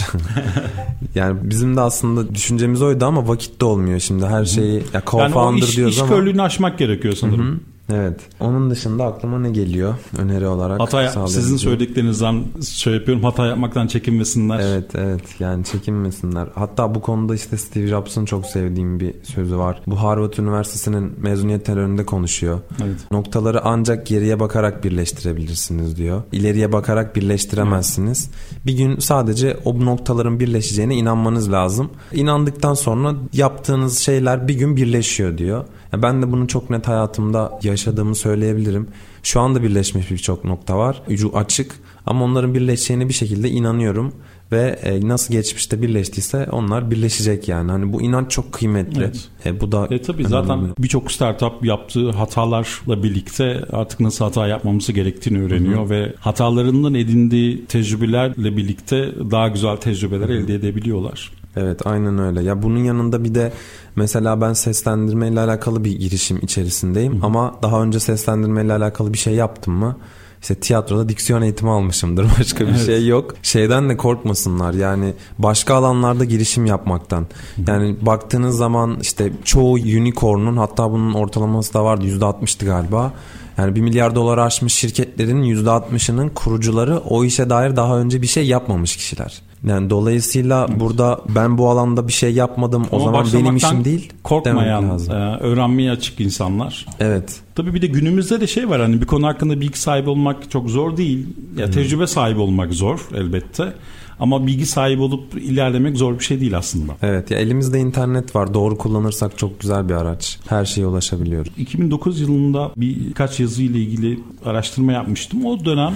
yani 1.16 1.40
bizim 1.44 1.76
de 1.76 1.82
aslında 1.82 2.36
düşüncemiz 2.36 2.82
oydu 2.82 3.06
ama 3.06 3.28
vakit 3.28 3.62
de 3.62 3.66
olmuyor 3.66 4.00
şimdi 4.00 4.26
her 4.26 4.46
şeyi. 4.46 4.84
Ya 4.94 5.00
co-founder 5.00 5.46
yani 5.46 5.60
iş, 5.60 5.78
diyoruz 5.78 5.96
iş 5.96 6.02
ama. 6.02 6.10
İş 6.10 6.16
körlüğünü 6.16 6.42
aşmak 6.42 6.78
gerekiyor 6.78 7.14
sanırım. 7.14 7.48
Hı-hı. 7.48 7.77
Evet. 7.94 8.20
Onun 8.40 8.70
dışında 8.70 9.06
aklıma 9.06 9.40
ne 9.40 9.50
geliyor 9.50 9.96
öneri 10.18 10.48
olarak? 10.48 10.80
Hata 10.80 11.28
sizin 11.28 11.58
söylediklerinizden 11.58 12.44
şey 12.70 12.94
yapıyorum. 12.94 13.24
Hata 13.24 13.46
yapmaktan 13.46 13.88
çekinmesinler. 13.88 14.60
Evet 14.60 14.96
evet. 14.96 15.22
Yani 15.40 15.66
çekinmesinler. 15.66 16.48
Hatta 16.56 16.96
bu 16.96 17.02
konuda 17.02 17.36
işte 17.36 17.58
Steve 17.58 17.88
Jobs'ın 17.88 18.26
çok 18.26 18.46
sevdiğim 18.46 19.00
bir 19.00 19.14
sözü 19.24 19.58
var. 19.58 19.82
Bu 19.88 20.02
Harvard 20.02 20.34
Üniversitesi'nin 20.34 21.14
mezuniyet 21.22 21.66
töreninde 21.66 22.06
konuşuyor. 22.06 22.60
Evet. 22.84 23.12
Noktaları 23.12 23.62
ancak 23.64 24.08
geriye 24.08 24.40
bakarak 24.40 24.84
birleştirebilirsiniz 24.84 25.98
diyor. 25.98 26.24
İleriye 26.32 26.72
bakarak 26.72 27.16
birleştiremezsiniz. 27.16 28.30
Evet. 28.32 28.66
Bir 28.66 28.74
gün 28.78 29.00
sadece 29.00 29.58
o 29.66 29.86
noktaların 29.86 30.40
birleşeceğine 30.40 30.96
inanmanız 30.96 31.52
lazım. 31.52 31.90
İnandıktan 32.14 32.74
sonra 32.74 33.14
yaptığınız 33.34 34.00
şeyler 34.00 34.48
bir 34.48 34.54
gün 34.54 34.76
birleşiyor 34.76 35.38
diyor. 35.38 35.66
Ben 35.94 36.22
de 36.22 36.32
bunu 36.32 36.48
çok 36.48 36.70
net 36.70 36.88
hayatımda 36.88 37.60
yaşadığımı 37.78 38.16
söyleyebilirim. 38.16 38.88
Şu 39.24 39.40
anda 39.40 39.64
birleşmiş 39.64 40.12
birçok 40.12 40.46
nokta 40.46 40.78
var. 40.78 41.02
Ucu 41.10 41.32
açık 41.38 41.76
ama 42.06 42.26
onların 42.26 42.54
birleşeceğine 42.54 43.10
bir 43.10 43.14
şekilde 43.14 43.50
inanıyorum 43.50 44.14
ve 44.52 44.80
e, 44.84 45.08
nasıl 45.08 45.34
geçmişte 45.34 45.82
birleştiyse 45.82 46.48
onlar 46.52 46.92
birleşecek 46.92 47.48
yani. 47.48 47.72
Hani 47.72 47.94
bu 47.94 48.02
inanç 48.02 48.32
çok 48.32 48.52
kıymetli. 48.52 49.04
Evet. 49.04 49.30
E, 49.46 49.62
bu 49.62 49.72
da 49.72 49.88
e, 49.92 50.02
tabii 50.02 50.26
zaten 50.28 50.74
birçok 50.80 51.12
startup 51.12 51.66
yaptığı 51.66 52.10
hatalarla 52.12 53.04
birlikte 53.04 53.64
artık 53.72 54.00
nasıl 54.00 54.26
hata 54.26 54.48
yapmamızı 54.48 54.92
gerektiğini 54.92 55.42
öğreniyor 55.42 55.82
Hı-hı. 55.82 55.90
ve 55.90 56.14
hatalarından 56.20 56.94
edindiği 56.94 57.66
tecrübelerle 57.66 58.58
birlikte 58.58 59.14
daha 59.32 59.48
güzel 59.48 59.78
tecrübeler 59.78 60.30
Hı-hı. 60.30 60.38
elde 60.38 60.56
edebiliyorlar. 60.56 61.32
Evet 61.58 61.88
aynen 61.88 62.20
öyle. 62.20 62.44
Ya 62.44 62.64
bunun 62.64 62.80
yanında 62.80 63.24
bir 63.24 63.36
de 63.36 63.54
mesela 63.96 64.42
ben 64.42 64.54
seslendirme 64.54 65.28
ile 65.28 65.40
alakalı 65.40 65.84
bir 65.84 66.00
girişim 66.00 66.40
içerisindeyim 66.42 67.22
Hı. 67.22 67.26
ama 67.26 67.56
daha 67.64 67.84
önce 67.84 68.00
seslendirme 68.00 68.66
ile 68.66 68.74
alakalı 68.74 69.14
bir 69.14 69.18
şey 69.18 69.34
yaptım 69.34 69.74
mı? 69.74 69.98
İşte 70.42 70.56
tiyatroda 70.56 71.10
diksiyon 71.10 71.42
eğitimi 71.42 71.72
almışımdır. 71.72 72.28
Başka 72.40 72.68
bir 72.68 72.72
evet. 72.72 72.86
şey 72.86 73.08
yok. 73.08 73.36
Şeyden 73.44 73.90
de 73.90 73.98
korkmasınlar. 73.98 74.74
Yani 74.74 75.14
başka 75.40 75.76
alanlarda 75.76 76.26
girişim 76.26 76.66
yapmaktan. 76.66 77.28
Yani 77.68 77.96
baktığınız 78.02 78.58
zaman 78.58 78.98
işte 79.02 79.32
çoğu 79.44 79.74
unicorn'un 79.74 80.58
hatta 80.58 80.92
bunun 80.92 81.14
ortalaması 81.14 81.74
da 81.74 81.84
vardı. 81.84 82.06
%60'tı 82.06 82.66
galiba. 82.66 83.14
Yani 83.58 83.76
bir 83.76 83.82
milyar 83.82 84.16
dolar 84.16 84.38
aşmış 84.38 84.74
şirketlerin 84.74 85.44
%60'ının 85.44 86.30
kurucuları 86.30 86.98
o 86.98 87.24
işe 87.24 87.50
dair 87.50 87.76
daha 87.76 87.98
önce 87.98 88.22
bir 88.22 88.28
şey 88.28 88.48
yapmamış 88.48 88.98
kişiler. 88.98 89.42
Yani 89.68 89.90
dolayısıyla 89.90 90.66
evet. 90.70 90.80
burada 90.80 91.22
ben 91.36 91.58
bu 91.58 91.70
alanda 91.70 92.08
bir 92.08 92.14
şey 92.14 92.34
yapmadım 92.34 92.86
Ama 92.92 93.02
o 93.02 93.06
zaman 93.06 93.28
benim 93.34 93.56
işim 93.56 93.86
değil. 93.86 94.14
Korkmayan, 94.24 95.00
e, 95.10 95.14
öğrenmeye 95.40 95.92
açık 95.92 96.20
insanlar. 96.20 96.86
Evet. 97.00 97.40
Tabii 97.56 97.74
bir 97.74 97.82
de 97.82 97.88
günümüzde 97.88 98.42
de 98.42 98.48
şey 98.48 98.70
var 98.70 98.82
hani 98.82 99.02
bir 99.02 99.06
konu 99.06 99.28
hakkında 99.28 99.62
bilgi 99.62 99.80
sahibi 99.80 100.10
olmak 100.10 100.52
çok 100.52 100.70
zor 100.70 100.98
değil. 100.98 101.28
Ya 101.58 101.66
hmm. 101.66 101.74
tecrübe 101.74 102.08
sahibi 102.08 102.40
olmak 102.40 102.74
zor 102.74 103.00
elbette. 103.16 103.74
Ama 104.20 104.48
bilgi 104.48 104.66
sahibi 104.66 105.02
olup 105.02 105.38
ilerlemek 105.38 105.98
zor 105.98 106.20
bir 106.20 106.24
şey 106.24 106.42
değil 106.42 106.58
aslında. 106.58 106.94
Evet 107.02 107.32
ya 107.32 107.38
elimizde 107.38 107.80
internet 107.80 108.36
var. 108.36 108.54
Doğru 108.54 108.78
kullanırsak 108.78 109.38
çok 109.38 109.60
güzel 109.60 109.90
bir 109.90 109.94
araç. 109.94 110.40
Her 110.48 110.66
şeye 110.66 110.88
ulaşabiliyoruz. 110.88 111.52
2009 111.58 112.22
yılında 112.22 112.72
birkaç 112.78 113.40
yazı 113.40 113.64
ile 113.64 113.78
ilgili 113.80 114.20
araştırma 114.46 114.92
yapmıştım. 114.92 115.46
O 115.46 115.66
dönem 115.66 115.94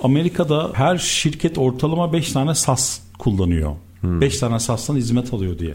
Amerika'da 0.00 0.70
her 0.74 0.98
şirket 0.98 1.58
ortalama 1.58 2.12
5 2.12 2.32
tane 2.32 2.54
SAS 2.54 3.00
kullanıyor. 3.18 3.72
5 4.02 4.32
hmm. 4.32 4.40
tane 4.40 4.60
SAS'tan 4.60 4.96
hizmet 4.96 5.34
alıyor 5.34 5.58
diye. 5.58 5.74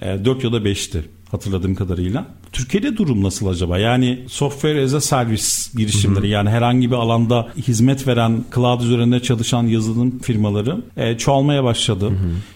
E, 0.00 0.24
4 0.24 0.44
ya 0.44 0.52
da 0.52 0.56
5'ti. 0.58 1.02
hatırladığım 1.30 1.74
kadarıyla. 1.74 2.26
Türkiye'de 2.52 2.96
durum 2.96 3.22
nasıl 3.22 3.46
acaba? 3.46 3.78
Yani 3.78 4.24
software 4.28 4.84
as 4.84 4.94
a 4.94 5.00
service 5.00 5.44
girişimleri 5.74 6.28
yani 6.28 6.50
herhangi 6.50 6.90
bir 6.90 6.96
alanda 6.96 7.48
hizmet 7.56 8.06
veren 8.06 8.44
cloud 8.54 8.80
üzerinde 8.80 9.20
çalışan 9.20 9.66
yazılım 9.66 10.18
firmaları 10.18 10.82
e, 10.96 11.18
çoğalmaya 11.18 11.64
başladı. 11.64 12.12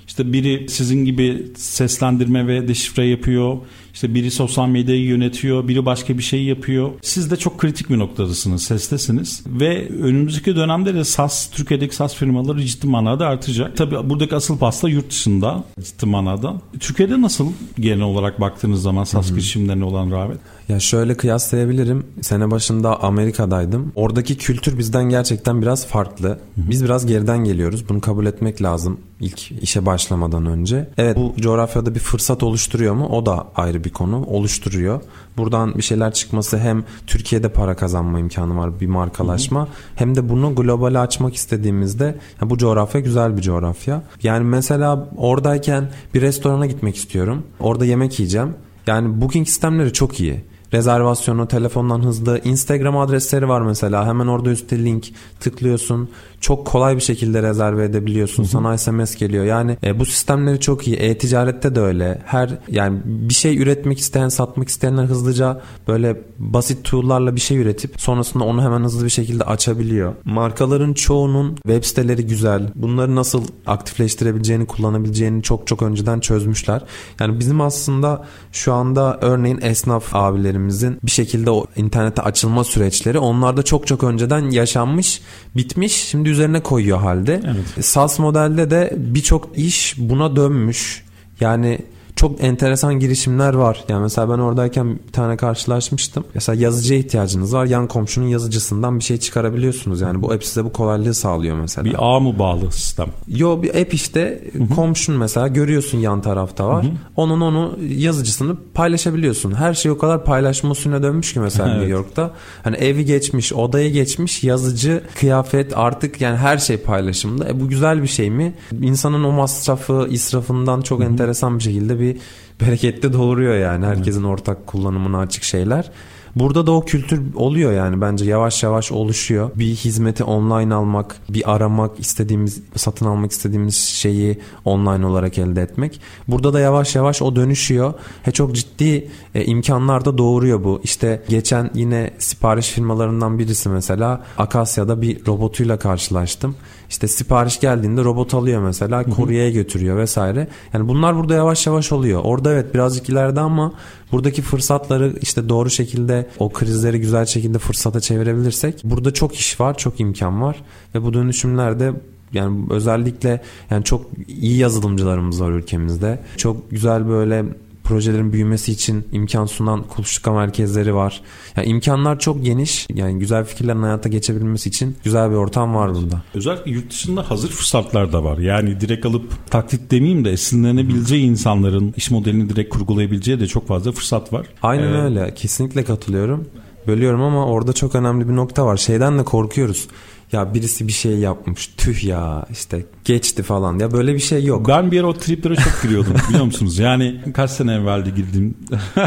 İşte 0.08 0.32
biri 0.32 0.68
sizin 0.68 1.04
gibi 1.04 1.46
seslendirme 1.56 2.46
ve 2.46 2.68
deşifre 2.68 3.06
yapıyor. 3.06 3.56
İşte 4.01 4.14
biri 4.14 4.30
sosyal 4.30 4.68
medyayı 4.68 5.05
yönetiyor, 5.05 5.68
biri 5.68 5.86
başka 5.86 6.18
bir 6.18 6.22
şey 6.22 6.44
yapıyor. 6.44 6.90
Siz 7.03 7.30
de 7.30 7.36
çok 7.36 7.59
kritik 7.59 7.90
bir 7.90 7.98
noktadasınız, 7.98 8.62
sestesiniz. 8.62 9.42
Ve 9.46 9.88
önümüzdeki 9.88 10.57
dönemde 10.57 10.94
de 10.94 11.05
SAS, 11.05 11.51
Türkiye'deki 11.51 11.96
SAS 11.96 12.14
firmaları 12.14 12.64
ciddi 12.64 12.86
manada 12.86 13.26
artacak. 13.26 13.76
Tabii 13.76 14.11
buradaki 14.11 14.36
asıl 14.36 14.59
pasta 14.59 14.88
yurt 14.88 15.11
dışında 15.11 15.64
ciddi 15.80 16.07
manada. 16.07 16.61
Türkiye'de 16.80 17.20
nasıl 17.20 17.53
genel 17.78 18.03
olarak 18.03 18.40
baktığınız 18.40 18.82
zaman 18.82 19.05
SAS 19.05 19.30
girişimlerine 19.30 19.84
olan 19.84 20.11
rağbet? 20.11 20.38
Ya 20.70 20.80
şöyle 20.80 21.16
kıyaslayabilirim. 21.16 22.04
Sene 22.20 22.50
başında 22.50 23.02
Amerika'daydım. 23.02 23.92
Oradaki 23.94 24.36
kültür 24.36 24.78
bizden 24.78 25.04
gerçekten 25.04 25.62
biraz 25.62 25.86
farklı. 25.86 26.38
Biz 26.56 26.84
biraz 26.84 27.06
geriden 27.06 27.44
geliyoruz. 27.44 27.88
Bunu 27.88 28.00
kabul 28.00 28.26
etmek 28.26 28.62
lazım 28.62 29.00
ilk 29.20 29.52
işe 29.52 29.86
başlamadan 29.86 30.46
önce. 30.46 30.88
Evet 30.98 31.16
bu 31.16 31.34
coğrafyada 31.40 31.94
bir 31.94 32.00
fırsat 32.00 32.42
oluşturuyor 32.42 32.94
mu? 32.94 33.08
O 33.08 33.26
da 33.26 33.46
ayrı 33.56 33.84
bir 33.84 33.90
konu. 33.90 34.24
Oluşturuyor. 34.24 35.00
Buradan 35.36 35.74
bir 35.74 35.82
şeyler 35.82 36.12
çıkması 36.12 36.58
hem 36.58 36.84
Türkiye'de 37.06 37.48
para 37.48 37.76
kazanma 37.76 38.20
imkanı 38.20 38.56
var 38.56 38.80
bir 38.80 38.86
markalaşma. 38.86 39.60
Hı 39.60 39.64
hı. 39.64 39.68
Hem 39.94 40.14
de 40.16 40.28
bunu 40.28 40.54
globale 40.54 40.98
açmak 40.98 41.34
istediğimizde 41.34 42.18
bu 42.42 42.58
coğrafya 42.58 43.00
güzel 43.00 43.36
bir 43.36 43.42
coğrafya. 43.42 44.02
Yani 44.22 44.44
mesela 44.44 45.08
oradayken 45.16 45.90
bir 46.14 46.20
restorana 46.20 46.66
gitmek 46.66 46.96
istiyorum. 46.96 47.42
Orada 47.60 47.84
yemek 47.84 48.18
yiyeceğim. 48.18 48.54
Yani 48.86 49.20
booking 49.20 49.46
sistemleri 49.46 49.92
çok 49.92 50.20
iyi 50.20 50.49
rezervasyonu 50.72 51.48
telefondan 51.48 52.02
hızlı 52.02 52.40
Instagram 52.44 52.98
adresleri 52.98 53.48
var 53.48 53.60
mesela 53.60 54.06
hemen 54.06 54.26
orada 54.26 54.50
üstte 54.50 54.84
link 54.84 55.08
tıklıyorsun 55.40 56.08
çok 56.40 56.66
kolay 56.66 56.96
bir 56.96 57.00
şekilde 57.00 57.42
rezerve 57.42 57.84
edebiliyorsun. 57.84 58.42
Hı 58.42 58.46
hı. 58.46 58.50
Sana 58.50 58.78
SMS 58.78 59.16
geliyor. 59.16 59.44
Yani 59.44 59.76
e, 59.84 59.98
bu 59.98 60.06
sistemleri 60.06 60.60
çok 60.60 60.88
iyi. 60.88 60.96
E-ticarette 60.96 61.74
de 61.74 61.80
öyle. 61.80 62.22
Her 62.24 62.58
yani 62.68 63.00
bir 63.04 63.34
şey 63.34 63.62
üretmek 63.62 63.98
isteyen, 63.98 64.28
satmak 64.28 64.68
isteyenler 64.68 65.04
hızlıca 65.04 65.60
böyle 65.88 66.20
basit 66.38 66.84
tool'larla 66.84 67.36
bir 67.36 67.40
şey 67.40 67.58
üretip 67.58 68.00
sonrasında 68.00 68.44
onu 68.44 68.62
hemen 68.62 68.84
hızlı 68.84 69.04
bir 69.04 69.10
şekilde 69.10 69.44
açabiliyor. 69.44 70.14
Markaların 70.24 70.92
çoğunun 70.92 71.54
web 71.54 71.84
siteleri 71.84 72.26
güzel. 72.26 72.70
Bunları 72.74 73.16
nasıl 73.16 73.44
aktifleştirebileceğini, 73.66 74.66
kullanabileceğini 74.66 75.42
çok 75.42 75.66
çok 75.66 75.82
önceden 75.82 76.20
çözmüşler. 76.20 76.82
Yani 77.20 77.40
bizim 77.40 77.60
aslında 77.60 78.24
şu 78.52 78.72
anda 78.72 79.18
örneğin 79.20 79.58
esnaf 79.62 80.14
abilerimizin 80.61 80.98
bir 81.02 81.11
şekilde 81.11 81.50
o 81.50 81.66
internete 81.76 82.22
açılma 82.22 82.64
süreçleri 82.64 83.18
onlarda 83.18 83.62
çok 83.62 83.86
çok 83.86 84.04
önceden 84.04 84.50
yaşanmış, 84.50 85.20
bitmiş. 85.56 85.92
Şimdi 85.92 86.28
üzerine 86.28 86.62
koyuyor 86.62 86.98
halde. 86.98 87.40
Evet. 87.44 87.84
SAS 87.84 88.18
modelde 88.18 88.70
de 88.70 88.92
birçok 88.96 89.58
iş 89.58 89.94
buna 89.98 90.36
dönmüş. 90.36 91.04
Yani 91.40 91.78
çok 92.16 92.44
enteresan 92.44 92.98
girişimler 92.98 93.54
var. 93.54 93.84
Yani 93.88 94.02
mesela 94.02 94.28
ben 94.28 94.38
oradayken 94.38 94.98
bir 95.06 95.12
tane 95.12 95.36
karşılaşmıştım. 95.36 96.24
Mesela 96.34 96.62
yazıcıya 96.62 97.00
ihtiyacınız 97.00 97.54
var. 97.54 97.66
Yan 97.66 97.88
komşunun 97.88 98.26
yazıcısından 98.26 98.98
bir 98.98 99.04
şey 99.04 99.16
çıkarabiliyorsunuz. 99.16 100.00
Yani 100.00 100.22
bu 100.22 100.32
app 100.32 100.44
size 100.44 100.64
bu 100.64 100.72
kolaylığı 100.72 101.14
sağlıyor 101.14 101.56
mesela. 101.56 101.84
Bir 101.84 101.94
ağ 101.98 102.20
mı 102.20 102.38
bağlı 102.38 102.72
sistem? 102.72 103.06
Yo 103.28 103.62
bir 103.62 103.80
app 103.80 103.94
işte 103.94 104.44
Hı-hı. 104.52 104.68
komşun 104.68 105.16
mesela 105.16 105.48
görüyorsun 105.48 105.98
yan 105.98 106.22
tarafta 106.22 106.68
var. 106.68 106.84
Hı-hı. 106.84 106.92
Onun 107.16 107.40
onu 107.40 107.78
yazıcısını 107.88 108.56
paylaşabiliyorsun. 108.74 109.54
Her 109.54 109.74
şey 109.74 109.90
o 109.90 109.98
kadar 109.98 110.24
paylaşma 110.24 110.70
usulüne 110.70 111.02
dönmüş 111.02 111.32
ki 111.32 111.40
mesela 111.40 111.68
evet. 111.68 111.76
New 111.76 111.92
York'ta. 111.92 112.30
Hani 112.62 112.76
evi 112.76 113.04
geçmiş, 113.04 113.52
odayı 113.52 113.92
geçmiş, 113.92 114.44
yazıcı, 114.44 115.02
kıyafet 115.14 115.78
artık 115.78 116.20
yani 116.20 116.36
her 116.36 116.58
şey 116.58 116.76
paylaşımda. 116.76 117.48
E 117.48 117.61
bu 117.61 117.68
güzel 117.68 118.02
bir 118.02 118.08
şey 118.08 118.30
mi? 118.30 118.54
İnsanın 118.80 119.24
o 119.24 119.32
masrafı, 119.32 120.06
israfından 120.11 120.80
çok 120.80 121.00
Hı-hı. 121.00 121.08
enteresan 121.08 121.58
bir 121.58 121.64
şekilde 121.64 121.98
bir 122.01 122.16
bereketli 122.61 123.12
doğuruyor 123.12 123.55
yani 123.55 123.86
herkesin 123.86 124.20
evet. 124.20 124.30
ortak 124.30 124.66
kullanımına 124.66 125.18
açık 125.18 125.44
şeyler. 125.44 125.90
Burada 126.36 126.66
da 126.66 126.72
o 126.72 126.84
kültür 126.84 127.34
oluyor 127.34 127.72
yani 127.72 128.01
bence 128.01 128.24
yavaş 128.24 128.62
yavaş 128.62 128.92
oluşuyor. 128.92 129.51
Bir 129.55 129.74
hizmeti 129.74 130.24
online 130.24 130.74
almak, 130.74 131.16
bir 131.28 131.55
aramak, 131.55 132.01
istediğimiz 132.01 132.62
satın 132.76 133.07
almak 133.07 133.30
istediğimiz 133.30 133.76
şeyi 133.76 134.38
online 134.64 135.07
olarak 135.07 135.38
elde 135.38 135.62
etmek. 135.62 136.01
Burada 136.28 136.53
da 136.53 136.61
yavaş 136.61 136.94
yavaş 136.94 137.22
o 137.22 137.36
dönüşüyor. 137.36 137.94
He 138.22 138.30
çok 138.32 138.55
ciddi 138.55 139.11
e, 139.35 139.45
imkanlar 139.45 140.05
da 140.05 140.18
doğuruyor 140.18 140.64
bu. 140.64 140.81
İşte 140.85 141.22
geçen 141.28 141.70
yine 141.74 142.11
sipariş 142.18 142.68
firmalarından 142.68 143.39
birisi 143.39 143.68
mesela 143.68 144.24
Akasya'da 144.39 145.03
bir 145.03 145.26
robotuyla 145.26 145.78
karşılaştım. 145.78 146.57
İşte 146.89 147.09
sipariş 147.09 147.61
geldiğinde 147.61 148.05
robot 148.05 148.35
alıyor 148.35 148.62
mesela 148.62 149.05
kuryeye 149.05 149.51
götürüyor 149.51 149.97
vesaire. 149.97 150.49
Yani 150.72 150.89
bunlar 150.89 151.16
burada 151.16 151.35
yavaş 151.35 151.66
yavaş 151.66 151.93
oluyor. 151.93 152.20
Orada 152.24 152.53
evet 152.53 152.74
birazcık 152.74 153.09
ileride 153.09 153.41
ama 153.41 153.72
buradaki 154.12 154.43
fırsatları 154.43 155.14
işte 155.22 155.49
doğru 155.49 155.70
şekilde 155.70 156.26
o 156.39 156.49
krizleri 156.49 157.01
güzel 157.01 157.26
şekilde 157.26 157.59
fırsata 157.59 158.01
çevirebilirsek 158.01 158.81
burada 158.85 159.14
çok 159.14 159.35
iş 159.35 159.61
var, 159.61 159.78
çok 159.78 160.01
imkan 160.01 160.43
var 160.43 160.62
ve 160.95 161.03
bu 161.03 161.14
dönüşümlerde 161.14 161.93
yani 162.33 162.66
özellikle 162.70 163.41
yani 163.70 163.85
çok 163.85 164.07
iyi 164.28 164.57
yazılımcılarımız 164.57 165.43
var 165.43 165.51
ülkemizde. 165.51 166.18
Çok 166.37 166.70
güzel 166.70 167.09
böyle 167.09 167.45
projelerin 167.85 168.33
büyümesi 168.33 168.72
için 168.72 169.09
imkan 169.12 169.47
sunan 169.47 169.83
kuluçka 169.83 170.33
merkezleri 170.33 170.95
var. 170.95 171.20
Yani 171.57 171.68
imkanlar 171.68 172.18
çok 172.18 172.45
geniş. 172.45 172.87
Yani 172.95 173.18
güzel 173.18 173.45
fikirlerin 173.45 173.83
hayata 173.83 174.09
geçebilmesi 174.09 174.68
için 174.68 174.97
güzel 175.05 175.31
bir 175.31 175.37
ortam 175.37 175.74
var 175.74 175.95
burada. 175.95 176.22
Özellikle 176.35 176.70
yurt 176.70 176.91
dışında 176.91 177.31
hazır 177.31 177.49
fırsatlar 177.49 178.12
da 178.12 178.24
var. 178.24 178.39
Yani 178.39 178.81
direkt 178.81 179.07
alıp 179.07 179.51
taklit 179.51 179.91
demeyeyim 179.91 180.24
de 180.24 180.31
esinlenebileceği 180.31 181.24
insanların 181.24 181.95
iş 181.97 182.11
modelini 182.11 182.49
direkt 182.49 182.74
kurgulayabileceği 182.74 183.41
de 183.41 183.47
çok 183.47 183.68
fazla 183.68 183.93
fırsat 183.93 184.33
var. 184.33 184.47
Aynen 184.62 184.93
ee, 184.93 185.03
öyle. 185.03 185.35
Kesinlikle 185.35 185.85
katılıyorum. 185.85 186.47
Bölüyorum 186.87 187.22
ama 187.22 187.47
orada 187.47 187.72
çok 187.72 187.95
önemli 187.95 188.28
bir 188.28 188.37
nokta 188.37 188.66
var. 188.66 188.76
Şeyden 188.76 189.18
de 189.18 189.24
korkuyoruz 189.24 189.89
ya 190.33 190.55
birisi 190.55 190.89
bir 190.89 190.93
şey 190.93 191.18
yapmış 191.18 191.66
tüh 191.76 192.05
ya 192.05 192.47
işte 192.53 192.87
geçti 193.05 193.43
falan 193.43 193.78
ya 193.78 193.93
böyle 193.93 194.14
bir 194.14 194.18
şey 194.18 194.45
yok. 194.45 194.68
Ben 194.68 194.91
bir 194.91 194.97
yer 194.97 195.03
o 195.03 195.14
triplere 195.14 195.57
çok 195.57 195.83
giriyordum 195.83 196.14
biliyor 196.28 196.45
musunuz? 196.45 196.78
Yani 196.78 197.20
kaç 197.35 197.51
sene 197.51 197.74
evveldi 197.74 198.14
girdim 198.14 198.55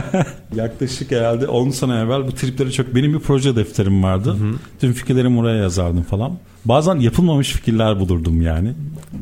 yaklaşık 0.55 1.11
herhalde 1.11 1.47
10 1.47 1.69
sene 1.69 1.95
evvel 1.95 2.27
bu 2.27 2.31
triplere 2.31 2.71
çok 2.71 2.95
benim 2.95 3.13
bir 3.13 3.19
proje 3.19 3.55
defterim 3.55 4.03
vardı. 4.03 4.29
Hı 4.29 4.33
hı. 4.33 4.53
Tüm 4.81 4.93
fikirlerimi 4.93 5.39
oraya 5.39 5.57
yazardım 5.57 6.03
falan. 6.03 6.37
Bazen 6.65 6.95
yapılmamış 6.95 7.51
fikirler 7.51 7.99
bulurdum 7.99 8.41
yani. 8.41 8.73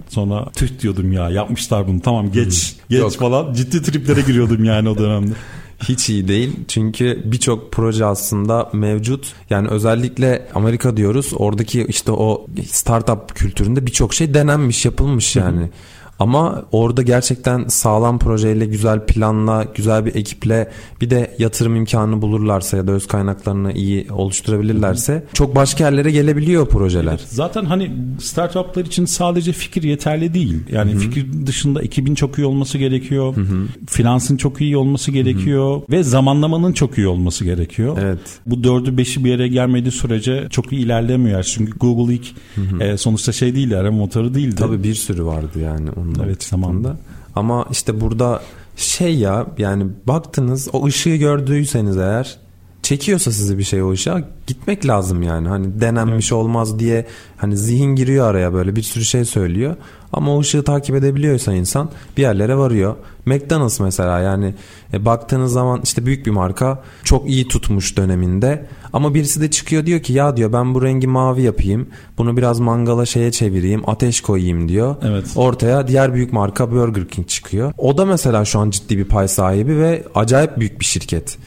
Sonra 0.09 0.45
tüh 0.55 0.79
diyordum 0.79 1.11
ya 1.11 1.29
yapmışlar 1.29 1.87
bunu 1.87 2.01
tamam 2.01 2.31
geç 2.31 2.75
geç 2.89 2.99
Yok. 2.99 3.13
falan 3.13 3.53
ciddi 3.53 3.81
triplere 3.81 4.21
giriyordum 4.21 4.63
yani 4.63 4.89
o 4.89 4.97
dönemde 4.97 5.33
hiç 5.83 6.09
iyi 6.09 6.27
değil. 6.27 6.51
Çünkü 6.67 7.21
birçok 7.25 7.71
proje 7.71 8.05
aslında 8.05 8.69
mevcut. 8.73 9.33
Yani 9.49 9.67
özellikle 9.67 10.47
Amerika 10.55 10.97
diyoruz. 10.97 11.31
Oradaki 11.35 11.85
işte 11.89 12.11
o 12.11 12.45
startup 12.67 13.35
kültüründe 13.35 13.85
birçok 13.85 14.13
şey 14.13 14.33
denenmiş, 14.33 14.85
yapılmış 14.85 15.35
yani. 15.35 15.69
Ama 16.21 16.65
orada 16.71 17.01
gerçekten 17.01 17.67
sağlam 17.67 18.19
projeyle, 18.19 18.65
güzel 18.65 19.05
planla, 19.05 19.65
güzel 19.75 20.05
bir 20.05 20.15
ekiple 20.15 20.71
bir 21.01 21.09
de 21.09 21.35
yatırım 21.39 21.75
imkanı 21.75 22.21
bulurlarsa 22.21 22.77
ya 22.77 22.87
da 22.87 22.91
öz 22.91 23.07
kaynaklarını 23.07 23.71
iyi 23.71 24.07
oluşturabilirlerse 24.11 25.23
çok 25.33 25.55
başka 25.55 25.83
yerlere 25.83 26.11
gelebiliyor 26.11 26.67
projeler. 26.67 27.11
Evet, 27.11 27.27
zaten 27.29 27.65
hani 27.65 27.91
startuplar 28.19 28.85
için 28.85 29.05
sadece 29.05 29.51
fikir 29.51 29.83
yeterli 29.83 30.33
değil. 30.33 30.59
Yani 30.71 30.91
Hı-hı. 30.91 30.99
fikir 30.99 31.47
dışında 31.47 31.81
ekibin 31.81 32.15
çok 32.15 32.37
iyi 32.37 32.45
olması 32.45 32.77
gerekiyor. 32.77 33.35
Hı-hı. 33.35 33.67
Finansın 33.87 34.37
çok 34.37 34.61
iyi 34.61 34.77
olması 34.77 35.11
gerekiyor 35.11 35.75
Hı-hı. 35.75 35.85
ve 35.89 36.03
zamanlamanın 36.03 36.73
çok 36.73 36.97
iyi 36.97 37.07
olması 37.07 37.45
gerekiyor. 37.45 37.97
Evet. 38.01 38.19
Bu 38.45 38.63
dördü 38.63 38.97
beşi 38.97 39.25
bir 39.25 39.29
yere 39.29 39.47
gelmediği 39.47 39.91
sürece 39.91 40.47
çok 40.49 40.73
iyi 40.73 40.85
ilerlemiyor. 40.85 41.43
Çünkü 41.43 41.79
Google 41.79 42.13
ilk 42.13 42.27
e, 42.81 42.97
sonuçta 42.97 43.31
şey 43.31 43.55
değil 43.55 43.79
arama 43.79 43.97
motoru 43.97 44.33
değildi. 44.33 44.55
Tabii 44.55 44.83
bir 44.83 44.95
sürü 44.95 45.25
vardı 45.25 45.59
yani 45.59 45.89
onun 45.91 46.10
anlamda. 46.11 46.29
Evet 46.29 46.43
zamanda. 46.43 46.97
Ama 47.35 47.65
işte 47.71 48.01
burada 48.01 48.41
şey 48.75 49.15
ya 49.15 49.45
yani 49.57 49.87
baktınız 50.07 50.69
o 50.73 50.85
ışığı 50.85 51.15
gördüyseniz 51.15 51.97
eğer 51.97 52.39
çekiyorsa 52.91 53.31
sizi 53.31 53.57
bir 53.57 53.63
şey 53.63 53.83
o 53.83 53.93
işe 53.93 54.23
gitmek 54.47 54.87
lazım 54.87 55.23
yani. 55.23 55.47
Hani 55.47 55.81
denenmiş 55.81 56.31
evet. 56.31 56.43
olmaz 56.43 56.79
diye 56.79 57.05
hani 57.37 57.57
zihin 57.57 57.95
giriyor 57.95 58.27
araya 58.27 58.53
böyle 58.53 58.75
bir 58.75 58.81
sürü 58.81 59.05
şey 59.05 59.25
söylüyor. 59.25 59.75
Ama 60.13 60.35
o 60.35 60.39
ışığı 60.39 60.63
takip 60.63 60.95
edebiliyorsa 60.95 61.53
insan 61.53 61.89
bir 62.17 62.21
yerlere 62.21 62.57
varıyor. 62.57 62.95
McDonald's 63.25 63.79
mesela 63.79 64.19
yani 64.19 64.53
e, 64.93 65.05
baktığınız 65.05 65.51
zaman 65.51 65.81
işte 65.83 66.05
büyük 66.05 66.25
bir 66.25 66.31
marka 66.31 66.83
çok 67.03 67.29
iyi 67.29 67.47
tutmuş 67.47 67.97
döneminde 67.97 68.67
ama 68.93 69.13
birisi 69.13 69.41
de 69.41 69.51
çıkıyor 69.51 69.85
diyor 69.85 69.99
ki 69.99 70.13
ya 70.13 70.37
diyor 70.37 70.53
ben 70.53 70.75
bu 70.75 70.83
rengi 70.83 71.07
mavi 71.07 71.41
yapayım 71.41 71.87
bunu 72.17 72.37
biraz 72.37 72.59
mangala 72.59 73.05
şeye 73.05 73.31
çevireyim 73.31 73.89
ateş 73.89 74.21
koyayım 74.21 74.69
diyor. 74.69 74.95
Evet. 75.01 75.25
Ortaya 75.35 75.87
diğer 75.87 76.13
büyük 76.13 76.33
marka 76.33 76.71
Burger 76.71 77.07
King 77.07 77.27
çıkıyor. 77.27 77.73
O 77.77 77.97
da 77.97 78.05
mesela 78.05 78.45
şu 78.45 78.59
an 78.59 78.69
ciddi 78.69 78.97
bir 78.97 79.05
pay 79.05 79.27
sahibi 79.27 79.77
ve 79.77 80.03
acayip 80.15 80.59
büyük 80.59 80.79
bir 80.79 80.85
şirket. 80.85 81.37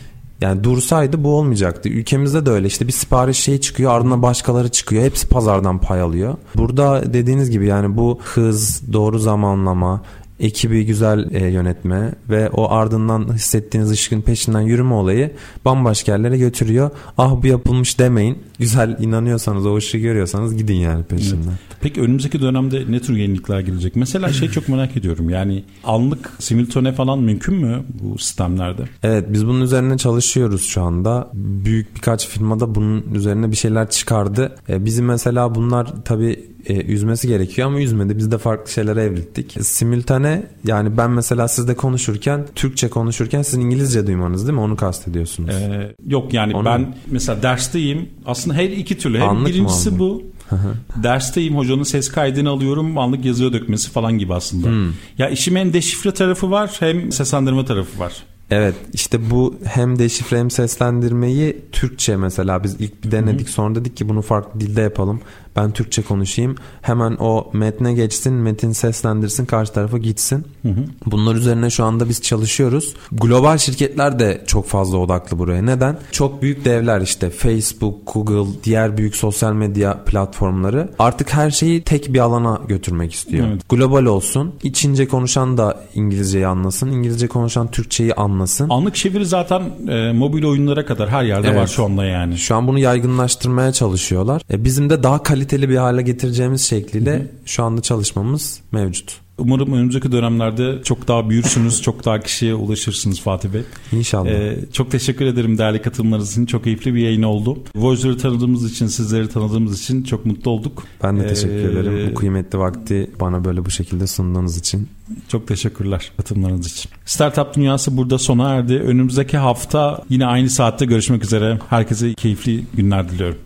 Yani 0.44 0.64
dursaydı 0.64 1.24
bu 1.24 1.36
olmayacaktı. 1.36 1.88
Ülkemizde 1.88 2.46
de 2.46 2.50
öyle 2.50 2.66
işte 2.66 2.86
bir 2.86 2.92
sipariş 2.92 3.38
şey 3.38 3.60
çıkıyor 3.60 3.92
ardından 3.92 4.22
başkaları 4.22 4.68
çıkıyor. 4.68 5.04
Hepsi 5.04 5.28
pazardan 5.28 5.78
pay 5.78 6.00
alıyor. 6.00 6.34
Burada 6.54 7.12
dediğiniz 7.12 7.50
gibi 7.50 7.66
yani 7.66 7.96
bu 7.96 8.18
hız, 8.22 8.92
doğru 8.92 9.18
zamanlama, 9.18 10.02
ekibi 10.40 10.86
güzel 10.86 11.34
e, 11.34 11.46
yönetme 11.46 12.12
ve 12.30 12.50
o 12.50 12.70
ardından 12.70 13.34
hissettiğiniz 13.34 13.90
ışıkın 13.90 14.20
peşinden 14.20 14.60
yürüme 14.60 14.94
olayı 14.94 15.30
bambaşka 15.64 16.12
yerlere 16.12 16.38
götürüyor. 16.38 16.90
Ah 17.18 17.42
bu 17.42 17.46
yapılmış 17.46 17.98
demeyin. 17.98 18.38
Güzel 18.58 18.96
inanıyorsanız 19.00 19.66
o 19.66 19.76
ışığı 19.76 19.98
görüyorsanız 19.98 20.56
gidin 20.56 20.74
yani 20.74 21.04
peşinden. 21.04 21.48
Evet. 21.48 21.58
Peki 21.80 22.00
önümüzdeki 22.00 22.40
dönemde 22.40 22.82
ne 22.88 23.00
tür 23.00 23.16
yenilikler 23.16 23.60
gelecek? 23.60 23.96
Mesela 23.96 24.32
şey 24.32 24.48
çok 24.48 24.68
merak 24.68 24.96
ediyorum 24.96 25.30
yani 25.30 25.64
anlık 25.84 26.32
simultane 26.38 26.92
falan 26.92 27.18
mümkün 27.18 27.54
mü 27.54 27.84
bu 28.02 28.18
sistemlerde? 28.18 28.82
Evet 29.02 29.24
biz 29.28 29.46
bunun 29.46 29.60
üzerine 29.60 29.98
çalışıyoruz 29.98 30.64
şu 30.64 30.82
anda. 30.82 31.30
Büyük 31.34 31.96
birkaç 31.96 32.28
firmada 32.28 32.74
bunun 32.74 33.04
üzerine 33.14 33.50
bir 33.50 33.56
şeyler 33.56 33.90
çıkardı. 33.90 34.56
E, 34.68 34.84
bizim 34.84 35.04
mesela 35.04 35.54
bunlar 35.54 36.04
tabii 36.04 36.53
e, 36.66 36.84
üzmesi 36.84 37.28
gerekiyor 37.28 37.68
ama 37.68 37.80
üzmedi. 37.80 38.18
Biz 38.18 38.30
de 38.30 38.38
farklı 38.38 38.72
şeylere 38.72 39.02
evrildik. 39.02 39.56
Simültane 39.60 40.42
yani 40.64 40.96
ben 40.96 41.10
mesela 41.10 41.48
sizle 41.48 41.74
konuşurken 41.74 42.46
Türkçe 42.54 42.88
konuşurken 42.88 43.42
sizin 43.42 43.60
İngilizce 43.60 44.06
duymanız 44.06 44.46
değil 44.46 44.54
mi? 44.54 44.60
Onu 44.60 44.76
kastediyorsunuz. 44.76 45.54
Ee, 45.54 45.94
yok 46.06 46.34
yani 46.34 46.56
Onu... 46.56 46.64
ben 46.64 46.94
mesela 47.10 47.42
dersteyim. 47.42 48.08
Aslında 48.26 48.56
her 48.56 48.68
iki 48.68 48.98
türlü. 48.98 49.18
Hem 49.18 49.28
Anlık 49.28 49.48
birincisi 49.48 49.98
bu. 49.98 50.22
Dersteyim 51.02 51.56
hocanın 51.56 51.82
ses 51.82 52.12
kaydını 52.12 52.48
alıyorum 52.48 52.98
anlık 52.98 53.24
yazıyor 53.24 53.52
dökmesi 53.52 53.90
falan 53.90 54.18
gibi 54.18 54.34
aslında. 54.34 54.68
Hmm. 54.68 54.92
Ya 55.18 55.28
işim 55.28 55.56
hem 55.56 55.72
deşifre 55.72 56.10
tarafı 56.10 56.50
var 56.50 56.76
hem 56.80 57.12
seslendirme 57.12 57.64
tarafı 57.64 57.98
var. 58.00 58.12
Evet 58.50 58.74
işte 58.92 59.30
bu 59.30 59.54
hem 59.64 59.98
deşifre 59.98 60.38
hem 60.38 60.50
seslendirmeyi 60.50 61.56
Türkçe 61.72 62.16
mesela 62.16 62.64
biz 62.64 62.80
ilk 62.80 63.04
bir 63.04 63.10
denedik 63.10 63.46
Hı-hı. 63.46 63.52
sonra 63.52 63.74
dedik 63.74 63.96
ki 63.96 64.08
bunu 64.08 64.22
farklı 64.22 64.60
dilde 64.60 64.80
yapalım 64.80 65.20
ben 65.56 65.70
Türkçe 65.70 66.02
konuşayım. 66.02 66.56
Hemen 66.82 67.16
o 67.20 67.50
metne 67.52 67.92
geçsin, 67.94 68.32
metin 68.32 68.72
seslendirsin, 68.72 69.46
karşı 69.46 69.72
tarafa 69.72 69.98
gitsin. 69.98 70.44
Hı 70.62 70.68
hı. 70.68 70.84
Bunlar 71.06 71.34
üzerine 71.34 71.70
şu 71.70 71.84
anda 71.84 72.08
biz 72.08 72.22
çalışıyoruz. 72.22 72.94
Global 73.12 73.58
şirketler 73.58 74.18
de 74.18 74.44
çok 74.46 74.68
fazla 74.68 74.98
odaklı 74.98 75.38
buraya. 75.38 75.62
Neden? 75.62 75.98
Çok 76.12 76.42
büyük 76.42 76.64
devler 76.64 77.00
işte 77.00 77.30
Facebook, 77.30 78.14
Google, 78.14 78.52
diğer 78.64 78.96
büyük 78.96 79.16
sosyal 79.16 79.52
medya 79.52 80.04
platformları 80.04 80.88
artık 80.98 81.34
her 81.34 81.50
şeyi 81.50 81.82
tek 81.82 82.14
bir 82.14 82.18
alana 82.18 82.60
götürmek 82.68 83.12
istiyor. 83.12 83.46
Evet. 83.48 83.68
Global 83.68 84.04
olsun. 84.04 84.54
İçince 84.62 85.08
konuşan 85.08 85.58
da 85.58 85.80
İngilizceyi 85.94 86.46
anlasın. 86.46 86.90
İngilizce 86.90 87.28
konuşan 87.28 87.70
Türkçeyi 87.70 88.14
anlasın. 88.14 88.68
Anlık 88.70 88.94
çeviri 88.94 89.26
zaten 89.26 89.62
e, 89.88 90.12
mobil 90.12 90.44
oyunlara 90.44 90.86
kadar 90.86 91.08
her 91.08 91.24
yerde 91.24 91.48
evet. 91.48 91.58
var 91.58 91.66
şu 91.66 91.84
anda 91.84 92.04
yani. 92.04 92.38
Şu 92.38 92.54
an 92.56 92.68
bunu 92.68 92.78
yaygınlaştırmaya 92.78 93.72
çalışıyorlar. 93.72 94.42
E, 94.50 94.64
bizim 94.64 94.90
de 94.90 95.02
daha 95.02 95.22
kaliteli 95.22 95.43
kaliteli 95.44 95.68
bir 95.68 95.76
hale 95.76 96.02
getireceğimiz 96.02 96.60
şekliyle 96.60 97.14
Hı-hı. 97.14 97.28
şu 97.44 97.64
anda 97.64 97.82
çalışmamız 97.82 98.60
mevcut. 98.72 99.20
Umarım 99.38 99.72
önümüzdeki 99.72 100.12
dönemlerde 100.12 100.82
çok 100.84 101.08
daha 101.08 101.30
büyürsünüz, 101.30 101.82
çok 101.82 102.04
daha 102.04 102.20
kişiye 102.20 102.54
ulaşırsınız 102.54 103.20
Fatih 103.20 103.48
Bey. 103.48 103.62
İnşallah. 103.92 104.30
Ee, 104.30 104.58
çok 104.72 104.90
teşekkür 104.90 105.26
ederim 105.26 105.58
değerli 105.58 105.82
katılımlarınız 105.82 106.32
için. 106.32 106.46
Çok 106.46 106.64
keyifli 106.64 106.94
bir 106.94 107.00
yayın 107.00 107.22
oldu. 107.22 107.58
Voicer'ı 107.76 108.18
tanıdığımız 108.18 108.72
için, 108.72 108.86
sizleri 108.86 109.28
tanıdığımız 109.28 109.80
için 109.80 110.02
çok 110.02 110.26
mutlu 110.26 110.50
olduk. 110.50 110.82
Ben 111.02 111.20
de 111.20 111.26
teşekkür 111.26 111.76
ee, 111.76 111.80
ederim. 111.80 112.10
Bu 112.10 112.14
kıymetli 112.14 112.58
vakti 112.58 113.10
bana 113.20 113.44
böyle 113.44 113.64
bu 113.64 113.70
şekilde 113.70 114.06
sunduğunuz 114.06 114.56
için. 114.56 114.88
Çok 115.28 115.48
teşekkürler 115.48 116.12
katılımlarınız 116.16 116.66
için. 116.66 116.90
Startup 117.04 117.54
Dünyası 117.56 117.96
burada 117.96 118.18
sona 118.18 118.54
erdi. 118.54 118.74
Önümüzdeki 118.74 119.36
hafta 119.36 120.04
yine 120.08 120.26
aynı 120.26 120.50
saatte 120.50 120.84
görüşmek 120.84 121.24
üzere. 121.24 121.58
Herkese 121.70 122.14
keyifli 122.14 122.64
günler 122.74 123.08
diliyorum. 123.08 123.38